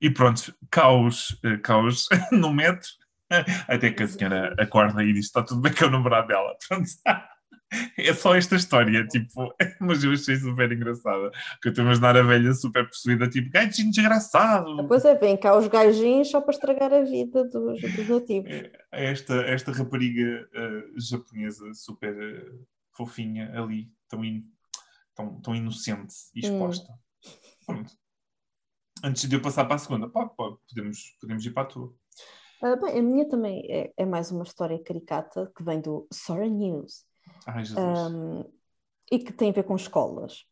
E 0.00 0.10
pronto, 0.10 0.52
caos, 0.70 1.38
eh, 1.44 1.56
caos 1.58 2.08
no 2.32 2.52
metro. 2.52 2.88
Até 3.68 3.90
que 3.90 4.02
a 4.02 4.08
senhora 4.08 4.54
acorda 4.58 5.04
e 5.04 5.12
diz: 5.12 5.26
Está 5.26 5.42
tudo 5.42 5.60
bem 5.60 5.72
com 5.72 5.84
o 5.84 5.90
namorado 5.90 6.28
dela. 6.28 6.56
Pronto. 6.66 6.88
É 7.98 8.14
só 8.14 8.34
esta 8.34 8.56
história, 8.56 9.06
tipo, 9.06 9.54
mas 9.80 10.02
eu 10.02 10.12
achei 10.12 10.36
super 10.36 10.70
engraçada. 10.72 11.30
Que 11.60 11.68
eu 11.68 11.70
estou 11.70 11.82
a 11.82 11.86
imaginar 11.86 12.16
a 12.16 12.22
velha 12.22 12.54
super 12.54 12.86
possuída, 12.86 13.28
tipo, 13.28 13.50
gaijin 13.50 13.90
desgraçado. 13.90 14.86
Pois 14.88 15.04
é, 15.04 15.14
vem 15.14 15.36
cá 15.36 15.56
os 15.56 15.68
gajinhos 15.68 16.30
só 16.30 16.40
para 16.40 16.52
estragar 16.54 16.92
a 16.94 17.02
vida 17.02 17.44
dos, 17.44 17.80
dos 17.80 18.08
nativos. 18.08 18.50
É 18.50 18.70
esta, 19.10 19.34
esta 19.42 19.72
rapariga 19.72 20.48
eh, 20.54 20.84
japonesa 20.96 21.74
super 21.74 22.16
eh, 22.18 22.52
fofinha 22.96 23.52
ali, 23.60 23.90
tão, 24.08 24.24
in- 24.24 24.46
tão, 25.14 25.40
tão 25.40 25.54
inocente 25.54 26.14
e 26.34 26.46
Hum. 26.48 26.52
exposta. 26.54 26.92
Pronto. 27.66 27.92
Antes 29.04 29.28
de 29.28 29.36
eu 29.36 29.42
passar 29.42 29.64
para 29.66 29.76
a 29.76 29.78
segunda, 29.78 30.08
pá, 30.08 30.26
pá, 30.26 30.44
podemos, 30.68 31.16
podemos 31.20 31.44
ir 31.44 31.50
para 31.50 31.62
a 31.64 31.66
tua. 31.66 31.94
Ah, 32.62 32.74
bem, 32.74 32.98
a 32.98 33.02
minha 33.02 33.28
também 33.28 33.64
é, 33.70 33.92
é 33.96 34.04
mais 34.04 34.32
uma 34.32 34.42
história 34.42 34.82
caricata 34.82 35.52
que 35.56 35.62
vem 35.62 35.80
do 35.80 36.08
Sora 36.12 36.48
News 36.48 37.04
Ai, 37.46 37.62
ahm, 37.76 38.44
e 39.10 39.18
que 39.18 39.32
tem 39.32 39.50
a 39.50 39.52
ver 39.52 39.64
com 39.64 39.76
escolas. 39.76 40.44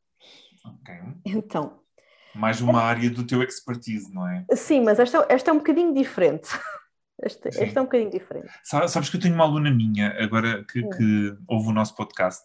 Ok. 0.65 0.95
Então, 1.25 1.81
Mais 2.35 2.61
uma 2.61 2.83
área 2.83 3.09
do 3.11 3.25
teu 3.25 3.43
expertise, 3.43 4.13
não 4.13 4.27
é? 4.29 4.45
sim, 4.55 4.81
mas 4.83 4.99
esta, 4.99 5.25
esta 5.29 5.51
é 5.51 5.55
um 5.55 5.59
bocadinho 5.59 5.93
diferente. 5.95 6.49
Esta, 7.19 7.49
esta 7.49 7.79
é 7.79 7.81
um 7.81 7.87
bocadinho 7.87 8.11
diferente. 8.11 8.47
Sa- 8.63 8.87
Sabes 8.89 9.09
que 9.09 9.17
eu 9.17 9.21
tenho 9.23 9.35
uma 9.35 9.45
aluna 9.45 9.71
minha, 9.71 10.15
agora 10.23 10.63
que, 10.71 10.83
Hum. 10.85 10.91
que 10.91 11.35
ouve 11.49 11.69
o 11.71 11.73
nosso 11.73 11.97
podcast. 11.97 12.43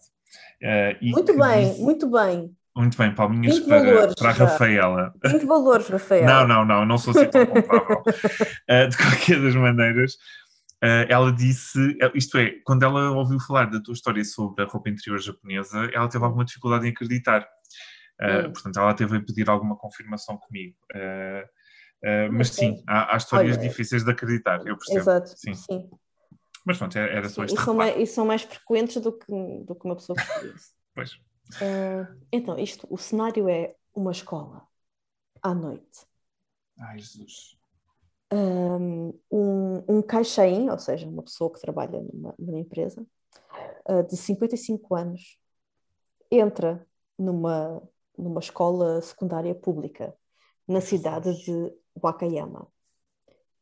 eh, 0.62 0.96
e 1.02 1.10
Muito 1.10 1.36
bem, 1.36 1.68
disse- 1.68 1.82
muito 1.82 2.10
bem. 2.10 2.56
Muito 2.74 2.96
bem, 2.96 3.14
palminhas 3.14 3.60
para, 3.60 3.82
valores 3.84 4.14
para 4.14 4.30
a. 4.30 4.32
Rafaela. 4.32 5.14
20 5.26 5.44
valores, 5.44 5.88
Rafael. 5.88 6.24
Não, 6.24 6.48
não, 6.48 6.64
não, 6.64 6.86
não 6.86 6.96
sou 6.96 7.10
assim 7.10 7.28
tão 7.28 7.44
comprável. 7.44 8.02
Uh, 8.02 8.88
de 8.88 8.96
qualquer 8.96 9.42
das 9.42 9.54
maneiras, 9.54 10.14
uh, 10.14 10.18
ela 11.08 11.32
disse, 11.32 11.78
isto 12.14 12.36
é, 12.38 12.50
quando 12.64 12.82
ela 12.82 13.12
ouviu 13.12 13.38
falar 13.38 13.70
da 13.70 13.80
tua 13.80 13.94
história 13.94 14.24
sobre 14.24 14.64
a 14.64 14.66
roupa 14.66 14.90
interior 14.90 15.18
japonesa, 15.20 15.88
ela 15.92 16.08
teve 16.08 16.24
alguma 16.24 16.44
dificuldade 16.44 16.86
em 16.86 16.90
acreditar. 16.90 17.46
Uh, 18.20 18.48
Hum. 18.48 18.52
Portanto, 18.52 18.78
ela 18.78 18.94
teve 18.94 19.16
a 19.16 19.20
pedir 19.20 19.48
alguma 19.50 19.76
confirmação 19.76 20.36
comigo. 20.36 20.76
Uh, 20.94 21.44
uh, 22.04 22.32
mas 22.32 22.50
Ok. 22.50 22.58
sim, 22.58 22.84
há, 22.86 23.14
há 23.14 23.16
histórias 23.16 23.56
Olha, 23.56 23.68
difíceis 23.68 24.04
de 24.04 24.10
acreditar, 24.10 24.64
eu 24.66 24.76
percebo. 24.76 25.00
Exato, 25.00 25.28
Sim. 25.36 25.54
sim. 25.54 25.90
Mas 26.64 26.78
pronto, 26.78 26.96
era 26.96 27.12
era 27.12 27.28
só 27.28 27.42
Sim, 27.42 27.54
isto. 27.54 27.60
e, 27.60 27.64
são 27.64 27.74
mais, 27.74 27.96
e 27.96 28.06
são 28.06 28.24
mais 28.24 28.42
frequentes 28.42 29.02
do 29.02 29.12
que, 29.12 29.26
do 29.66 29.74
que 29.74 29.84
uma 29.84 29.96
pessoa 29.96 30.16
gostaria. 30.16 30.54
Pois. 30.94 31.18
Ah, 31.60 32.06
então, 32.30 32.58
isto, 32.58 32.86
o 32.90 32.98
cenário 32.98 33.48
é 33.48 33.74
uma 33.94 34.12
escola 34.12 34.68
à 35.42 35.54
noite. 35.54 36.06
Ai, 36.78 36.98
Jesus. 36.98 37.56
Um, 38.32 39.12
um 39.88 40.02
caixaim, 40.02 40.70
ou 40.70 40.78
seja, 40.78 41.06
uma 41.06 41.22
pessoa 41.22 41.52
que 41.52 41.60
trabalha 41.60 42.00
numa, 42.00 42.34
numa 42.38 42.58
empresa, 42.58 43.04
ah, 43.86 44.02
de 44.02 44.16
55 44.16 44.94
anos, 44.94 45.38
entra 46.30 46.86
numa, 47.18 47.82
numa 48.16 48.40
escola 48.40 49.00
secundária 49.02 49.54
pública 49.54 50.14
na 50.66 50.80
cidade 50.80 51.44
de 51.44 51.72
Wakayama. 52.02 52.68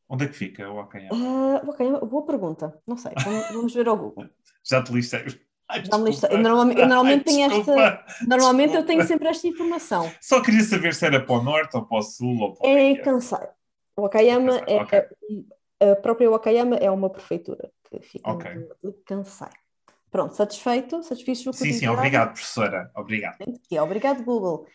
Onde 0.09 0.25
é 0.25 0.29
que 0.29 0.35
fica 0.35 0.71
o 0.71 0.77
Wakayama? 0.77 1.11
Ah, 1.15 1.63
Wakayama, 1.67 2.01
boa 2.01 2.25
pergunta, 2.25 2.81
não 2.87 2.97
sei, 2.97 3.13
vamos, 3.25 3.49
vamos 3.49 3.75
ver 3.75 3.89
ao 3.89 3.97
Google. 3.97 4.29
Já 4.65 4.83
te 4.83 4.93
listei. 4.93 5.25
Ai, 5.69 5.85
Já 5.85 5.99
me 5.99 6.11
listei. 6.11 6.29
desculpa. 6.29 6.35
Eu 6.35 6.43
normalmente- 6.43 6.81
eu 6.81 6.87
normalmente 6.87 7.29
Ai, 7.29 7.35
tenho 7.35 7.53
esta- 7.61 8.05
Normalmente 8.27 8.75
eu 8.75 8.85
tenho 8.87 9.05
sempre 9.05 9.29
esta 9.29 9.47
informação. 9.49 10.11
Só 10.21 10.41
queria 10.43 10.63
saber 10.63 10.95
se 10.95 11.07
era 11.07 11.25
para 11.25 11.35
o 11.35 11.43
norte 11.43 11.77
ou 11.77 11.85
para 11.87 11.99
o 11.99 12.03
sul 12.03 12.39
ou 12.41 12.55
para 12.55 12.67
o 12.67 12.71
É 12.71 12.95
que 12.97 13.03
Wakayama 14.01 14.59
Kansai, 14.61 14.75
é, 14.75 14.83
ok. 14.83 15.93
a 15.93 15.97
própria 15.97 16.31
Wakayama 16.31 16.77
é 16.77 16.91
uma 16.91 17.11
prefeitura 17.11 17.71
que 17.85 18.01
fica 18.01 18.31
Ok. 18.31 18.55
no 18.83 18.93
de 18.93 18.99
Kansai. 19.05 19.51
Pronto, 20.11 20.35
satisfeito? 20.35 21.03
Satisfeito 21.03 21.53
Sim, 21.53 21.73
sim, 21.73 21.89
obrigado, 21.89 22.33
professora. 22.33 22.91
Obrigado. 22.97 23.37
É, 23.71 23.81
obrigado, 23.81 24.25
Google. 24.25 24.67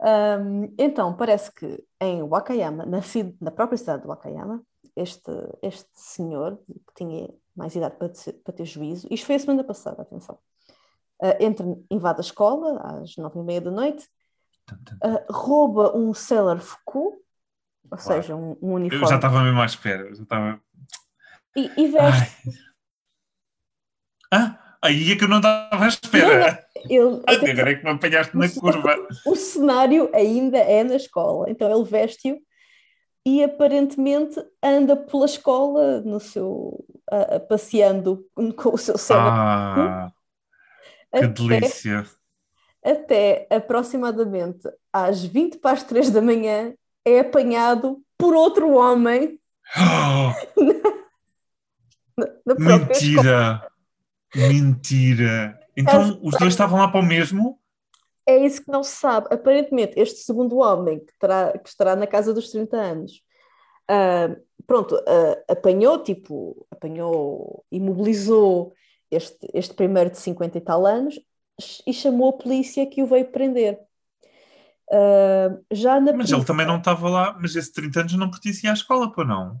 Ahm, 0.00 0.72
então, 0.78 1.14
parece 1.16 1.52
que 1.52 1.82
em 2.00 2.22
Wakayama, 2.22 2.84
na, 2.86 3.00
na 3.40 3.50
própria 3.50 3.78
cidade 3.78 4.02
de 4.02 4.08
Wakayama, 4.08 4.62
este, 4.96 5.30
este 5.62 5.88
senhor, 5.94 6.58
que 6.66 6.94
tinha 6.94 7.28
mais 7.54 7.74
idade 7.74 7.96
para 7.96 8.08
ter, 8.08 8.32
para 8.44 8.54
ter 8.54 8.64
juízo, 8.64 9.06
isto 9.10 9.26
foi 9.26 9.36
a 9.36 9.38
semana 9.38 9.64
passada, 9.64 10.02
atenção, 10.02 10.38
ah, 11.22 11.36
entra, 11.40 11.66
invade 11.90 12.20
a 12.20 12.22
escola 12.22 12.80
às 12.82 13.16
nove 13.16 13.38
e 13.38 13.42
meia 13.42 13.60
da 13.60 13.70
noite, 13.70 14.08
ah, 15.02 15.24
rouba 15.30 15.96
um 15.96 16.14
Sailor 16.14 16.60
Fuku, 16.60 17.22
ou 17.90 17.98
seja, 17.98 18.34
um, 18.36 18.52
um 18.62 18.70
Eu 18.70 18.74
uniforme, 18.76 19.06
já 19.08 19.16
estava 19.16 19.42
mesmo 19.42 19.60
à 19.60 19.66
espera. 19.66 20.02
eu 20.08 20.14
Já 20.14 20.22
estava... 20.22 20.60
e, 21.56 21.70
e 21.76 21.86
veste. 21.88 22.60
Ah, 24.32 24.76
aí 24.82 25.12
é 25.12 25.16
que 25.16 25.24
eu 25.24 25.28
não 25.28 25.38
estava 25.38 25.84
à 25.84 25.88
espera. 25.88 26.64
Ele, 26.88 27.22
Ah, 27.26 27.32
Agora 27.32 27.70
é 27.72 27.74
que 27.74 27.84
me 27.84 27.90
apanhaste 27.90 28.36
na 28.36 28.48
curva. 28.48 28.96
o 29.26 29.36
cenário 29.36 30.10
ainda 30.14 30.58
é 30.58 30.82
na 30.84 30.96
escola, 30.96 31.50
então 31.50 31.70
ele 31.70 31.84
veste-o 31.88 32.38
e 33.26 33.44
aparentemente 33.44 34.36
anda 34.62 34.96
pela 34.96 35.26
escola 35.26 36.00
no 36.00 36.18
seu 36.20 36.82
a- 37.10 37.38
passeando 37.40 38.24
com 38.56 38.74
o 38.74 38.78
seu 38.78 38.96
cérebro 38.96 39.30
Ah, 39.30 40.10
que 41.12 41.18
até, 41.18 41.28
delícia. 41.28 42.06
até 42.82 43.46
aproximadamente 43.50 44.66
às 44.92 45.22
20 45.22 45.58
para 45.58 45.72
as 45.72 45.82
3 45.82 46.08
da 46.10 46.22
manhã 46.22 46.72
é 47.04 47.20
apanhado 47.20 48.02
por 48.18 48.34
outro 48.34 48.72
homem 48.72 49.40
Oh, 49.76 50.60
na, 52.16 52.26
na 52.44 52.54
própria 52.56 52.92
escola. 52.92 53.22
mentira. 53.22 53.70
Mentira. 54.34 55.60
Então 55.76 56.20
os 56.22 56.36
dois 56.36 56.52
estavam 56.52 56.78
lá 56.78 56.88
para 56.88 57.00
o 57.00 57.06
mesmo? 57.06 57.58
É 58.26 58.36
isso 58.36 58.64
que 58.64 58.70
não 58.70 58.82
se 58.82 58.96
sabe. 58.96 59.28
Aparentemente, 59.30 59.98
este 59.98 60.20
segundo 60.20 60.58
homem, 60.58 61.00
que, 61.00 61.12
terá, 61.18 61.56
que 61.56 61.68
estará 61.68 61.96
na 61.96 62.06
casa 62.06 62.34
dos 62.34 62.50
30 62.50 62.76
anos, 62.76 63.22
ah, 63.88 64.36
pronto, 64.66 64.96
ah, 65.06 65.42
apanhou, 65.48 66.02
tipo, 66.02 66.66
apanhou, 66.70 67.64
imobilizou 67.72 68.74
este, 69.10 69.48
este 69.54 69.74
primeiro 69.74 70.10
de 70.10 70.18
50 70.18 70.58
e 70.58 70.60
tal 70.60 70.86
anos 70.86 71.20
e 71.86 71.92
chamou 71.92 72.30
a 72.30 72.38
polícia 72.38 72.86
que 72.86 73.02
o 73.02 73.06
veio 73.06 73.30
prender. 73.30 73.80
Ah, 74.92 75.58
já 75.72 76.00
na 76.00 76.12
Mas 76.12 76.30
ele 76.30 76.44
polícia 76.44 76.44
também 76.44 76.66
não 76.66 76.78
estava 76.78 77.08
lá, 77.08 77.36
mas 77.40 77.56
esse 77.56 77.72
30 77.72 78.00
anos 78.00 78.12
não 78.14 78.30
pertencia 78.30 78.70
à 78.70 78.74
escola, 78.74 79.10
pô 79.12 79.24
não? 79.24 79.60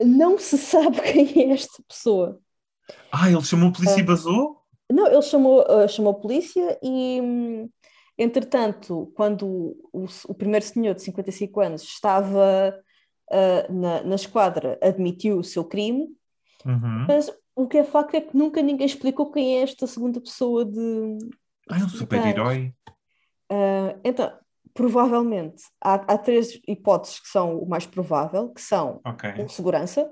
não 0.00 0.38
se 0.38 0.58
sabe 0.58 1.00
quem 1.02 1.50
é 1.50 1.54
esta 1.54 1.82
pessoa. 1.84 2.40
Ah, 3.12 3.30
ele 3.30 3.42
chamou 3.44 3.68
a 3.68 3.72
polícia 3.72 4.00
e 4.00 4.02
basou? 4.02 4.64
Não, 4.90 5.06
ele 5.06 5.22
chamou, 5.22 5.60
ah, 5.68 5.86
chamou 5.88 6.12
a 6.12 6.20
polícia 6.20 6.78
e, 6.82 7.20
hum, 7.20 7.70
entretanto, 8.16 9.12
quando 9.14 9.76
o, 9.92 10.06
o 10.28 10.34
primeiro 10.34 10.64
senhor 10.64 10.94
de 10.94 11.02
55 11.02 11.60
anos 11.60 11.82
estava 11.82 12.74
ah, 13.30 13.66
na, 13.72 14.02
na 14.02 14.14
esquadra, 14.14 14.78
admitiu 14.82 15.38
o 15.38 15.44
seu 15.44 15.64
crime, 15.64 16.08
Uhum. 16.64 17.06
mas 17.06 17.30
o 17.56 17.66
que 17.68 17.78
é 17.78 17.84
facto 17.84 18.14
é 18.14 18.20
que 18.20 18.36
nunca 18.36 18.62
ninguém 18.62 18.86
explicou 18.86 19.30
quem 19.32 19.58
é 19.58 19.62
esta 19.62 19.86
segunda 19.86 20.20
pessoa 20.20 20.64
de. 20.64 21.18
Ah, 21.70 21.78
é 21.80 21.84
um 21.84 21.88
30 21.88 22.18
anos. 22.18 22.48
super-herói. 22.48 22.74
Ah, 23.50 23.96
então, 24.04 24.32
provavelmente, 24.74 25.62
há, 25.80 25.94
há 25.94 26.18
três 26.18 26.60
hipóteses 26.66 27.20
que 27.20 27.28
são 27.28 27.58
o 27.58 27.68
mais 27.68 27.86
provável, 27.86 28.50
que 28.50 28.60
são 28.60 29.00
Ok. 29.04 29.24
um 29.38 29.48
segurança, 29.48 30.10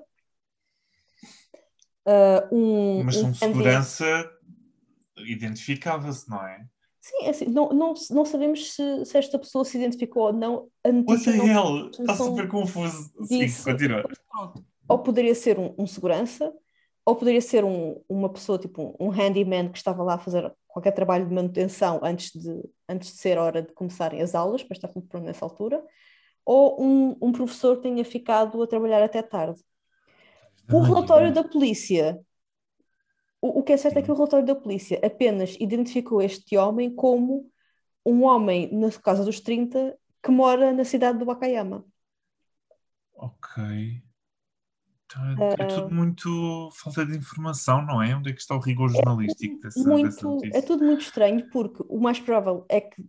ah, 2.07 2.49
um, 2.53 3.05
Mas 3.05 3.16
um 3.22 3.29
um 3.29 3.35
segurança 3.35 4.31
identificava-se, 5.18 6.29
não 6.29 6.46
é? 6.46 6.66
Sim, 7.01 7.25
é 7.25 7.31
assim, 7.31 7.44
não, 7.46 7.68
não, 7.68 7.94
não 8.11 8.25
sabemos 8.25 8.72
se, 8.75 9.05
se 9.05 9.16
esta 9.16 9.38
pessoa 9.38 9.64
se 9.64 9.79
identificou 9.79 10.25
ou 10.25 10.33
não. 10.33 10.68
A 10.83 10.90
What 10.90 11.22
notícia 11.22 11.33
the 11.33 11.38
não 11.38 11.46
hell? 11.46 11.88
Está 11.90 12.14
super 12.16 12.49
confuso. 12.49 13.12
Sim, 13.25 13.46
continua. 13.62 14.03
Pronto. 14.29 14.64
Ou 14.88 14.99
poderia 14.99 15.35
ser 15.35 15.59
um, 15.59 15.75
um 15.79 15.87
segurança, 15.87 16.53
ou 17.07 17.14
poderia 17.14 17.40
ser 17.40 17.64
um- 17.64 18.03
uma 18.09 18.29
pessoa, 18.29 18.59
tipo 18.59 18.97
um, 19.01 19.07
um 19.07 19.11
handyman 19.11 19.71
que 19.71 19.79
estava 19.79 20.03
lá 20.03 20.14
a 20.14 20.19
fazer 20.19 20.53
qualquer 20.66 20.90
trabalho 20.90 21.25
de 21.27 21.33
manutenção 21.33 22.01
antes 22.03 22.33
de, 22.33 22.62
antes 22.88 23.12
de 23.12 23.19
ser 23.19 23.38
hora 23.38 23.62
de 23.62 23.73
começarem 23.73 24.21
as 24.21 24.35
aulas, 24.35 24.64
para 24.64 24.75
estar 24.77 24.88
tudo 24.88 25.07
pronto 25.07 25.25
nessa 25.25 25.45
altura, 25.45 25.83
ou 26.45 26.83
um, 26.83 27.16
um 27.23 27.33
professor 27.33 27.77
que 27.77 27.83
tenha 27.83 28.05
ficado 28.05 28.61
a 28.61 28.66
trabalhar 28.66 29.03
até 29.03 29.23
tarde. 29.23 29.61
O 30.71 30.81
relatório 30.81 31.33
da 31.33 31.45
polícia, 31.45 32.21
o, 33.40 33.62
que 33.62 33.73
é 33.73 33.77
certo 33.77 33.99
é 33.99 34.03
que 34.03 34.11
o 34.11 34.14
relatório 34.14 34.45
da 34.45 34.57
polícia 34.57 35.01
apenas 35.03 35.57
identificou 35.61 36.21
este 36.21 36.57
homem 36.57 36.92
como 36.92 37.49
um 38.05 38.25
homem 38.25 38.69
na 38.73 38.90
casa 38.90 39.25
dos 39.25 39.40
30 39.40 39.97
que 40.21 40.31
mora 40.31 40.73
na 40.73 40.85
cidade 40.85 41.19
de 41.19 41.25
Wakayama. 41.25 41.85
Ok. 43.14 44.06
É, 45.38 45.62
é 45.62 45.66
tudo 45.66 45.95
muito 45.95 46.71
falta 46.73 47.07
de 47.07 47.16
informação, 47.16 47.85
não 47.85 48.03
é? 48.03 48.14
Onde 48.14 48.31
é 48.31 48.33
que 48.33 48.40
está 48.40 48.57
o 48.57 48.61
rigor 48.61 48.88
jornalístico 48.88 49.61
dessa, 49.62 49.79
dessa 49.79 49.88
muito, 49.88 50.29
notícia? 50.29 50.59
é 50.59 50.62
tudo 50.62 50.85
muito 50.85 51.03
estranho 51.03 51.49
porque 51.51 51.85
o 51.88 52.01
mais 52.01 52.19
provável 52.19 52.66
é 52.69 52.81
que 52.81 53.05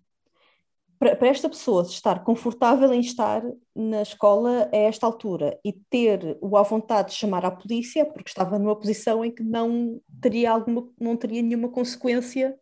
para, 1.00 1.28
esta 1.28 1.50
pessoa 1.50 1.84
estar 1.84 2.24
confortável 2.24 2.92
em 2.94 3.00
estar 3.00 3.44
na 3.76 4.02
escola 4.02 4.70
a 4.72 4.78
esta 4.78 5.06
altura 5.06 5.60
e 5.64 5.74
ter 5.74 6.38
o 6.42 6.58
à 6.58 6.64
vontade 6.64 7.10
de 7.12 7.16
chamar 7.16 7.46
a 7.46 7.52
polícia 7.52 8.06
porque 8.06 8.30
estava 8.30 8.58
numa 8.58 8.76
posição 8.76 9.24
em 9.24 9.32
que 9.32 9.44
não 9.44 10.00
teria 10.22 10.52
alguma 10.52 10.88
não 11.00 11.16
teria 11.16 11.42
nenhuma 11.42 11.70
consequência 11.70 12.58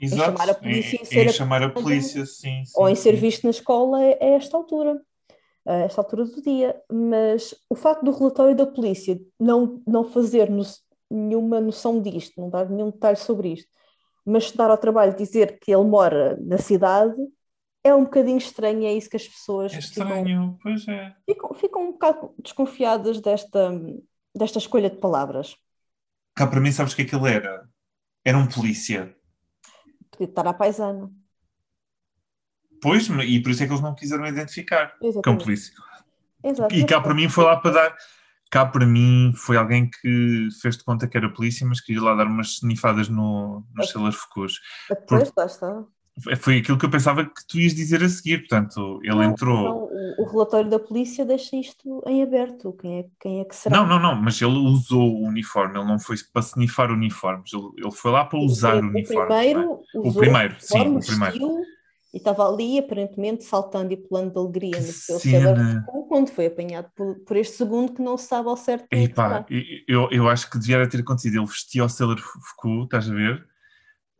Exato. 0.00 0.32
chamar 0.32 0.50
a 0.50 0.54
polícia 0.54 0.96
em, 1.00 1.04
ser 1.04 1.26
em 1.26 1.28
a- 1.28 1.32
chamar 1.32 1.62
a 1.62 1.68
polícia, 1.68 2.24
sim. 2.24 2.64
sim 2.64 2.72
ou 2.80 2.88
em 2.88 2.94
ser 2.94 3.14
sim. 3.14 3.20
visto 3.20 3.44
na 3.44 3.50
escola 3.50 3.98
a 3.98 4.24
esta 4.24 4.56
altura, 4.56 5.00
a 5.66 5.74
esta 5.74 6.00
altura 6.00 6.24
do 6.24 6.42
dia. 6.42 6.80
Mas 6.90 7.54
o 7.68 7.74
facto 7.74 8.04
do 8.04 8.12
relatório 8.12 8.56
da 8.56 8.66
polícia 8.66 9.20
não, 9.38 9.82
não 9.86 10.04
fazer 10.04 10.50
no- 10.50 10.62
nenhuma 11.10 11.60
noção 11.60 12.00
disto, 12.00 12.40
não 12.40 12.50
dar 12.50 12.68
nenhum 12.68 12.90
detalhe 12.90 13.16
sobre 13.16 13.52
isto, 13.52 13.68
mas 14.24 14.52
dar 14.52 14.70
ao 14.70 14.78
trabalho 14.78 15.12
de 15.12 15.18
dizer 15.24 15.58
que 15.58 15.72
ele 15.72 15.84
mora 15.84 16.36
na 16.40 16.58
cidade, 16.58 17.16
é 17.82 17.94
um 17.94 18.04
bocadinho 18.04 18.38
estranho, 18.38 18.84
é 18.84 18.92
isso 18.92 19.08
que 19.10 19.16
as 19.16 19.26
pessoas 19.26 19.72
É 19.72 19.80
ficam, 19.80 20.06
estranho, 20.06 20.58
pois 20.62 20.86
é. 20.86 21.14
ficam, 21.28 21.54
ficam 21.54 21.82
um 21.88 21.92
bocado 21.92 22.34
desconfiadas 22.38 23.20
desta, 23.20 23.72
desta 24.34 24.58
escolha 24.58 24.90
de 24.90 24.96
palavras. 24.98 25.56
Cá 26.34 26.46
para 26.46 26.60
mim, 26.60 26.70
sabes 26.72 26.92
o 26.92 26.96
que 26.96 27.02
é 27.02 27.04
que 27.06 27.14
ele 27.14 27.32
era? 27.32 27.68
Era 28.24 28.38
um 28.38 28.46
polícia. 28.46 29.16
Podia 30.10 30.26
estar 30.28 30.46
à 30.46 30.52
paisana. 30.52 31.10
Pois, 32.80 33.08
e 33.08 33.40
por 33.40 33.50
isso 33.50 33.62
é 33.62 33.66
que 33.66 33.72
eles 33.72 33.82
não 33.82 33.94
quiseram 33.94 34.26
identificar 34.26 34.96
que 34.98 35.04
é 35.04 35.06
um 35.06 35.10
Exatamente. 35.10 35.44
polícia. 35.44 35.74
Exato. 36.42 36.74
E 36.74 36.84
cá 36.84 37.00
para 37.00 37.14
mim 37.14 37.28
foi 37.28 37.44
lá 37.44 37.56
para 37.56 37.70
dar. 37.70 37.96
Cá 38.50 38.66
para 38.66 38.84
mim 38.84 39.32
foi 39.36 39.56
alguém 39.56 39.88
que 39.88 40.48
fez 40.60 40.76
de 40.76 40.82
conta 40.82 41.06
que 41.06 41.16
era 41.16 41.28
polícia, 41.32 41.64
mas 41.66 41.80
queria 41.80 42.02
lá 42.02 42.14
dar 42.14 42.26
umas 42.26 42.48
snifadas 42.54 43.08
no, 43.08 43.64
nos 43.74 43.90
Sailor 43.90 44.12
Foucault. 44.12 44.54
Depois, 44.88 45.32
lá 45.36 45.46
está. 45.46 45.84
Foi 46.38 46.58
aquilo 46.58 46.76
que 46.76 46.84
eu 46.84 46.90
pensava 46.90 47.24
que 47.24 47.46
tu 47.46 47.58
ias 47.58 47.74
dizer 47.74 48.02
a 48.02 48.08
seguir. 48.08 48.38
Portanto, 48.40 49.00
ele 49.04 49.14
Não, 49.14 49.22
entrou. 49.22 49.64
não, 49.64 49.76
o, 49.84 50.22
o 50.22 50.24
relatório 50.24 50.68
da 50.68 50.78
polícia 50.78 51.24
deixa 51.24 51.56
isto 51.56 52.02
em 52.06 52.22
aberto. 52.22 52.72
Quem 52.80 52.98
é, 52.98 53.04
quem 53.20 53.40
é 53.40 53.44
que 53.44 53.54
será? 53.54 53.76
Não, 53.76 53.86
não, 53.86 53.98
não, 54.00 54.20
mas 54.20 54.42
ele 54.42 54.58
usou 54.58 55.14
o 55.14 55.26
uniforme, 55.28 55.78
ele 55.78 55.86
não 55.86 55.98
foi 55.98 56.16
para 56.32 56.42
snifar 56.42 56.90
uniformes, 56.90 57.52
ele, 57.52 57.70
ele 57.78 57.92
foi 57.92 58.10
lá 58.10 58.24
para 58.24 58.38
usar 58.40 58.76
o, 58.82 58.86
o 58.86 58.90
uniforme. 58.90 59.26
primeiro 59.26 59.80
é? 59.94 59.98
usou 59.98 60.20
primeiro, 60.20 60.56
sim, 60.58 60.96
o 60.96 61.00
primeiro. 61.00 61.62
E 62.12 62.18
estava 62.18 62.48
ali 62.48 62.78
aparentemente 62.78 63.44
saltando 63.44 63.92
e 63.92 63.96
pulando 63.96 64.32
de 64.32 64.38
alegria 64.38 64.70
Que 64.72 64.80
no 64.80 64.92
seu 64.92 65.18
cena. 65.20 65.84
School, 65.86 66.06
quando 66.08 66.30
foi 66.30 66.46
apanhado 66.46 66.90
por, 66.96 67.20
por 67.20 67.36
este 67.36 67.56
segundo 67.56 67.92
que 67.92 68.02
não 68.02 68.16
se 68.18 68.26
sabe 68.26 68.48
ao 68.48 68.56
certo 68.56 68.86
é 68.90 69.04
Epá, 69.04 69.44
eu, 69.86 70.08
eu 70.10 70.28
acho 70.28 70.50
que 70.50 70.58
devia 70.58 70.88
ter 70.88 71.00
acontecido. 71.00 71.36
Ele 71.38 71.46
vestia 71.46 71.84
o 71.84 71.88
Sailor 71.88 72.18
Foucault, 72.18 72.84
estás 72.84 73.08
a 73.08 73.14
ver? 73.14 73.46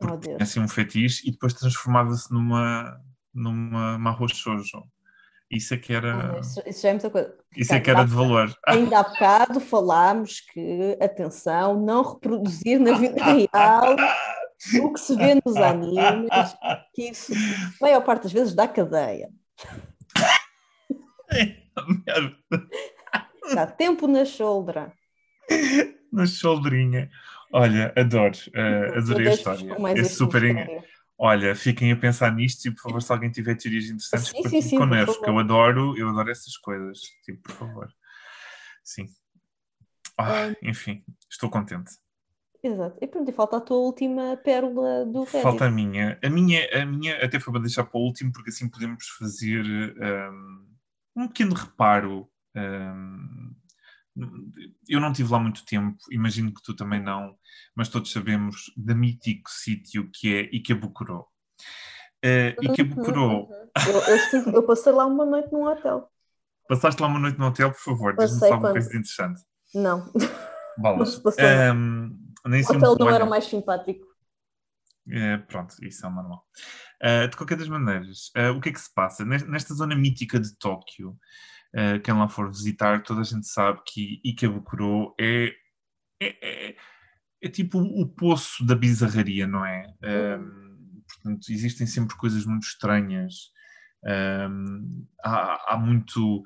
Oh, 0.01 0.07
Porque 0.07 0.29
Deus. 0.29 0.41
assim 0.41 0.59
um 0.61 0.67
fetiche 0.69 1.27
e 1.27 1.31
depois 1.31 1.53
transformava-se 1.53 2.31
numa, 2.31 2.97
numa 3.33 3.97
Mahou 3.99 4.27
Shoujo. 4.27 4.83
Isso 5.49 5.73
é 5.73 5.77
que 5.77 5.91
era, 5.91 6.37
Ah, 6.37 6.39
isso, 6.39 6.63
isso 6.65 6.81
já 6.81 6.89
é 6.89 6.91
muita 6.93 7.09
coisa. 7.09 7.35
isso 7.57 7.73
é 7.73 7.79
que 7.81 7.89
era 7.89 8.05
de 8.05 8.11
valor. 8.13 8.55
Ainda 8.65 8.99
há 8.99 9.03
bocado 9.03 9.59
falámos 9.59 10.39
que, 10.39 10.97
atenção, 11.01 11.77
não 11.77 12.03
reproduzir 12.13 12.79
na 12.79 12.93
vida 12.97 13.19
real 13.25 13.97
o 14.81 14.93
que 14.93 14.99
se 14.99 15.15
vê 15.15 15.35
nos 15.45 15.55
animes, 15.57 16.29
que 16.93 17.09
isso, 17.09 17.33
a 17.33 17.71
maior 17.81 18.03
parte 18.03 18.23
das 18.23 18.33
vezes, 18.33 18.53
dá 18.53 18.67
cadeia. 18.67 19.29
Dá 23.55 23.65
tempo 23.65 24.07
na 24.07 24.25
shoulder. 24.25 24.91
Na 26.11 26.25
shoulderinha. 26.25 27.09
Olha, 27.53 27.93
adoro, 27.97 28.37
eh, 28.53 28.97
adorei 28.97 29.27
a 29.27 29.33
história. 29.33 29.75
É 29.97 30.03
super. 30.03 30.43
Olha, 31.17 31.55
fiquem 31.55 31.91
a 31.91 31.95
pensar 31.95 32.33
nisto 32.33 32.67
e, 32.67 32.71
por 32.71 32.81
favor, 32.81 33.01
se 33.01 33.11
alguém 33.11 33.29
tiver 33.29 33.55
teorias 33.55 33.85
interessantes, 33.85 34.29
Sim, 34.29 34.37
sim, 34.37 34.41
partilhe 34.41 34.61
sim, 34.63 34.77
por 34.77 34.89
connosco. 34.89 35.13
favor. 35.13 35.29
Eu 35.29 35.39
adoro, 35.39 35.97
eu 35.97 36.09
adoro 36.09 36.31
essas 36.31 36.57
coisas. 36.57 36.99
Tipo, 37.23 37.41
por 37.43 37.51
favor. 37.51 37.93
Sim. 38.83 39.05
Ah, 40.17 40.47
um, 40.47 40.69
enfim, 40.69 41.03
estou 41.29 41.49
contente. 41.49 41.91
Exato. 42.63 42.97
E 43.01 43.07
pronto, 43.07 43.29
e 43.29 43.33
falta 43.33 43.57
a 43.57 43.61
tua 43.61 43.77
última 43.77 44.37
pérola 44.37 45.05
do 45.05 45.23
Reddit. 45.23 45.41
Falta 45.41 45.65
a 45.65 45.71
minha. 45.71 46.19
A 46.23 46.29
minha, 46.29 46.81
a 46.81 46.85
minha 46.85 47.25
até 47.25 47.39
foi 47.39 47.51
para 47.51 47.63
deixar 47.63 47.83
para 47.85 47.99
o 47.99 48.03
último, 48.03 48.31
porque 48.31 48.51
assim 48.51 48.69
podemos 48.69 49.07
fazer 49.17 49.65
um, 49.65 51.23
um 51.23 51.27
pequeno 51.27 51.55
reparo. 51.55 52.29
Um, 52.55 53.55
eu 54.87 54.99
não 54.99 55.11
tive 55.11 55.31
lá 55.31 55.39
muito 55.39 55.65
tempo, 55.65 55.97
imagino 56.11 56.53
que 56.53 56.61
tu 56.61 56.75
também 56.75 57.01
não, 57.01 57.35
mas 57.75 57.89
todos 57.89 58.11
sabemos 58.11 58.71
da 58.75 58.93
mítico 58.93 59.49
sítio 59.49 60.09
que 60.13 60.35
é 60.35 60.55
Ikebukuró. 60.55 61.25
Uh, 62.23 62.63
Ikebukuró. 62.63 63.43
Uhum, 63.43 63.49
uhum. 63.49 63.71
Eu, 63.87 64.39
eu, 64.45 64.53
eu, 64.53 64.63
passei 64.63 64.91
lá 64.91 65.05
uma 65.05 65.25
noite 65.25 65.51
num 65.51 65.63
hotel. 65.63 66.11
Passaste 66.67 67.01
lá 67.01 67.07
uma 67.07 67.19
noite 67.19 67.39
no 67.39 67.47
hotel, 67.47 67.71
por 67.71 67.79
favor, 67.79 68.15
diz-me 68.15 68.39
só 68.39 68.57
uma 68.57 68.71
coisa 68.71 68.89
interessante. 68.89 69.41
Não. 69.73 70.11
Balas. 70.77 71.21
Um, 71.73 72.20
nem 72.45 72.61
o 72.61 72.65
hotel 72.65 72.95
não 72.99 73.09
era 73.09 73.25
o 73.25 73.29
mais 73.29 73.45
simpático. 73.45 74.11
É, 75.09 75.37
pronto, 75.37 75.75
isso 75.81 76.05
é 76.05 76.09
normal. 76.09 76.45
Uh, 77.03 77.27
de 77.27 77.35
qualquer 77.35 77.57
das 77.57 77.67
maneiras, 77.67 78.31
uh, 78.37 78.55
o 78.55 78.61
que 78.61 78.69
é 78.69 78.71
que 78.71 78.79
se 78.79 78.93
passa? 78.93 79.25
Nesta 79.25 79.73
zona 79.73 79.95
mítica 79.95 80.39
de 80.39 80.55
Tóquio, 80.57 81.17
uh, 81.75 81.99
quem 82.03 82.13
lá 82.13 82.27
for 82.27 82.49
visitar, 82.49 83.01
toda 83.03 83.21
a 83.21 83.23
gente 83.25 83.47
sabe 83.47 83.81
que 83.85 84.21
Ikebukuro 84.23 85.15
é, 85.19 85.51
é, 86.21 86.69
é, 86.69 86.75
é 87.41 87.49
tipo 87.49 87.79
o 87.79 88.07
poço 88.07 88.63
da 88.65 88.75
bizarraria, 88.75 89.47
não 89.47 89.65
é? 89.65 89.87
Hum. 90.03 91.01
portanto, 91.07 91.49
existem 91.49 91.87
sempre 91.87 92.15
coisas 92.15 92.45
muito 92.45 92.63
estranhas. 92.63 93.51
Um, 94.03 95.07
há, 95.23 95.73
há, 95.73 95.77
muito 95.77 96.43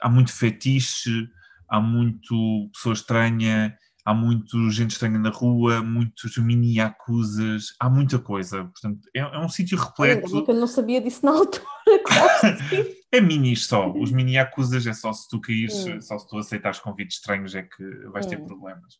há 0.00 0.08
muito 0.08 0.32
fetiche, 0.32 1.28
há 1.68 1.80
muito 1.80 2.70
pessoa 2.72 2.92
estranha, 2.92 3.76
há 4.08 4.14
muito 4.14 4.70
gente 4.70 4.92
estranha 4.92 5.18
na 5.18 5.28
rua, 5.28 5.82
muitos 5.82 6.38
mini 6.38 6.80
acusas, 6.80 7.74
há 7.78 7.90
muita 7.90 8.18
coisa. 8.18 8.64
Portanto, 8.64 9.06
é, 9.14 9.20
é 9.20 9.38
um 9.38 9.50
sítio 9.50 9.76
repleto. 9.76 10.46
Eu 10.48 10.54
não 10.54 10.66
sabia 10.66 10.98
disso 10.98 11.26
na 11.26 11.32
altura. 11.32 11.66
é 13.12 13.20
mini 13.20 13.54
só. 13.54 13.92
Os 13.92 14.10
mini 14.10 14.38
acusas 14.38 14.86
é 14.86 14.94
só 14.94 15.12
se 15.12 15.28
tu 15.28 15.38
caíres, 15.38 15.86
hum. 15.86 16.00
só 16.00 16.18
se 16.18 16.26
tu 16.26 16.38
aceitares 16.38 16.80
convites 16.80 17.18
estranhos 17.18 17.54
é 17.54 17.62
que 17.62 17.84
vais 18.10 18.24
hum. 18.24 18.30
ter 18.30 18.38
problemas. 18.38 18.94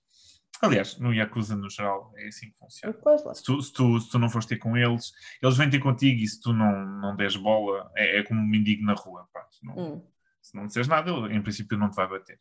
Aliás, 0.60 0.98
no 0.98 1.14
Yakuza 1.14 1.56
no 1.56 1.70
geral 1.70 2.12
é 2.16 2.26
assim 2.26 2.50
que 2.50 2.58
funciona. 2.58 2.94
Se 3.32 3.42
tu, 3.42 3.62
se, 3.62 3.72
tu, 3.72 4.00
se 4.00 4.10
tu 4.10 4.18
não 4.18 4.28
fores 4.28 4.44
ter 4.44 4.56
com 4.56 4.76
eles, 4.76 5.12
eles 5.40 5.56
vêm 5.56 5.70
ter 5.70 5.78
contigo 5.78 6.20
e 6.20 6.26
se 6.26 6.38
tu 6.40 6.52
não, 6.52 6.84
não 6.84 7.16
des 7.16 7.36
bola, 7.36 7.90
é, 7.96 8.18
é 8.18 8.22
como 8.24 8.40
um 8.40 8.46
mendigo 8.46 8.84
na 8.84 8.92
rua. 8.92 9.26
Pá. 9.32 9.46
Se, 9.52 9.64
não, 9.64 9.78
hum. 9.78 10.02
se 10.42 10.54
não 10.54 10.66
disseres 10.66 10.88
nada, 10.88 11.10
ele 11.10 11.34
em 11.34 11.40
princípio 11.40 11.78
não 11.78 11.88
te 11.88 11.96
vai 11.96 12.08
bater 12.08 12.38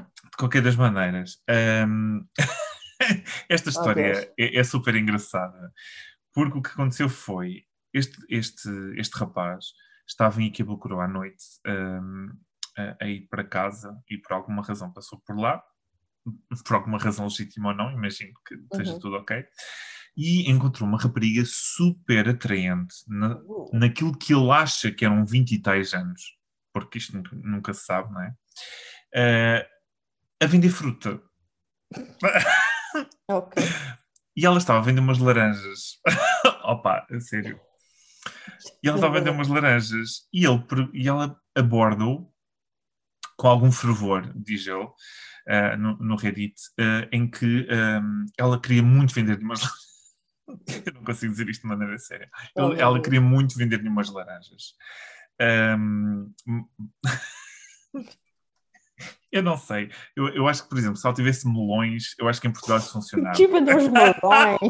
de 0.00 0.36
qualquer 0.36 0.62
das 0.62 0.76
maneiras, 0.76 1.38
um, 1.88 2.24
esta 3.48 3.70
história 3.70 4.32
é, 4.38 4.58
é, 4.58 4.64
super 4.64 4.94
engraçada, 4.94 5.72
porque 6.32 6.58
o 6.58 6.62
que 6.62 6.70
aconteceu 6.70 7.08
foi, 7.08 7.64
este, 7.92 8.16
este, 8.28 8.68
este 8.96 9.18
rapaz 9.18 9.66
estava 10.06 10.40
em 10.42 10.46
Ikebukuro 10.46 11.00
à 11.00 11.08
noite 11.08 11.44
um, 11.66 12.28
a, 12.76 13.04
a, 13.04 13.08
ir 13.08 13.26
para 13.28 13.44
casa 13.44 13.96
e 14.08 14.18
por 14.18 14.32
alguma 14.34 14.62
razão 14.62 14.92
passou 14.92 15.20
por 15.20 15.36
lá, 15.38 15.62
por 16.66 16.76
alguma 16.76 16.98
razão 16.98 17.26
legítima 17.26 17.70
ou 17.70 17.74
não, 17.74 17.92
imagino 17.92 18.32
que 18.46 18.54
esteja 18.54 18.92
uhum. 18.92 18.98
tudo 18.98 19.16
ok, 19.16 19.44
e 20.16 20.50
encontrou 20.50 20.88
uma 20.88 21.00
rapariga 21.00 21.42
super 21.46 22.28
atraente 22.28 22.94
na, 23.08 23.36
uh. 23.36 23.70
naquilo 23.72 24.16
que 24.16 24.34
ele 24.34 24.50
acha 24.50 24.90
que 24.90 25.04
eram 25.04 25.24
20 25.24 25.52
e 25.52 25.62
tais 25.62 25.94
anos, 25.94 26.36
porque 26.72 26.98
isto 26.98 27.16
nunca, 27.16 27.36
nunca 27.36 27.74
se 27.74 27.84
sabe, 27.84 28.12
não 28.12 28.22
é? 28.22 28.34
Uh, 29.14 29.79
a 30.40 30.46
vender 30.46 30.70
fruta. 30.70 31.20
Ok. 33.28 33.62
E 34.36 34.46
ela 34.46 34.58
estava 34.58 34.78
a 34.78 34.82
vender 34.82 35.00
umas 35.00 35.18
laranjas. 35.18 35.98
Opa, 36.64 37.06
a 37.10 37.20
sério. 37.20 37.60
E 38.82 38.88
ela 38.88 38.96
estava 38.96 39.16
a 39.16 39.18
vender 39.18 39.30
umas 39.30 39.48
laranjas 39.48 40.28
e, 40.32 40.44
ele, 40.44 40.64
e 40.92 41.08
ela 41.08 41.38
aborda-o 41.54 42.30
com 43.36 43.48
algum 43.48 43.72
fervor, 43.72 44.30
diz 44.36 44.66
ele, 44.66 44.84
uh, 44.84 45.76
no, 45.78 45.96
no, 45.96 46.16
Reddit, 46.16 46.54
uh, 46.78 47.08
em 47.10 47.30
que 47.30 47.66
um, 47.70 48.26
ela 48.38 48.60
queria 48.60 48.82
muito 48.82 49.14
vender-lhe 49.14 49.42
umas 49.44 49.60
laranjas. 49.60 50.86
Eu 50.86 50.92
não 50.94 51.04
consigo 51.04 51.32
dizer 51.32 51.48
isto 51.48 51.62
de 51.62 51.68
maneira 51.68 51.96
séria. 51.98 52.28
Oh, 52.56 52.72
ela 52.72 53.00
queria 53.00 53.20
muito 53.20 53.56
vender-lhe 53.56 53.88
umas 53.88 54.10
laranjas. 54.10 54.74
Um, 55.40 56.32
Eu 59.32 59.42
não 59.42 59.56
sei. 59.56 59.90
Eu, 60.16 60.28
eu 60.28 60.48
acho 60.48 60.64
que, 60.64 60.68
por 60.68 60.78
exemplo, 60.78 60.96
se 60.96 61.06
ela 61.06 61.14
tivesse 61.14 61.46
melões, 61.46 62.14
eu 62.18 62.28
acho 62.28 62.40
que 62.40 62.48
em 62.48 62.52
Portugal 62.52 62.78
isso 62.78 62.92
funcionava. 62.92 63.36
Que 63.36 63.46
vender 63.46 63.76
os 63.76 63.88
melões. 63.88 64.16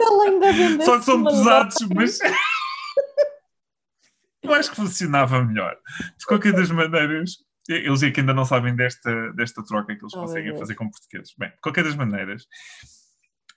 ela 0.00 0.24
ainda 0.24 0.84
Só 0.84 0.98
que 0.98 1.04
são 1.04 1.22
pesados, 1.22 1.76
mas. 1.94 2.18
eu 4.42 4.52
acho 4.52 4.70
que 4.70 4.76
funcionava 4.76 5.44
melhor. 5.44 5.76
De 6.18 6.26
qualquer 6.26 6.52
das 6.52 6.70
maneiras, 6.70 7.36
eles 7.68 8.02
é 8.02 8.10
que 8.10 8.20
ainda 8.20 8.34
não 8.34 8.44
sabem 8.44 8.74
desta, 8.74 9.32
desta 9.32 9.64
troca 9.64 9.94
que 9.94 10.02
eles 10.02 10.14
oh, 10.14 10.20
conseguem 10.20 10.58
fazer 10.58 10.74
com 10.74 10.90
portugueses. 10.90 11.32
Bem, 11.38 11.50
de 11.50 11.60
qualquer 11.60 11.84
das 11.84 11.94
maneiras. 11.94 12.46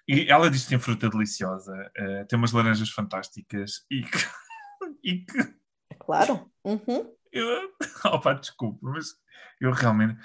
E 0.08 0.30
ela 0.30 0.51
diz 0.51 0.64
que 0.64 0.70
tem 0.70 0.78
fruta 0.78 1.10
deliciosa, 1.10 1.74
uh, 1.74 2.28
tem 2.28 2.38
umas 2.38 2.51
laranjas 2.51 2.91
fantásticas 2.91 3.84
e 3.89 4.03
que. 4.03 4.20
e 5.03 5.26
que... 5.26 5.56
Claro. 5.99 6.47
Uhum. 6.64 7.12
Eu, 7.32 7.72
opa, 8.06 8.34
desculpa, 8.34 8.78
mas 8.84 9.08
eu 9.60 9.72
realmente. 9.72 10.18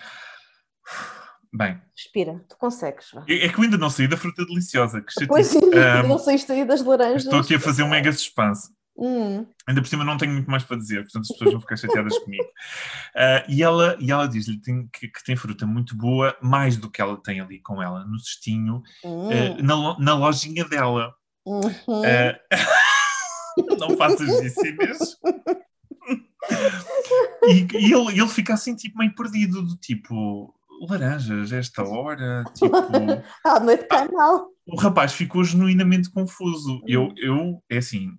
Bem. 1.53 1.81
Respira, 1.97 2.45
tu 2.49 2.57
consegues. 2.57 3.11
É, 3.29 3.47
é 3.47 3.49
que 3.49 3.59
eu 3.59 3.65
ainda 3.65 3.77
não 3.77 3.91
saí 3.91 4.07
da 4.07 4.17
fruta 4.17 4.45
deliciosa. 4.45 5.01
Que 5.03 5.27
pois 5.27 5.55
um, 5.57 5.71
não 6.07 6.19
saíste 6.19 6.51
aí 6.53 6.65
das 6.65 6.83
laranjas. 6.83 7.25
Estou 7.25 7.41
aqui 7.41 7.55
a 7.55 7.61
fazer 7.61 7.83
um 7.83 7.89
mega 7.89 8.13
suspense. 8.13 8.71
Hum. 8.97 9.47
Ainda 9.67 9.81
por 9.81 9.89
cima 9.89 10.05
não 10.05 10.19
tenho 10.19 10.33
muito 10.33 10.51
mais 10.51 10.63
para 10.63 10.77
dizer, 10.77 11.03
portanto 11.03 11.23
as 11.23 11.29
pessoas 11.29 11.53
vão 11.53 11.61
ficar 11.61 11.77
chateadas 11.77 12.19
comigo. 12.19 12.45
Uh, 12.45 13.49
e 13.49 13.63
ela, 13.63 13.97
e 13.99 14.11
ela 14.11 14.27
diz-lhe 14.29 14.61
que, 14.61 15.09
que, 15.09 15.25
tem 15.25 15.35
fruta 15.37 15.67
muito 15.67 15.97
boa, 15.97 16.37
mais 16.43 16.77
do 16.77 16.91
que 16.91 17.01
ela 17.01 17.17
tem 17.17 17.41
ali 17.41 17.61
com 17.61 17.83
ela, 17.83 18.05
no 18.05 18.19
cestinho, 18.19 18.83
hum. 19.03 19.29
uh, 19.29 19.63
na, 19.63 19.99
na 19.99 20.15
lojinha 20.15 20.65
dela. 20.67 21.15
Uhum. 21.47 21.63
Uh, 21.89 22.37
não 23.79 23.97
faças 23.97 24.29
isso, 24.29 24.67
Inês. 24.67 24.99
E, 27.45 27.67
e 27.73 27.93
ele, 27.93 28.21
ele 28.21 28.29
fica 28.29 28.55
assim, 28.55 28.75
tipo, 28.75 28.99
meio 28.99 29.15
perdido, 29.15 29.63
do 29.63 29.77
tipo, 29.77 30.55
laranjas, 30.89 31.53
esta 31.53 31.83
hora, 31.83 32.45
tipo. 32.55 32.75
ah, 33.45 33.61
noite 33.61 33.87
canal. 33.87 34.49
O 34.67 34.77
rapaz 34.77 35.13
ficou 35.13 35.45
genuinamente 35.45 36.11
confuso. 36.11 36.81
Eu, 36.87 37.05
hum. 37.05 37.15
eu, 37.17 37.63
é 37.71 37.79
assim, 37.79 38.11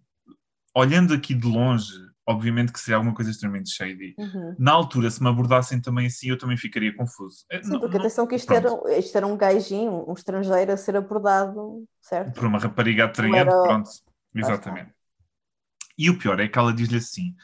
olhando 0.75 1.13
aqui 1.13 1.33
de 1.33 1.47
longe, 1.47 1.93
obviamente 2.27 2.71
que 2.71 2.79
seria 2.79 2.97
alguma 2.97 3.15
coisa 3.15 3.31
extremamente 3.31 3.69
shady. 3.71 4.15
Uhum. 4.17 4.55
Na 4.59 4.71
altura, 4.71 5.09
se 5.09 5.21
me 5.21 5.29
abordassem 5.29 5.81
também 5.81 6.07
assim, 6.07 6.29
eu 6.29 6.37
também 6.37 6.57
ficaria 6.57 6.95
confuso. 6.95 7.45
É, 7.49 7.61
Sim, 7.61 7.79
porque 7.79 7.95
não, 7.95 8.01
atenção 8.01 8.27
que 8.27 8.35
isto 8.35 8.51
era, 8.53 8.69
isto 8.97 9.15
era 9.15 9.27
um 9.27 9.37
gajinho, 9.37 10.05
um 10.07 10.13
estrangeiro 10.13 10.71
a 10.71 10.77
ser 10.77 10.95
abordado, 10.95 11.83
certo? 12.01 12.33
Por 12.33 12.45
uma 12.45 12.59
rapariga 12.59 13.05
atraente, 13.05 13.37
era... 13.37 13.63
pronto. 13.63 13.89
Exatamente. 14.33 14.91
E 15.97 16.09
o 16.09 16.17
pior 16.17 16.39
é 16.39 16.47
que 16.47 16.57
ela 16.57 16.73
diz-lhe 16.73 16.97
assim: 16.97 17.35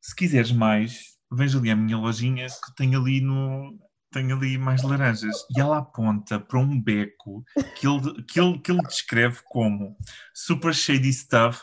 se 0.00 0.14
quiseres 0.14 0.52
mais, 0.52 1.18
vens 1.30 1.54
ali 1.54 1.70
à 1.70 1.76
minha 1.76 1.96
lojinha 1.96 2.46
que 2.46 2.74
tem 2.76 2.94
ali 2.94 3.20
no. 3.20 3.78
Tem 4.12 4.32
ali 4.32 4.58
mais 4.58 4.82
laranjas. 4.82 5.36
E 5.56 5.60
ela 5.60 5.78
aponta 5.78 6.40
para 6.40 6.58
um 6.58 6.80
beco 6.82 7.44
que 7.76 7.86
ele, 7.86 8.24
que 8.24 8.40
ele, 8.40 8.58
que 8.58 8.72
ele 8.72 8.82
descreve 8.82 9.38
como 9.44 9.96
super 10.34 10.74
shady 10.74 11.12
stuff 11.12 11.60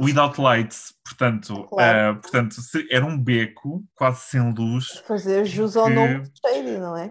without 0.00 0.40
lights. 0.40 0.94
Portanto, 1.04 1.68
claro. 1.68 2.16
uh, 2.16 2.20
portanto 2.22 2.56
era 2.90 3.04
um 3.04 3.22
beco 3.22 3.84
quase 3.94 4.20
sem 4.22 4.54
luz. 4.54 5.02
Fazer 5.06 5.44
jus 5.44 5.76
ao 5.76 5.90
nome 5.90 6.22
shady, 6.40 6.78
não 6.78 6.96
é? 6.96 7.10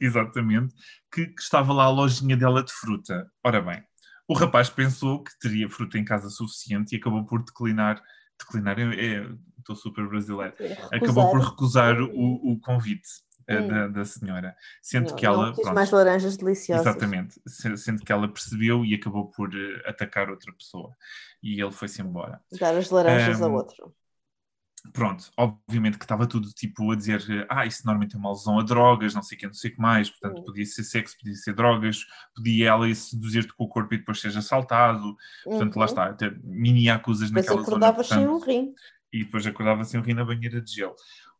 Exatamente. 0.00 0.72
Que, 1.12 1.26
que 1.26 1.42
estava 1.42 1.72
lá 1.72 1.84
a 1.86 1.90
lojinha 1.90 2.36
dela 2.36 2.62
de 2.62 2.72
fruta. 2.72 3.26
Ora 3.44 3.60
bem, 3.60 3.82
o 4.28 4.34
rapaz 4.34 4.70
pensou 4.70 5.24
que 5.24 5.36
teria 5.40 5.68
fruta 5.68 5.98
em 5.98 6.04
casa 6.04 6.30
suficiente 6.30 6.94
e 6.94 6.98
acabou 6.98 7.24
por 7.24 7.42
declinar 7.42 8.00
declinar 8.38 8.78
é, 8.78 8.82
é 8.82 9.28
estou 9.62 9.76
super 9.76 10.06
brasileiro, 10.08 10.54
recusar. 10.58 10.94
acabou 10.94 11.30
por 11.30 11.40
recusar 11.40 12.00
o, 12.00 12.52
o 12.52 12.60
convite 12.60 13.08
eh, 13.46 13.60
hum. 13.60 13.68
da, 13.68 13.88
da, 13.88 14.04
senhora, 14.04 14.56
sendo 14.80 15.10
não, 15.10 15.16
que 15.16 15.26
ela 15.26 15.52
pronto, 15.52 15.74
mais 15.74 15.90
laranjas 15.90 16.36
deliciosas. 16.36 16.86
Exatamente, 16.86 17.40
sendo 17.76 18.04
que 18.04 18.12
ela 18.12 18.28
percebeu 18.28 18.84
e 18.84 18.94
acabou 18.94 19.30
por 19.30 19.48
uh, 19.48 19.82
atacar 19.88 20.30
outra 20.30 20.52
pessoa 20.52 20.94
e 21.42 21.60
ele 21.60 21.72
foi-se 21.72 22.02
embora. 22.02 22.40
Dar 22.58 22.76
as 22.76 22.90
laranjas 22.90 23.40
um, 23.40 23.44
a 23.44 23.48
outro 23.48 23.94
pronto, 24.92 25.30
obviamente 25.36 25.98
que 25.98 26.04
estava 26.04 26.26
tudo 26.26 26.48
tipo 26.50 26.90
a 26.90 26.96
dizer 26.96 27.46
ah, 27.48 27.64
isso 27.64 27.82
normalmente 27.84 28.16
é 28.16 28.18
uma 28.18 28.30
alusão 28.30 28.58
a 28.58 28.62
drogas, 28.62 29.14
não 29.14 29.22
sei 29.22 29.36
o 29.36 29.40
que, 29.40 29.46
não 29.46 29.54
sei 29.54 29.70
o 29.70 29.74
que 29.74 29.80
mais, 29.80 30.10
portanto 30.10 30.38
uhum. 30.38 30.44
podia 30.44 30.66
ser 30.66 30.82
sexo, 30.82 31.16
podia 31.18 31.34
ser 31.34 31.54
drogas, 31.54 32.04
podia 32.34 32.68
ela 32.68 32.92
seduzir-te 32.94 33.54
com 33.54 33.64
o 33.64 33.68
corpo 33.68 33.94
e 33.94 33.98
depois 33.98 34.20
seja 34.20 34.40
assaltado, 34.40 35.16
portanto 35.44 35.74
uhum. 35.74 35.80
lá 35.80 35.86
está, 35.86 36.12
ter 36.14 36.40
mini 36.42 36.88
acusas 36.88 37.30
naquela 37.30 37.56
zona. 37.56 37.68
acordava 37.68 38.02
sem 38.02 38.26
um 38.26 38.38
rim. 38.38 38.74
E 39.12 39.24
depois 39.24 39.46
acordava 39.46 39.84
sem 39.84 40.00
um 40.00 40.02
rim 40.02 40.14
na 40.14 40.24
banheira 40.24 40.60
de 40.60 40.72
gelo. 40.72 40.94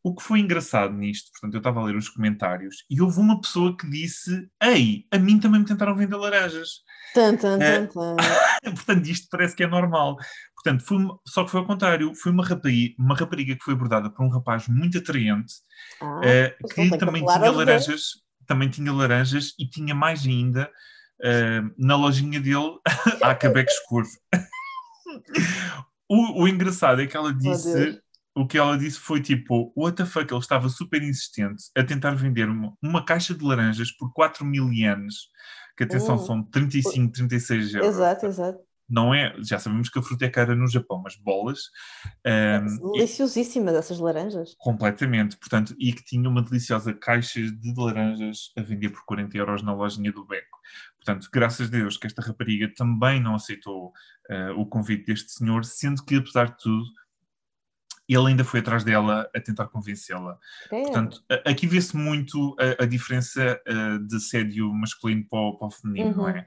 O 0.05 0.14
que 0.16 0.23
foi 0.23 0.41
engraçado 0.41 0.93
nisto, 0.95 1.31
portanto, 1.31 1.55
eu 1.55 1.59
estava 1.59 1.81
a 1.81 1.85
ler 1.85 1.95
os 1.95 2.09
comentários 2.09 2.85
e 2.91 3.01
houve 3.01 3.20
uma 3.20 3.41
pessoa 3.41 3.77
que 3.77 3.89
disse: 3.89 4.49
Ei, 4.61 5.07
a 5.12 5.18
mim 5.18 5.39
também 5.39 5.61
me 5.61 5.66
tentaram 5.66 5.95
vender 5.95 6.16
laranjas. 6.16 6.81
Tan, 7.14 7.37
tan, 7.37 7.59
tan, 7.59 7.87
tan. 7.87 8.16
portanto, 8.75 9.07
isto 9.07 9.29
parece 9.31 9.55
que 9.55 9.62
é 9.62 9.66
normal. 9.66 10.16
Portanto, 10.57 10.85
foi 10.85 10.99
só 11.27 11.45
que 11.45 11.51
foi 11.53 11.61
ao 11.61 11.66
contrário. 11.66 12.14
Foi 12.16 12.33
uma 12.33 12.45
rapariga, 12.45 12.95
uma 12.99 13.14
rapariga 13.14 13.55
que 13.55 13.62
foi 13.62 13.75
abordada 13.75 14.11
por 14.11 14.25
um 14.25 14.29
rapaz 14.29 14.66
muito 14.66 14.99
atraente 14.99 15.55
Ah, 16.01 16.20
pois 16.61 16.73
que 16.73 16.99
também 16.99 17.25
tinha 17.25 17.51
laranjas, 17.51 18.03
também 18.47 18.68
tinha 18.68 18.93
laranjas 18.93 19.55
e 19.57 19.68
tinha 19.68 19.95
mais 19.95 20.27
ainda 20.27 20.68
eh, 21.23 21.62
na 21.79 21.95
lojinha 21.95 22.41
dele 22.41 22.79
há 23.23 23.35
cabeco 23.35 23.70
escuro. 23.70 24.09
o, 26.14 26.42
o 26.42 26.48
engraçado 26.48 27.00
é 27.02 27.06
que 27.06 27.16
ela 27.16 27.32
disse, 27.32 28.00
o 28.34 28.46
que 28.46 28.58
ela 28.58 28.76
disse 28.78 28.98
foi 28.98 29.20
tipo, 29.20 29.72
what 29.76 29.96
the 29.96 30.04
fuck, 30.06 30.32
ele 30.32 30.40
estava 30.40 30.68
super 30.68 31.02
insistente 31.02 31.64
a 31.76 31.82
tentar 31.84 32.14
vender 32.14 32.48
uma, 32.48 32.72
uma 32.82 33.04
caixa 33.04 33.34
de 33.34 33.44
laranjas 33.44 33.90
por 33.92 34.12
4 34.12 34.44
mil 34.44 34.72
ienes, 34.72 35.14
que 35.76 35.84
atenção, 35.84 36.14
Hum. 36.16 36.18
são 36.18 36.42
35, 36.44 37.12
36 37.12 37.74
euros. 37.74 37.88
Exato, 37.96 38.26
exato. 38.26 38.58
Não 38.88 39.14
é, 39.14 39.34
já 39.42 39.58
sabemos 39.58 39.88
que 39.88 39.98
a 39.98 40.02
fruta 40.02 40.26
é 40.26 40.28
cara 40.28 40.54
no 40.54 40.66
Japão, 40.68 41.00
mas 41.02 41.16
bolas. 41.16 41.60
ehm, 42.26 42.66
e- 42.94 42.98
Deliciosíssimas 42.98 43.74
essas 43.74 43.98
laranjas. 43.98 44.54
Completamente, 44.58 45.36
portanto, 45.38 45.74
e 45.78 45.92
que 45.94 46.04
tinha 46.04 46.28
uma 46.28 46.42
deliciosa 46.42 46.92
caixa 46.92 47.40
de 47.40 47.74
laranjas 47.76 48.50
a 48.58 48.60
vender 48.60 48.90
por 48.90 49.02
40 49.06 49.36
euros 49.38 49.62
na 49.62 49.72
lojinha 49.74 50.12
do 50.12 50.26
Beco. 50.26 50.51
Portanto, 50.96 51.28
graças 51.32 51.68
a 51.68 51.70
Deus 51.70 51.96
que 51.96 52.06
esta 52.06 52.22
rapariga 52.22 52.72
também 52.74 53.20
não 53.20 53.34
aceitou 53.34 53.92
eh, 54.30 54.50
o 54.52 54.64
convite 54.66 55.06
deste 55.06 55.32
senhor, 55.32 55.64
sendo 55.64 56.04
que, 56.04 56.16
apesar 56.16 56.50
de 56.50 56.58
tudo, 56.58 56.84
ele 58.08 58.28
ainda 58.28 58.44
foi 58.44 58.60
atrás 58.60 58.84
dela 58.84 59.28
a 59.34 59.40
tentar 59.40 59.68
convencê-la. 59.68 60.38
É. 60.70 60.82
Portanto, 60.82 61.24
aqui 61.46 61.66
vê-se 61.66 61.96
muito 61.96 62.54
a, 62.58 62.82
a 62.82 62.86
diferença 62.86 63.60
eh, 63.66 63.98
de 64.06 64.16
assédio 64.16 64.72
masculino 64.72 65.26
para 65.28 65.38
o, 65.38 65.58
para 65.58 65.68
o 65.68 65.70
feminino, 65.70 66.16
não 66.16 66.24
Uhum. 66.24 66.30
é? 66.30 66.46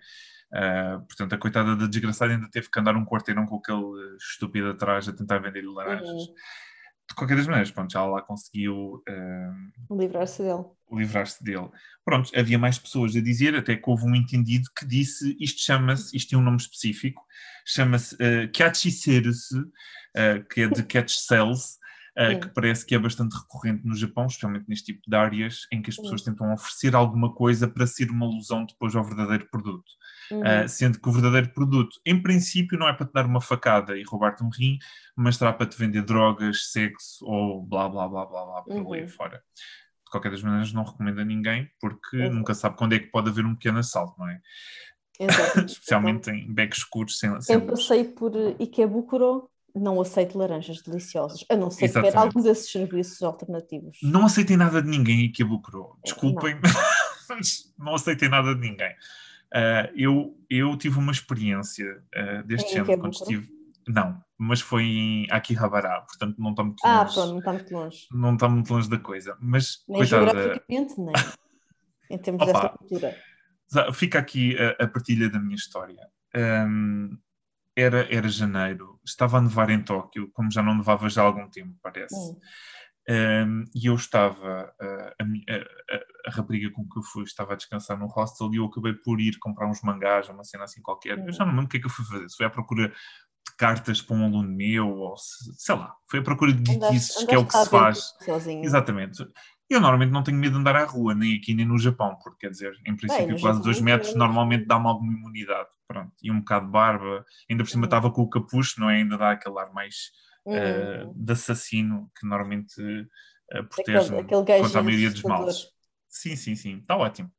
Ah, 0.53 1.01
portanto, 1.05 1.33
a 1.33 1.37
coitada 1.37 1.75
da 1.75 1.85
desgraçada 1.87 2.31
ainda 2.33 2.49
teve 2.49 2.69
que 2.69 2.79
andar 2.79 2.95
um 2.95 3.03
quarteirão 3.05 3.45
com 3.45 3.57
aquele 3.57 4.15
estúpido 4.17 4.69
atrás 4.69 5.07
a 5.09 5.13
tentar 5.13 5.39
vender-lhe 5.39 5.67
laranjas. 5.67 6.07
Uhum. 6.09 6.35
De 7.07 7.15
qualquer 7.15 7.37
das 7.37 7.47
maneiras, 7.47 7.71
pronto, 7.71 7.91
já 7.91 8.03
lá 8.05 8.21
conseguiu 8.21 9.03
ah, 9.07 9.53
Livrar-se 9.91 10.41
dele. 10.41 10.65
livrar-se 10.91 11.43
dele. 11.43 11.69
Pronto, 12.03 12.31
havia 12.35 12.57
mais 12.57 12.77
pessoas 12.77 13.15
a 13.15 13.21
dizer, 13.21 13.55
até 13.55 13.75
que 13.75 13.89
houve 13.89 14.05
um 14.05 14.15
entendido 14.15 14.69
que 14.77 14.85
disse, 14.85 15.35
isto 15.39 15.61
chama-se, 15.61 16.15
isto 16.15 16.29
tem 16.29 16.39
um 16.39 16.43
nome 16.43 16.57
específico, 16.57 17.21
chama-se 17.65 18.15
uh, 18.15 18.51
Kachiserusu, 18.51 19.61
uh, 19.61 20.43
que 20.49 20.61
é 20.61 20.67
de 20.67 20.81
catch 20.83 21.11
cells, 21.15 21.77
uh, 22.17 22.35
Hum. 22.35 22.39
que 22.39 22.47
parece 22.49 22.85
que 22.85 22.95
é 22.95 22.99
bastante 22.99 23.33
recorrente 23.35 23.85
no 23.85 23.95
Japão, 23.95 24.25
especialmente 24.25 24.65
neste 24.67 24.93
tipo 24.93 25.01
de 25.07 25.15
áreas, 25.15 25.67
em 25.71 25.81
que 25.81 25.89
as 25.89 25.97
pessoas 25.97 26.21
tentam 26.21 26.53
oferecer 26.53 26.95
alguma 26.95 27.33
coisa 27.33 27.67
para 27.67 27.85
ser 27.85 28.09
uma 28.09 28.25
alusão 28.25 28.65
depois 28.65 28.95
ao 28.95 29.03
verdadeiro 29.03 29.47
produto. 29.49 29.91
Uhum. 30.31 30.41
Uh, 30.41 30.67
sendo 30.67 30.99
que 30.99 31.07
o 31.07 31.11
verdadeiro 31.11 31.49
produto, 31.53 31.99
em 32.05 32.21
princípio, 32.21 32.77
não 32.79 32.87
é 32.87 32.93
para 32.93 33.05
te 33.05 33.13
dar 33.13 33.25
uma 33.25 33.41
facada 33.41 33.97
e 33.97 34.03
roubar-te 34.03 34.43
um 34.43 34.49
rim, 34.49 34.77
mas 35.15 35.37
será 35.37 35.53
para 35.53 35.65
te 35.67 35.77
vender 35.77 36.01
drogas, 36.03 36.71
sexo 36.71 37.25
ou 37.25 37.61
blá 37.63 37.87
blá 37.89 38.07
blá 38.07 38.25
blá 38.25 38.45
blá 38.45 38.61
por 38.63 38.73
Uhum. 38.75 39.07
fora. 39.07 39.37
De 40.05 40.11
qualquer 40.11 40.31
das 40.31 40.41
maneiras, 40.43 40.71
não 40.73 40.83
recomendo 40.83 41.19
a 41.21 41.25
ninguém, 41.25 41.69
porque 41.79 42.17
Exato. 42.17 42.35
nunca 42.35 42.53
sabe 42.53 42.77
quando 42.77 42.93
é 42.93 42.99
que 42.99 43.07
pode 43.07 43.29
haver 43.29 43.45
um 43.45 43.53
pequeno 43.55 43.79
assalto, 43.79 44.13
não 44.19 44.29
é? 44.29 44.39
Exato. 45.19 45.59
Especialmente 45.65 46.29
em 46.29 46.51
becos 46.53 46.79
escuros 46.79 47.17
sem, 47.19 47.29
sem 47.41 47.41
Sempre 47.41 47.71
luz. 47.71 47.81
passei 47.81 48.03
por 48.03 48.35
eh, 48.35 48.55
Ikebukuro, 48.59 49.49
não 49.73 49.99
aceito 49.99 50.37
laranjas 50.37 50.81
deliciosas, 50.81 51.43
a 51.49 51.55
não 51.55 51.69
ser 51.69 51.79
que 51.79 51.85
Exatamente. 51.85 52.11
tiver 52.13 52.21
algum 52.25 52.41
desses 52.41 52.71
serviços 52.71 53.21
alternativos. 53.21 53.97
Não 54.01 54.25
aceitem 54.25 54.55
nada 54.57 54.81
de 54.81 54.87
ninguém 54.89 55.29
que 55.31 55.43
a 55.43 55.45
bucrou. 55.45 55.97
Desculpem, 56.03 56.55
mas 57.29 57.73
não 57.77 57.95
aceitem 57.95 58.29
nada 58.29 58.55
de 58.55 58.61
ninguém. 58.61 58.93
Ah, 59.53 59.89
eu, 59.95 60.37
eu 60.49 60.77
tive 60.77 60.97
uma 60.99 61.11
experiência 61.11 62.03
ah, 62.13 62.41
deste 62.43 62.71
Em 62.71 62.73
género 62.85 62.99
quando 62.99 63.13
estive. 63.13 63.53
Não, 63.87 64.19
mas 64.37 64.61
foi 64.61 64.83
em 64.83 65.27
Akihabara, 65.29 66.01
portanto 66.01 66.35
não 66.39 66.49
está 66.51 66.63
muito 66.63 66.81
Ah, 66.83 67.03
longe. 67.03 67.13
pronto, 67.13 67.29
não 67.31 67.39
está 67.39 67.53
muito 67.53 67.71
longe. 67.73 68.07
Não 68.11 68.33
está 68.33 68.49
muito 68.49 68.73
longe 68.73 68.89
da 68.89 68.97
coisa. 68.99 69.37
Mas, 69.39 69.83
Nem 69.87 69.99
coitada, 69.99 70.25
geograficamente, 70.31 70.93
nem 70.99 71.13
em 72.09 72.17
termos 72.17 72.41
Opa. 72.41 72.53
dessa 72.53 72.69
cultura. 72.77 73.15
Fica 73.93 74.19
aqui 74.19 74.55
a, 74.57 74.83
a 74.83 74.87
partilha 74.87 75.29
da 75.29 75.39
minha 75.39 75.55
história. 75.55 76.07
Hum, 76.35 77.17
era, 77.75 78.07
era 78.13 78.27
janeiro, 78.29 78.99
estava 79.05 79.37
a 79.37 79.41
nevar 79.41 79.69
em 79.69 79.81
Tóquio, 79.83 80.29
como 80.31 80.49
já 80.49 80.63
não 80.63 80.75
nevava 80.75 81.09
já 81.09 81.21
há 81.21 81.25
algum 81.25 81.47
tempo, 81.49 81.75
parece. 81.81 82.15
Hum. 82.15 82.39
Um, 83.07 83.65
e 83.75 83.85
eu 83.85 83.93
estava, 83.95 84.73
uh, 84.81 85.13
a, 85.21 85.53
a- 85.53 85.95
a- 86.27 86.31
rapariga 86.31 86.71
com 86.71 86.87
que 86.89 86.97
eu 86.97 87.03
fui 87.03 87.23
estava 87.23 87.53
a 87.53 87.55
descansar 87.55 87.97
no 87.99 88.07
hostel 88.07 88.51
e 88.53 88.57
eu 88.57 88.65
acabei 88.65 88.93
por 88.93 89.21
ir 89.21 89.37
comprar 89.37 89.69
uns 89.69 89.81
mangás, 89.83 90.27
uma 90.29 90.43
cena 90.43 90.63
assim 90.63 90.81
qualquer. 90.81 91.19
Eu 91.19 91.31
já 91.31 91.45
não 91.45 91.51
me 91.53 91.59
lembro 91.59 91.65
o 91.67 91.69
que 91.69 91.77
é 91.77 91.79
que 91.79 91.85
eu 91.85 91.89
fui 91.91 92.03
fazer. 92.05 92.27
Se 92.29 92.37
foi 92.37 92.45
à 92.47 92.49
procura 92.49 92.87
de 92.89 93.55
cartas 93.57 94.01
para 94.01 94.15
um 94.15 94.25
aluno 94.25 94.49
meu, 94.49 94.89
ou 94.89 95.15
se- 95.17 95.53
sei 95.55 95.75
lá, 95.75 95.93
foi 96.09 96.19
à 96.19 96.23
procura 96.23 96.51
de 96.51 96.71
geekices, 96.73 97.23
que 97.25 97.35
é 97.35 97.37
o 97.37 97.45
que 97.45 97.55
se 97.55 97.69
faz. 97.69 98.13
Sozinho. 98.21 98.63
Exatamente. 98.65 99.23
Eu 99.69 99.79
normalmente 99.79 100.11
não 100.11 100.23
tenho 100.23 100.37
medo 100.37 100.53
de 100.53 100.59
andar 100.59 100.75
à 100.75 100.83
rua, 100.85 101.13
nem 101.15 101.35
aqui 101.37 101.53
nem 101.53 101.65
no 101.65 101.77
Japão, 101.77 102.15
porque 102.23 102.45
quer 102.47 102.51
dizer, 102.51 102.73
em 102.85 102.95
princípio, 102.95 103.33
no 103.33 103.39
quase 103.39 103.61
dois 103.61 103.77
não 103.79 103.85
metros 103.85 104.09
temos. 104.13 104.19
normalmente 104.27 104.65
dá-me 104.65 104.87
alguma 104.87 105.13
imunidade. 105.13 105.69
Pronto, 105.87 106.11
e 106.23 106.31
um 106.31 106.39
bocado 106.39 106.65
de 106.65 106.71
barba, 106.71 107.23
ainda 107.49 107.63
por 107.63 107.69
cima 107.69 107.81
Uhum. 107.81 107.85
estava 107.85 108.11
com 108.11 108.21
o 108.23 108.29
capucho, 108.29 108.79
não 108.79 108.89
é? 108.89 108.95
Ainda 108.97 109.15
dá 109.17 109.31
aquele 109.31 109.59
ar 109.59 109.71
mais 109.73 110.11
eh, 110.47 111.03
Hum. 111.05 111.13
de 111.15 111.33
assassino 111.33 112.11
que 112.19 112.25
normalmente 112.27 112.81
eh, 112.81 113.59
Aquele, 113.59 113.67
protege 113.67 114.15
aquele 114.15 114.61
contra 114.61 114.79
a 114.79 114.83
maioria 114.83 115.09
dos 115.11 115.23
males. 115.23 115.67
Sim, 116.09 116.35
sim, 116.35 116.55
sim, 116.55 116.77
está 116.79 116.95
ótimo. 116.95 117.31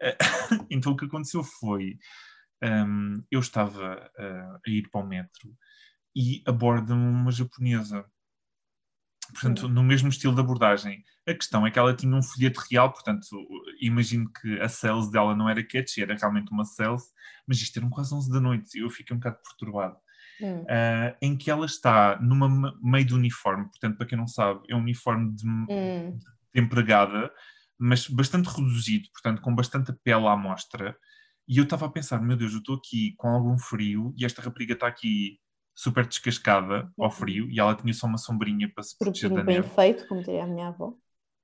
Eh, 0.00 0.16
então 0.70 0.92
o 0.92 0.96
que 0.96 1.04
aconteceu 1.04 1.42
foi, 1.44 1.98
hum, 2.62 3.22
eu 3.30 3.40
estava 3.40 4.10
eh, 4.18 4.46
a 4.66 4.70
ir 4.70 4.88
para 4.90 5.00
o 5.00 5.06
metro 5.06 5.54
e 6.14 6.42
aborda-me 6.46 7.02
uma 7.08 7.30
japonesa. 7.30 8.04
Portanto, 9.32 9.66
Uhum. 9.66 9.68
no 9.72 9.82
mesmo 9.84 10.08
estilo 10.08 10.34
de 10.34 10.40
abordagem. 10.40 11.04
A 11.26 11.32
questão 11.34 11.64
é 11.64 11.70
que 11.70 11.78
ela 11.78 11.94
tinha 11.94 12.14
um 12.16 12.22
folheto 12.22 12.60
real, 12.68 12.92
portanto, 12.92 13.24
imagino 13.80 14.28
que 14.32 14.60
a 14.60 14.68
sales 14.68 15.08
dela 15.08 15.36
não 15.36 15.48
era 15.48 15.62
catchy, 15.64 16.02
era 16.02 16.16
realmente 16.16 16.50
uma 16.50 16.64
sales, 16.64 17.04
mas 17.46 17.60
isto 17.60 17.78
eram 17.78 17.88
quase 17.90 18.12
11 18.12 18.28
da 18.30 18.40
noite 18.40 18.76
e 18.76 18.82
eu 18.82 18.90
fiquei 18.90 19.14
um 19.14 19.20
bocado 19.20 19.38
perturbado. 19.44 19.96
Hum. 20.42 20.64
Ah, 20.68 21.16
em 21.20 21.36
que 21.36 21.50
ela 21.50 21.66
está 21.66 22.18
numa 22.20 22.48
me- 22.48 22.76
meio 22.82 23.04
de 23.04 23.14
uniforme, 23.14 23.64
portanto, 23.64 23.96
para 23.96 24.06
quem 24.06 24.16
não 24.18 24.26
sabe, 24.28 24.60
é 24.68 24.74
um 24.74 24.80
uniforme 24.80 25.32
de, 25.34 25.46
Hum. 25.46 26.18
de 26.54 26.60
empregada, 26.60 27.30
mas 27.78 28.06
bastante 28.08 28.46
reduzido, 28.48 29.08
portanto, 29.12 29.40
com 29.42 29.54
bastante 29.54 29.92
pele 30.04 30.26
à 30.26 30.36
mostra. 30.36 30.96
E 31.48 31.58
eu 31.58 31.64
estava 31.64 31.86
a 31.86 31.90
pensar, 31.90 32.20
meu 32.22 32.36
Deus, 32.36 32.52
eu 32.52 32.58
estou 32.58 32.76
aqui 32.76 33.14
com 33.16 33.28
algum 33.28 33.58
frio 33.58 34.14
e 34.16 34.24
esta 34.24 34.40
rapariga 34.42 34.74
está 34.74 34.86
aqui 34.86 35.38
super 35.74 36.06
descascada 36.06 36.90
ao 36.98 37.06
Uhum. 37.06 37.10
frio 37.10 37.50
e 37.50 37.58
ela 37.58 37.74
tinha 37.74 37.92
só 37.94 38.06
uma 38.06 38.18
sombrinha 38.18 38.70
para 38.72 38.82
se 38.84 38.96
proteger 38.98 39.30
da 39.30 39.36
Corpinho 39.36 39.46
bem 39.46 39.62
neve. 39.62 39.74
feito, 39.74 40.06
como 40.06 40.22
diria 40.22 40.44
a 40.44 40.46
minha 40.46 40.68
avó. 40.68 40.94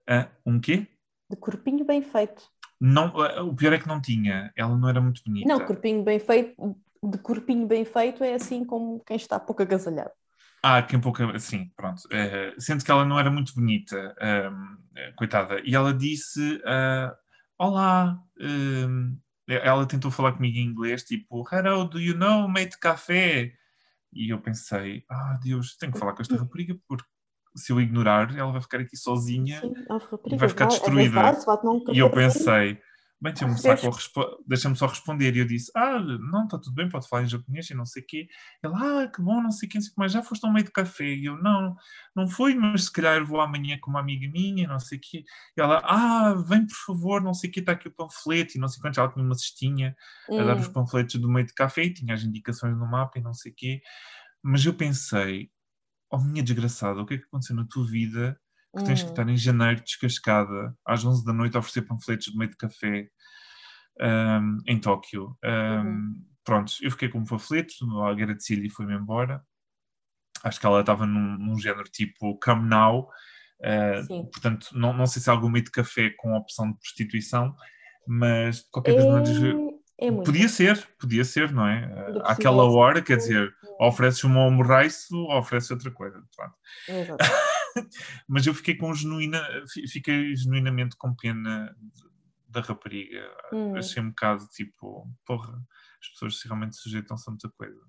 Ah, 0.08 0.28
um 0.44 0.60
quê? 0.60 0.86
De 1.30 1.36
corpinho 1.36 1.84
bem 1.84 2.02
feito. 2.02 2.44
Não, 2.80 3.06
ah, 3.20 3.42
o 3.42 3.54
pior 3.56 3.72
é 3.72 3.78
que 3.78 3.88
não 3.88 4.00
tinha, 4.00 4.52
ela 4.54 4.76
não 4.76 4.88
era 4.88 5.00
muito 5.00 5.22
bonita. 5.24 5.48
Não, 5.48 5.64
corpinho 5.66 6.04
bem 6.04 6.18
feito, 6.20 6.54
de 7.10 7.18
corpinho 7.18 7.66
bem 7.66 7.84
feito 7.84 8.22
é 8.24 8.34
assim 8.34 8.64
como 8.64 9.00
quem 9.00 9.16
está 9.16 9.38
pouco 9.38 9.62
agasalhado. 9.62 10.10
Ah, 10.62 10.82
que 10.82 10.96
um 10.96 11.00
pouco 11.00 11.22
assim, 11.24 11.70
pronto. 11.76 12.02
Eh, 12.10 12.54
sendo 12.58 12.84
que 12.84 12.90
ela 12.90 13.04
não 13.04 13.18
era 13.18 13.30
muito 13.30 13.54
bonita, 13.54 14.14
eh, 14.20 15.12
coitada. 15.16 15.60
E 15.64 15.74
ela 15.74 15.94
disse: 15.94 16.60
ah, 16.64 17.14
Olá. 17.58 18.18
ahm, 18.40 19.16
ela 19.48 19.86
tentou 19.86 20.10
falar 20.10 20.32
comigo 20.32 20.58
em 20.58 20.62
inglês, 20.62 21.04
tipo, 21.04 21.44
Hello, 21.52 21.84
do 21.84 22.00
you 22.00 22.16
know 22.16 22.48
mate 22.48 22.78
café? 22.78 23.52
E 24.12 24.32
eu 24.32 24.40
pensei: 24.40 25.04
Ah, 25.08 25.38
Deus, 25.42 25.76
tenho 25.76 25.92
que 25.92 25.98
falar 25.98 26.14
com 26.14 26.22
esta 26.22 26.36
rapariga, 26.36 26.76
porque 26.88 27.04
se 27.54 27.72
eu 27.72 27.80
ignorar, 27.80 28.36
ela 28.36 28.52
vai 28.52 28.60
ficar 28.60 28.80
aqui 28.80 28.96
sozinha. 28.96 29.60
Sim, 29.60 29.74
a 29.88 29.98
rapariga 29.98 30.36
vai 30.36 30.48
ficar 30.48 30.64
é 30.64 30.68
destruída. 30.68 31.36
E 31.92 31.98
eu 31.98 32.10
pensei, 32.10 32.78
bem, 33.20 33.34
só, 33.76 33.90
fresco. 33.90 33.90
respo- 33.90 34.44
deixa-me 34.46 34.76
só 34.76 34.86
responder. 34.86 35.34
E 35.36 35.40
eu 35.40 35.46
disse, 35.46 35.70
ah, 35.74 35.98
não, 36.00 36.44
está 36.44 36.58
tudo 36.58 36.74
bem, 36.74 36.88
pode 36.88 37.08
falar 37.08 37.22
em 37.24 37.28
japonês 37.28 37.68
e 37.70 37.74
não 37.74 37.86
sei 37.86 38.02
o 38.02 38.06
quê. 38.06 38.26
Ele, 38.62 38.74
ah, 38.76 39.08
que 39.14 39.22
bom, 39.22 39.42
não 39.42 39.50
sei 39.50 39.68
não 39.74 39.80
sei 39.80 39.90
que 39.92 39.98
mais, 39.98 40.12
já 40.12 40.22
foste 40.22 40.44
ao 40.46 40.52
meio 40.52 40.64
de 40.66 40.72
café? 40.72 41.04
E 41.14 41.24
eu, 41.26 41.36
não, 41.42 41.74
não 42.14 42.28
fui, 42.28 42.54
mas 42.54 42.84
se 42.84 42.92
calhar 42.92 43.24
vou 43.24 43.40
amanhã 43.40 43.78
com 43.80 43.90
uma 43.90 44.00
amiga 44.00 44.28
minha, 44.30 44.68
não 44.68 44.78
sei 44.78 44.98
o 44.98 45.00
quê. 45.02 45.24
E 45.56 45.60
ela, 45.60 45.80
ah, 45.84 46.34
vem 46.48 46.66
por 46.66 46.76
favor, 46.86 47.22
não 47.22 47.34
sei 47.34 47.50
o 47.50 47.52
quê, 47.52 47.60
está 47.60 47.72
aqui 47.72 47.88
o 47.88 47.92
panfleto, 47.94 48.56
e 48.56 48.60
não 48.60 48.68
sei 48.68 48.80
quanto, 48.80 49.00
ela 49.00 49.10
tinha 49.12 49.24
uma 49.24 49.34
cestinha 49.34 49.96
a 50.36 50.44
dar 50.44 50.58
os 50.58 50.68
Hum, 50.68 50.68
panfletos 50.68 51.16
do 51.20 51.28
meio 51.30 51.46
de 51.46 51.54
café 51.54 51.84
e 51.84 51.94
tinha 51.94 52.14
as 52.14 52.22
indicações 52.22 52.76
no 52.76 52.86
mapa 52.86 53.18
e 53.18 53.22
não 53.22 53.32
sei 53.34 53.52
o 53.52 53.54
quê. 53.56 53.80
Mas 54.42 54.64
eu 54.64 54.74
pensei, 54.74 55.50
oh 56.10 56.18
minha 56.18 56.42
desgraçada, 56.42 57.00
o 57.00 57.06
que 57.06 57.14
é 57.14 57.18
que 57.18 57.24
aconteceu 57.24 57.56
na 57.56 57.66
tua 57.66 57.86
vida 57.86 58.40
que 58.76 58.84
tens 58.84 59.02
que 59.02 59.08
hum. 59.08 59.12
estar 59.12 59.28
em 59.28 59.36
janeiro 59.36 59.80
descascada 59.82 60.74
às 60.84 61.04
11 61.04 61.24
da 61.24 61.32
noite 61.32 61.56
a 61.56 61.60
oferecer 61.60 61.82
panfletos 61.82 62.28
do 62.28 62.38
meio 62.38 62.50
de 62.50 62.56
café 62.56 63.08
um, 64.00 64.58
em 64.66 64.78
Tóquio. 64.78 65.36
Um, 65.44 65.86
Uhum. 65.86 66.24
Pronto, 66.44 66.72
eu 66.80 66.92
fiquei 66.92 67.08
com 67.08 67.18
um 67.18 67.24
panfleto, 67.24 67.74
agradeci-lhe 68.02 68.68
e 68.68 68.70
fui-me 68.70 68.94
embora. 68.94 69.42
Acho 70.44 70.60
que 70.60 70.66
ela 70.66 70.78
estava 70.78 71.04
num, 71.04 71.36
num 71.36 71.58
género 71.58 71.88
tipo 71.90 72.38
Come 72.38 72.68
Now, 72.68 73.08
Uh, 73.60 74.26
portanto, 74.30 74.68
não, 74.74 74.92
não 74.92 75.06
sei 75.06 75.22
se 75.22 75.30
há 75.30 75.32
algum 75.32 75.48
meio 75.48 75.64
de 75.64 75.70
café 75.70 76.10
com 76.10 76.34
opção 76.34 76.70
de 76.70 76.78
prostituição, 76.78 77.54
mas 78.06 78.58
de 78.58 78.70
qualquer 78.70 78.96
das 78.96 79.06
maneiras. 79.06 79.76
É 79.98 80.12
podia 80.12 80.46
ser, 80.46 80.86
podia 81.00 81.24
ser, 81.24 81.50
não 81.52 81.66
é? 81.66 81.86
Uh, 81.86 82.20
àquela 82.24 82.64
hora, 82.64 83.00
quer 83.00 83.16
dizer, 83.16 83.50
ofereces 83.80 84.22
uma 84.24 84.42
almoço 84.42 85.16
ou 85.16 85.38
ofereces 85.38 85.70
outra 85.70 85.90
coisa. 85.90 86.22
mas 88.28 88.46
eu 88.46 88.54
fiquei 88.54 88.76
com 88.76 88.92
genuína, 88.94 89.42
fiquei 89.90 90.34
genuinamente 90.36 90.96
com 90.96 91.14
pena 91.14 91.74
da 92.48 92.60
rapariga. 92.60 93.30
Hum. 93.52 93.76
Achei 93.76 94.02
um 94.02 94.08
bocado 94.08 94.46
tipo, 94.48 95.08
porra, 95.26 95.60
as 96.00 96.08
pessoas 96.08 96.42
realmente 96.42 96.76
sujeitam-se 96.76 97.28
a 97.28 97.30
muita 97.30 97.50
coisa. 97.50 97.80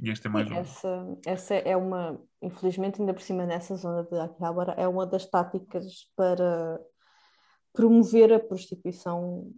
E 0.00 0.10
este 0.10 0.26
é 0.26 0.30
mais 0.30 0.50
um. 0.50 0.54
Essa, 0.54 1.18
essa 1.24 1.54
é 1.54 1.76
uma, 1.76 2.20
infelizmente, 2.42 3.00
ainda 3.00 3.14
por 3.14 3.22
cima 3.22 3.46
nessa 3.46 3.76
zona 3.76 4.02
de 4.04 4.18
Akihabara, 4.18 4.72
é 4.72 4.88
uma 4.88 5.06
das 5.06 5.26
táticas 5.26 6.10
para 6.16 6.80
promover 7.72 8.32
a 8.32 8.40
prostituição, 8.40 9.52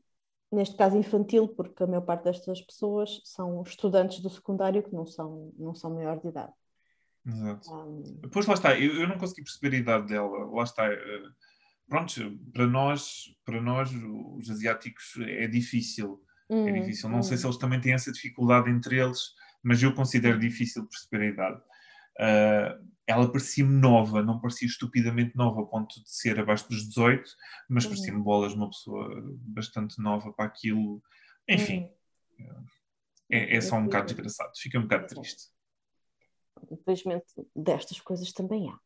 neste 0.53 0.77
caso 0.77 0.97
infantil, 0.97 1.49
porque 1.49 1.83
a 1.83 1.87
maior 1.87 2.03
parte 2.03 2.25
destas 2.25 2.61
pessoas 2.61 3.21
são 3.25 3.63
estudantes 3.63 4.21
do 4.21 4.29
secundário 4.29 4.83
que 4.83 4.95
não 4.95 5.07
são, 5.07 5.53
não 5.59 5.75
são 5.75 5.95
maior 5.95 6.21
de 6.21 6.29
idade. 6.29 6.53
Exato. 7.27 7.75
Um... 7.75 8.21
Pois 8.31 8.47
lá 8.47 8.55
está, 8.55 8.79
eu, 8.79 9.01
eu 9.01 9.09
não 9.09 9.19
consegui 9.19 9.43
perceber 9.43 9.77
a 9.77 9.81
idade 9.81 10.07
dela, 10.09 10.45
lá 10.47 10.63
está. 10.63 10.89
Uh, 10.89 11.33
pronto, 11.89 12.39
para 12.53 12.67
nós, 12.67 13.25
para 13.45 13.61
nós, 13.61 13.91
os 13.93 14.51
asiáticos, 14.51 15.15
é 15.21 15.47
difícil. 15.47 16.23
Hum, 16.49 16.69
é 16.69 16.73
difícil. 16.73 17.09
Não 17.09 17.19
hum. 17.19 17.23
sei 17.23 17.37
se 17.37 17.47
eles 17.47 17.59
também 17.59 17.81
têm 17.81 17.93
essa 17.93 18.13
dificuldade 18.13 18.71
entre 18.71 18.99
eles 18.99 19.35
mas 19.67 19.83
eu 19.83 19.93
considero 19.93 20.39
difícil 20.39 20.87
perceber 20.87 21.25
a 21.25 21.29
idade. 21.29 21.61
Uh, 22.21 22.87
ela 23.05 23.31
parecia-me 23.31 23.75
nova, 23.75 24.23
não 24.23 24.39
parecia 24.39 24.69
estupidamente 24.69 25.37
nova 25.37 25.61
a 25.61 25.67
ponto 25.67 26.01
de 26.01 26.09
ser 26.09 26.39
abaixo 26.39 26.69
dos 26.69 26.87
18, 26.87 27.29
mas 27.69 27.85
uhum. 27.85 27.91
parecia-me 27.91 28.23
bolas 28.23 28.55
uma 28.55 28.71
pessoa 28.71 29.09
bastante 29.41 30.01
nova 30.01 30.33
para 30.33 30.45
aquilo. 30.45 31.03
Enfim, 31.49 31.91
uhum. 32.39 32.65
é, 33.29 33.57
é, 33.57 33.61
só 33.61 33.77
um 33.77 33.87
bocado 33.87 34.07
desgraçado, 34.07 34.53
fica 34.57 34.79
um 34.79 34.83
bocado 34.83 35.09
triste. 35.09 35.49
Infelizmente, 36.71 37.27
destas 37.55 38.01
coisas 38.01 38.33
também 38.33 38.69
há. 38.71 38.79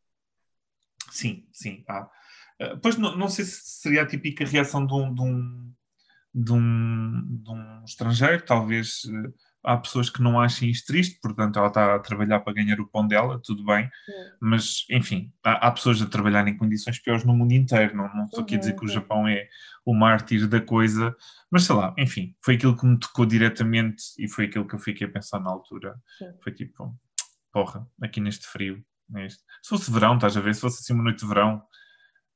Sim, 1.10 1.46
sim, 1.52 1.84
há. 1.88 2.10
Uh, 2.60 2.78
pois 2.82 2.96
não, 2.96 3.16
não 3.16 3.28
sei 3.28 3.44
se 3.44 3.60
seria 3.80 4.02
a 4.02 4.06
típica 4.06 4.44
reação 4.44 4.86
de 4.86 4.92
um, 4.92 5.14
de 5.14 5.22
um, 5.22 5.72
de 6.34 6.52
um, 6.52 7.42
de 7.42 7.50
um 7.50 7.84
estrangeiro, 7.84 8.44
talvez. 8.44 9.04
Uh, 9.04 9.32
há 9.62 9.76
pessoas 9.76 10.08
que 10.08 10.22
não 10.22 10.40
achem 10.40 10.70
isto 10.70 10.86
triste, 10.86 11.18
portanto 11.20 11.58
ela 11.58 11.68
está 11.68 11.94
a 11.94 11.98
trabalhar 11.98 12.40
para 12.40 12.54
ganhar 12.54 12.80
o 12.80 12.86
pão 12.86 13.06
dela, 13.06 13.40
tudo 13.42 13.64
bem, 13.64 13.84
uhum. 13.84 14.30
mas 14.40 14.84
enfim, 14.90 15.32
há, 15.44 15.66
há, 15.66 15.70
pessoas 15.70 16.00
a 16.00 16.06
trabalhar 16.06 16.46
em 16.48 16.56
condições 16.56 16.98
piores 16.98 17.24
no 17.24 17.34
mundo 17.34 17.52
inteiro, 17.52 17.96
não, 17.96 18.12
não 18.14 18.24
estou 18.24 18.40
aqui 18.40 18.54
a 18.54 18.58
dizer 18.58 18.74
que 18.74 18.84
o 18.84 18.88
uhum, 18.88 18.94
Japão 18.94 19.28
é 19.28 19.48
o 19.84 19.94
mártir 19.94 20.46
da 20.48 20.60
coisa, 20.60 21.14
mas 21.50 21.64
sei 21.64 21.74
lá, 21.74 21.94
enfim, 21.98 22.34
foi 22.42 22.54
aquilo 22.54 22.76
que 22.76 22.86
me 22.86 22.98
tocou 22.98 23.26
diretamente 23.26 24.02
e 24.18 24.28
foi 24.28 24.46
aquilo 24.46 24.66
que 24.66 24.74
eu 24.74 24.78
fiquei 24.78 25.06
a 25.06 25.10
pensar 25.10 25.40
na 25.40 25.50
altura, 25.50 25.94
foi 26.42 26.52
tipo, 26.52 26.94
porra, 27.52 27.86
aqui 28.02 28.20
neste 28.20 28.46
frio, 28.46 28.84
neste. 29.08 29.42
se 29.62 29.68
fosse 29.68 29.90
verão, 29.90 30.14
estás 30.14 30.36
a 30.36 30.40
ver, 30.40 30.54
se 30.54 30.60
fosse 30.60 30.80
assim 30.80 30.92
uma 30.92 31.04
noite 31.04 31.20
de 31.20 31.26
verão, 31.26 31.62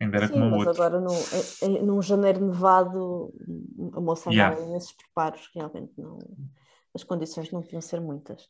ainda 0.01 0.17
era 0.17 0.27
Sim, 0.27 0.35
como 0.35 0.51
mas 0.51 0.67
outra. 0.67 0.87
agora 0.87 1.01
no, 1.01 1.83
num 1.87 2.03
janeiro 2.03 2.47
nevado 2.47 3.33
a 3.95 4.01
moça 4.01 4.31
andava 4.31 4.55
yeah. 4.55 4.73
nesses 4.73 4.93
preparos, 4.93 5.51
realmente 5.55 5.93
não 5.97 6.19
as 6.95 7.03
condições 7.03 7.51
não 7.51 7.61
deviam 7.61 7.81
ser 7.81 8.01
muitas. 8.01 8.49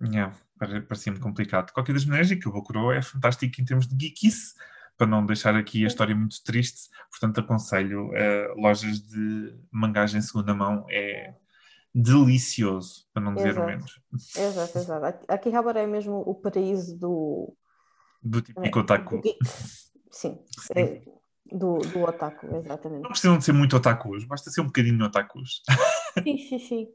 Yeah, 0.00 0.34
parecia-me 0.88 1.18
complicado. 1.18 1.66
De 1.66 1.72
qualquer 1.72 1.92
das 1.92 2.04
maneiras, 2.04 2.30
e 2.30 2.36
que 2.36 2.48
o 2.48 2.52
Bakuro 2.52 2.92
é 2.92 3.02
fantástico 3.02 3.60
em 3.60 3.64
termos 3.64 3.88
de 3.88 4.06
geekice, 4.06 4.54
para 4.96 5.06
não 5.06 5.26
deixar 5.26 5.56
aqui 5.56 5.84
a 5.84 5.88
história 5.88 6.14
muito 6.14 6.42
triste, 6.44 6.88
portanto 7.10 7.40
aconselho 7.40 8.10
uh, 8.10 8.60
lojas 8.60 9.00
de 9.00 9.58
mangás 9.70 10.14
em 10.14 10.20
segunda 10.20 10.54
mão, 10.54 10.86
é 10.88 11.34
delicioso, 11.94 13.06
para 13.12 13.22
não 13.22 13.34
dizer 13.34 13.50
exato. 13.50 13.66
o 13.66 13.70
menos. 13.70 14.00
Exato, 14.36 14.78
exato. 14.78 15.24
Akihabara 15.28 15.80
é 15.80 15.86
mesmo 15.86 16.22
o 16.26 16.34
paraíso 16.34 16.98
do... 16.98 17.54
Do 18.22 18.40
típico 18.40 18.78
é, 18.78 18.82
otaku. 18.82 19.20
Do 19.20 19.36
Sim, 20.10 20.38
Sim. 20.58 20.72
É, 20.74 21.02
do, 21.50 21.78
do 21.78 22.02
otaku, 22.02 22.46
exatamente. 22.56 23.02
Não 23.02 23.10
precisam 23.10 23.36
de 23.36 23.44
ser 23.44 23.52
muito 23.52 23.76
otakus, 23.76 24.24
basta 24.24 24.50
ser 24.50 24.60
um 24.60 24.66
bocadinho 24.66 25.04
otakus. 25.04 25.62
Sim, 26.22 26.38
sim, 26.38 26.58
sim. 26.58 26.88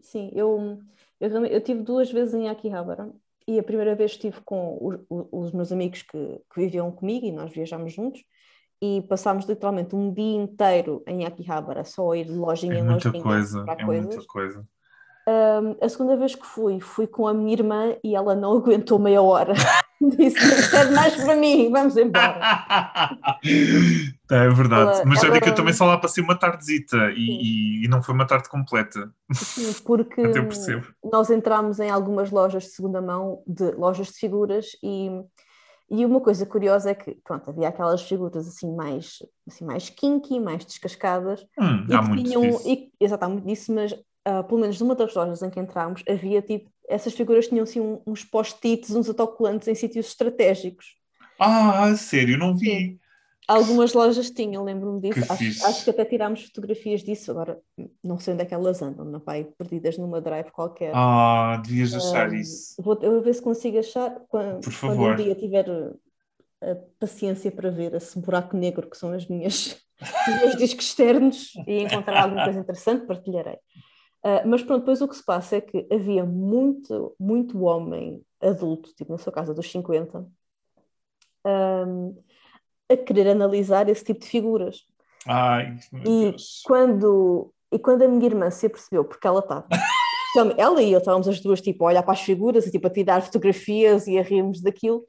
Sim, 0.00 0.30
eu, 0.32 0.78
eu, 1.18 1.46
eu 1.46 1.60
tive 1.60 1.82
duas 1.82 2.10
vezes 2.10 2.34
em 2.34 2.48
Akihabara 2.48 3.10
e 3.46 3.58
a 3.58 3.62
primeira 3.62 3.96
vez 3.96 4.12
estive 4.12 4.40
com 4.42 4.78
os, 4.80 5.00
os 5.32 5.52
meus 5.52 5.72
amigos 5.72 6.02
que, 6.02 6.40
que 6.52 6.60
viviam 6.60 6.92
comigo 6.92 7.26
e 7.26 7.32
nós 7.32 7.50
viajámos 7.50 7.92
juntos 7.92 8.22
e 8.80 9.02
passámos 9.02 9.44
literalmente 9.46 9.94
um 9.94 10.12
dia 10.12 10.42
inteiro 10.42 11.02
em 11.06 11.24
Akihabara, 11.26 11.84
só 11.84 12.12
a 12.12 12.16
ir 12.16 12.26
de 12.26 12.32
lojinha 12.32 12.74
é 12.74 12.78
em 12.78 12.82
muita 12.82 13.10
coisa, 13.10 13.64
é 13.66 13.84
coisas. 13.84 14.06
muita 14.06 14.26
coisa. 14.26 14.64
Um, 15.28 15.76
a 15.84 15.88
segunda 15.90 16.16
vez 16.16 16.34
que 16.34 16.46
fui, 16.46 16.80
fui 16.80 17.06
com 17.06 17.26
a 17.26 17.34
minha 17.34 17.52
irmã 17.52 17.94
e 18.02 18.14
ela 18.14 18.34
não 18.34 18.56
aguentou 18.58 18.98
meia 18.98 19.20
hora. 19.20 19.52
Disse: 20.00 20.72
Não 20.72 20.92
mais 20.92 21.16
para 21.16 21.34
mim, 21.34 21.70
vamos 21.70 21.96
embora. 21.96 22.38
é 24.30 24.48
verdade, 24.48 25.00
ela, 25.00 25.04
mas 25.04 25.22
ela... 25.22 25.32
olha 25.32 25.40
que 25.40 25.48
eu 25.50 25.54
também 25.54 25.74
só 25.74 25.84
lá 25.84 25.98
passei 25.98 26.22
uma 26.22 26.38
tardezita 26.38 27.10
e, 27.16 27.84
e, 27.84 27.88
não 27.88 28.00
foi 28.00 28.14
uma 28.14 28.24
tarde 28.24 28.48
completa. 28.48 29.12
Sim, 29.32 29.72
porque 29.84 30.22
nós 31.04 31.30
entramos 31.30 31.80
em 31.80 31.90
algumas 31.90 32.30
lojas 32.30 32.62
de 32.62 32.70
segunda 32.70 33.02
mão, 33.02 33.42
de 33.44 33.72
lojas 33.72 34.06
de 34.06 34.14
figuras, 34.14 34.68
e, 34.84 35.10
e 35.90 36.04
uma 36.04 36.20
coisa 36.20 36.44
curiosa 36.44 36.90
é 36.90 36.94
que 36.94 37.16
pronto, 37.24 37.48
havia 37.48 37.68
aquelas 37.68 38.02
figuras 38.02 38.46
assim 38.46 38.74
mais, 38.74 39.18
assim 39.46 39.64
mais 39.64 39.88
kinky, 39.88 40.38
mais 40.38 40.64
descascadas. 40.64 41.46
Hum, 41.58 41.86
há 41.90 42.02
muito 42.02 42.24
tinham, 42.24 42.42
disso. 42.42 42.68
E, 42.68 42.92
exato, 43.00 43.24
há 43.24 43.28
muito 43.28 43.46
disso, 43.46 43.72
mas 43.72 43.92
uh, 43.92 44.44
pelo 44.46 44.60
menos 44.60 44.78
numa 44.80 44.94
das 44.94 45.14
lojas 45.14 45.42
em 45.42 45.50
que 45.50 45.58
entramos, 45.58 46.02
havia 46.08 46.42
tipo, 46.42 46.70
essas 46.88 47.14
figuras 47.14 47.48
tinham 47.48 47.62
assim 47.62 48.00
uns 48.06 48.24
post-its, 48.24 48.90
uns 48.90 49.08
autocolantes 49.08 49.66
em 49.68 49.74
sítios 49.74 50.06
estratégicos. 50.08 50.96
Ah, 51.38 51.94
sério, 51.96 52.36
não 52.36 52.54
vi. 52.56 52.68
Sim. 52.68 53.00
Algumas 53.48 53.94
lojas 53.94 54.30
tinham, 54.30 54.62
lembro-me 54.62 55.00
disso. 55.00 55.32
Acho, 55.32 55.66
acho, 55.66 55.84
que 55.84 55.88
até 55.88 56.04
tirámos 56.04 56.44
fotografias 56.44 57.02
disso. 57.02 57.30
Agora, 57.30 57.58
não 58.04 58.18
sei 58.18 58.34
onde 58.34 58.42
é 58.42 58.46
que 58.46 58.52
elas 58.52 58.82
andam, 58.82 59.06
na 59.06 59.18
pai, 59.18 59.48
perdidas 59.56 59.96
numa 59.96 60.20
drive 60.20 60.50
qualquer. 60.50 60.92
Ah, 60.94 61.58
devias 61.64 61.94
achar 61.94 62.30
isso. 62.34 62.74
Vou, 62.78 62.98
eu 63.00 63.12
vou 63.12 63.22
ver 63.22 63.34
se 63.34 63.40
consigo 63.40 63.78
achar 63.78 64.20
quando, 64.28 64.60
Por 64.60 64.72
favor. 64.72 64.96
quando 64.96 65.12
um 65.12 65.24
dia 65.24 65.34
tiver 65.34 65.64
a 66.60 66.76
paciência 67.00 67.50
para 67.50 67.70
ver 67.70 67.94
esse 67.94 68.18
buraco 68.18 68.54
negro 68.54 68.88
que 68.88 68.98
são 68.98 69.12
as 69.12 69.26
minhas, 69.26 69.82
os 70.28 70.42
meus 70.42 70.56
discos 70.56 70.84
externos 70.84 71.54
e 71.66 71.84
encontrar 71.84 72.24
alguma 72.24 72.44
coisa 72.44 72.60
interessante, 72.60 73.06
partilharei. 73.06 73.56
Uh, 74.22 74.46
mas 74.46 74.62
pronto, 74.62 74.80
depois 74.80 75.00
o 75.00 75.08
que 75.08 75.16
se 75.16 75.24
passa 75.24 75.56
é 75.56 75.60
que 75.62 75.86
havia 75.90 76.24
muito, 76.24 77.14
muito 77.18 77.62
homem 77.62 78.20
adulto, 78.42 78.92
tipo 78.94 79.10
na 79.10 79.18
sua 79.18 79.32
casa 79.32 79.54
dos 79.54 79.70
50, 79.70 80.26
um, 81.46 82.16
a 82.90 82.96
querer 82.96 83.28
analisar 83.28 83.88
esse 83.88 84.04
tipo 84.04 84.20
de 84.20 84.26
figuras. 84.26 84.84
Ai, 85.26 85.76
e 86.04 86.30
Deus. 86.30 86.62
quando 86.64 87.52
e 87.70 87.78
quando 87.78 88.02
a 88.02 88.08
minha 88.08 88.24
irmã 88.24 88.50
se 88.50 88.66
apercebeu, 88.66 89.04
porque 89.04 89.26
ela 89.26 89.40
estava, 89.40 89.68
ela 90.56 90.82
e 90.82 90.92
eu 90.92 90.98
estávamos 90.98 91.28
as 91.28 91.38
duas 91.40 91.60
tipo 91.60 91.84
a 91.84 91.88
olhar 91.88 92.02
para 92.02 92.14
as 92.14 92.22
figuras 92.22 92.66
e 92.66 92.70
tipo 92.70 92.86
a 92.86 92.90
tirar 92.90 93.20
fotografias 93.20 94.06
e 94.06 94.18
a 94.18 94.22
rirmos 94.22 94.62
daquilo, 94.62 95.04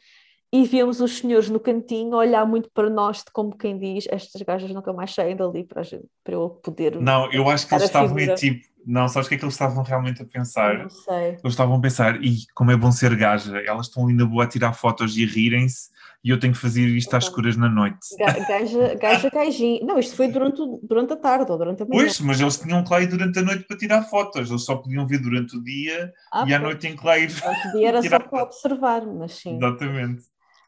e 0.52 0.64
víamos 0.66 1.00
os 1.00 1.20
senhores 1.20 1.50
no 1.50 1.60
cantinho 1.60 2.16
olhar 2.16 2.46
muito 2.46 2.70
para 2.74 2.90
nós, 2.90 3.18
de 3.18 3.32
como 3.32 3.56
quem 3.56 3.78
diz: 3.78 4.08
Estas 4.10 4.42
gajas 4.42 4.72
nunca 4.72 4.92
mais 4.92 5.14
saem 5.14 5.36
dali 5.36 5.64
para, 5.64 5.84
gente, 5.84 6.08
para 6.24 6.34
eu 6.34 6.50
poder. 6.50 7.00
Não, 7.00 7.32
eu 7.32 7.48
acho 7.48 7.68
que 7.68 7.74
eles 7.76 7.86
estavam 7.86 8.18
tipo. 8.36 8.68
Não, 8.90 9.08
sabes 9.08 9.28
o 9.28 9.30
que 9.30 9.36
é 9.36 9.38
que 9.38 9.46
eles 9.46 9.54
estavam 9.54 9.84
realmente 9.84 10.24
a 10.24 10.26
pensar? 10.26 10.80
Não 10.80 10.90
sei. 10.90 11.28
Eles 11.28 11.42
estavam 11.46 11.76
a 11.76 11.80
pensar: 11.80 12.16
e 12.24 12.40
como 12.56 12.72
é 12.72 12.76
bom 12.76 12.92
ser 12.92 13.16
gaja, 13.16 13.56
elas 13.60 13.86
estão 13.86 14.04
ali 14.04 14.16
na 14.16 14.26
boa 14.26 14.46
a 14.46 14.48
tirar 14.48 14.74
fotos 14.74 15.16
e 15.16 15.24
a 15.24 15.28
rirem-se, 15.28 15.92
e 16.24 16.32
eu 16.32 16.40
tenho 16.40 16.54
que 16.54 16.60
fazer 16.60 16.88
isto 16.88 17.16
às 17.16 17.26
escuras 17.26 17.56
na 17.56 17.70
noite. 17.70 18.00
Gaja, 18.18 18.96
gaja 19.00 19.30
gajinho. 19.30 19.86
Não, 19.86 20.00
isto 20.00 20.16
foi 20.16 20.28
durante, 20.30 20.60
durante 20.82 21.14
a 21.14 21.16
tarde 21.16 21.52
ou 21.52 21.58
durante 21.60 21.84
a 21.84 21.86
manhã. 21.86 22.02
Pois, 22.02 22.20
mas 22.20 22.42
eles 22.42 22.58
tinham 22.58 22.84
que 22.84 22.92
lá 22.92 23.00
ir 23.00 23.06
durante 23.06 23.38
a 23.38 23.44
noite 23.44 23.64
para 23.66 23.78
tirar 23.78 24.02
fotos, 24.02 24.50
eles 24.50 24.66
só 24.66 24.76
podiam 24.76 25.06
ver 25.06 25.20
durante 25.20 25.56
o 25.56 25.64
dia 25.64 26.12
ah, 26.34 26.46
e 26.48 26.54
à 26.56 26.58
noite 26.58 26.80
tinham 26.80 26.98
que 26.98 27.06
lá 27.06 27.20
ir. 27.20 27.30
O 27.30 27.78
dia 27.78 27.90
era 27.90 28.02
só 28.10 28.18
para 28.18 28.42
observar, 28.44 29.06
mas 29.06 29.34
sim. 29.34 29.58
Exatamente. 29.58 30.24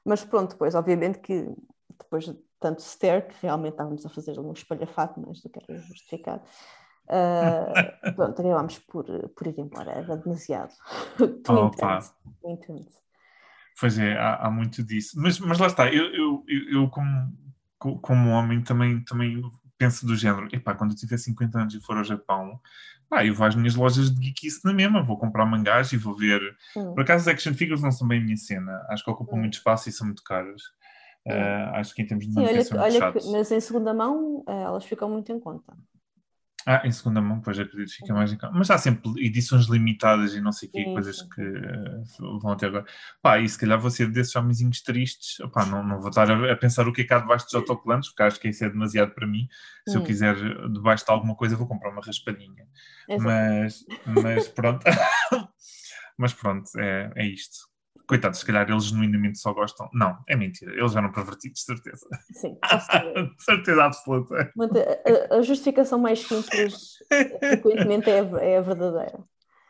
Mas 0.05 0.24
pronto, 0.24 0.51
depois, 0.51 0.76
obviamente 0.76 1.17
que 1.17 1.47
depois 1.97 2.26
de 2.26 2.38
tanto 2.59 2.84
stare, 2.84 3.24
que 3.24 3.36
realmente 3.41 3.72
estávamos 3.72 4.05
a 4.05 4.09
fazer 4.09 4.39
um 4.39 4.51
espalhafato 4.51 5.19
mais 5.19 5.41
do 5.41 5.49
que 5.49 5.59
era 5.67 5.80
justificado, 5.82 6.43
uh, 7.12 8.14
pronto, 8.16 8.41
acabámos 8.41 8.80
por, 8.80 9.05
por 9.30 9.47
ir 9.47 9.59
embora, 9.59 9.91
era 9.91 10.18
demasiado. 10.18 10.74
oh, 11.49 11.72
entendes. 12.49 13.01
Pois 13.80 13.97
é, 13.97 14.18
há, 14.18 14.36
há, 14.47 14.51
muito 14.51 14.84
disso. 14.84 15.20
Mas, 15.20 15.39
mas 15.39 15.57
lá 15.57 15.68
está, 15.68 15.91
eu, 15.91 16.05
eu, 16.14 16.43
eu, 16.70 16.89
como, 16.89 17.34
como 17.80 18.30
homem 18.30 18.62
também, 18.62 19.03
também 19.03 19.41
penso 19.78 20.05
do 20.05 20.16
género, 20.16 20.47
epá, 20.53 20.76
quando 20.76 20.91
eu 20.91 20.95
tiver 20.95 21.18
50 21.18 21.59
anos 21.59 21.74
e 21.74 21.82
for 21.82 21.97
ao 21.97 22.03
Japão, 22.03 22.59
ah, 23.09 23.26
eu 23.26 23.34
vou 23.34 23.45
às 23.45 23.55
minhas 23.55 23.76
lojas 23.76 24.14
de 24.14 24.24
geekice 24.24 24.64
na 24.64 24.72
mesma, 24.72 25.03
vou 25.03 25.18
comprar 25.18 25.45
mangás 25.45 25.91
e 25.91 25.97
vou 25.97 26.16
ver. 26.16 26.41
Hum. 26.78 26.93
Por 26.93 27.01
acaso, 27.01 27.28
as 27.30 27.36
action 27.36 27.53
figures 27.53 27.82
não 27.82 27.91
são 27.91 28.07
bem 28.07 28.22
a 28.22 28.24
minha 28.24 28.38
cena, 28.38 28.86
acho 28.89 29.03
que 29.03 29.09
ocupam 29.09 29.36
hum. 29.36 29.39
muito 29.39 29.55
espaço 29.55 29.89
e 29.89 29.91
são 29.91 30.07
muito 30.07 30.24
caras. 30.24 30.62
Uh, 31.26 31.76
acho 31.76 31.93
que 31.93 32.01
em 32.01 32.07
termos 32.07 32.28
de 32.28 32.34
Sim, 32.34 32.45
olha, 32.45 32.84
olha 32.84 33.14
que- 33.14 33.32
mas 33.32 33.51
em 33.51 33.59
segunda 33.59 33.93
mão 33.93 34.43
eh, 34.47 34.62
elas 34.64 34.86
ficam 34.86 35.09
muito 35.09 35.32
em 35.32 35.39
conta. 35.39 35.74
Ah, 36.66 36.82
em 36.86 36.91
segunda 36.91 37.20
mão, 37.22 37.41
pois 37.41 37.57
acredito 37.59 37.89
que 37.89 37.97
fica 37.97 38.14
mais 38.14 38.32
em 38.32 38.38
conta. 38.38 38.53
Mas 38.53 38.70
há 38.70 38.78
sempre 38.78 39.09
edições 39.26 39.66
limitadas 39.66 40.36
e 40.36 40.41
não 40.41 40.51
sei 40.51 40.70
o 40.70 40.72
quê, 40.72 40.84
Sim, 40.84 40.93
coisas 40.93 41.22
que 41.24 41.41
eh, 41.41 42.01
vão 42.20 42.51
até 42.51 42.68
agora. 42.68 42.86
Pá, 43.22 43.39
e 43.39 43.49
se 43.49 43.57
calhar 43.57 43.80
vou 43.80 43.89
ser 43.89 44.12
desses 44.12 44.36
homenzinhos 44.36 44.82
tristes. 44.82 45.38
Pá, 45.51 45.66
não, 45.66 45.84
não 45.84 45.99
vou 45.99 46.09
estar 46.09 46.30
a, 46.30 46.51
a 46.51 46.55
pensar 46.55 46.88
o 46.88 46.93
que 46.93 47.01
é 47.01 47.03
que 47.03 47.14
há 47.14 47.20
debaixo 47.20 47.45
dos 47.45 47.55
autocolantes, 47.55 48.09
porque 48.09 48.24
acho 48.24 48.39
que 48.39 48.49
isso 48.49 48.64
é 48.64 48.70
demasiado 48.70 49.12
para 49.16 49.26
mim. 49.26 49.47
Se 49.88 49.97
eu 49.97 50.01
Hum. 50.01 50.03
quiser 50.03 50.36
debaixo 50.72 51.03
de 51.05 51.12
alguma 51.12 51.36
coisa, 51.36 51.55
vou 51.55 51.68
comprar 51.68 51.89
uma 51.89 52.01
raspadinha. 52.01 52.68
Exato. 53.09 53.24
Mas, 53.26 53.86
mas 54.05 54.47
pronto. 54.49 54.84
mas 56.18 56.34
pronto, 56.34 56.70
é, 56.78 57.12
é 57.16 57.26
isto. 57.26 57.70
Coitados, 58.12 58.39
se 58.39 58.45
calhar 58.45 58.70
eles 58.70 58.84
genuinamente 58.88 59.39
só 59.39 59.53
gostam. 59.53 59.89
Não, 59.93 60.18
é 60.28 60.36
mentira. 60.36 60.74
Eles 60.74 60.93
eram 60.97 61.09
pervertidos, 61.14 61.62
de 61.62 61.66
certeza. 61.66 62.05
Sim, 62.34 62.57
dizer. 62.62 63.14
De 63.38 63.43
certeza 63.43 63.84
absoluta. 63.86 64.51
Mas 64.53 64.70
a, 65.32 65.41
justificação 65.41 65.97
mais 65.97 66.20
simples, 66.20 66.95
frequentemente, 67.39 68.09
é, 68.09 68.20
a- 68.20 68.41
é 68.43 68.57
a 68.57 68.62
verdadeira. 68.62 69.18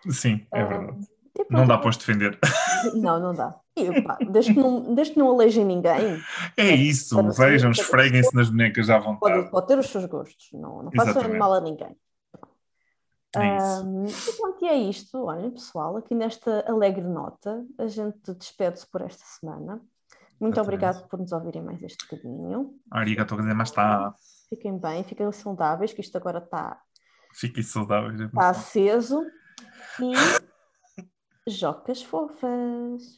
Sim, 0.09 0.43
é 0.51 0.59
Ah, 0.61 0.65
verdade. 0.65 1.07
pronto, 1.35 1.51
Não 1.51 1.67
dá 1.67 1.77
para 1.77 1.89
os 1.91 1.97
defender. 1.97 2.39
Não, 2.95 3.19
não 3.19 3.35
dá. 3.35 3.55
E, 3.77 4.01
pá, 4.01 4.17
desde, 4.27 4.55
que 4.55 4.59
não, 4.59 4.95
desde 4.95 5.13
que 5.13 5.19
não 5.19 5.29
alejem 5.29 5.63
ninguém, 5.63 6.19
É 6.57 6.71
isso, 6.71 7.15
Cada 7.15 7.27
pessoa- 7.27 7.47
vejam, 7.47 7.69
esfreguem-se 7.69 8.35
nas 8.35 8.49
bonecas 8.49 8.89
à 8.89 8.99
pode, 8.99 9.05
vontade. 9.35 9.51
pode 9.51 9.67
ter 9.67 9.77
os 9.77 9.85
seus 9.87 10.05
gostos. 10.05 10.49
Não, 10.51 10.81
não 10.81 10.91
façam 10.91 11.31
mal 11.37 11.53
a 11.53 11.61
ninguém. 11.61 11.95
É 13.35 13.57
isso. 13.57 13.81
Ahm, 13.81 14.05
e 14.07 14.33
pronto, 14.37 14.65
e 14.65 14.67
é 14.67 14.75
isto. 14.75 15.23
Olhem, 15.25 15.51
pessoal, 15.51 15.97
aqui 15.97 16.13
nesta 16.13 16.65
alegre 16.69 17.03
nota, 17.03 17.65
a 17.77 17.87
gente 17.87 18.33
despede-se 18.33 18.85
por 18.87 19.01
esta 19.01 19.23
semana. 19.25 19.81
Muito 20.39 20.59
obrigado 20.59 21.07
por 21.07 21.19
nos 21.19 21.31
ouvirem 21.31 21.61
mais 21.61 21.81
este 21.83 22.03
bocadinho. 22.05 22.73
Arigatou 22.89 23.37
gozaimasu. 23.37 23.73
Fiquem 24.49 24.77
bem, 24.77 25.03
fiquem 25.03 25.31
saudáveis, 25.31 25.93
que 25.93 26.01
isto 26.01 26.17
agora 26.17 26.39
está 26.39 26.81
Fiquem 27.33 27.63
saudáveis. 27.63 28.19
tá 28.31 28.49
aceso. 28.49 29.23
E 30.01 31.51
jocas 31.51 32.01
fofas. 32.01 33.03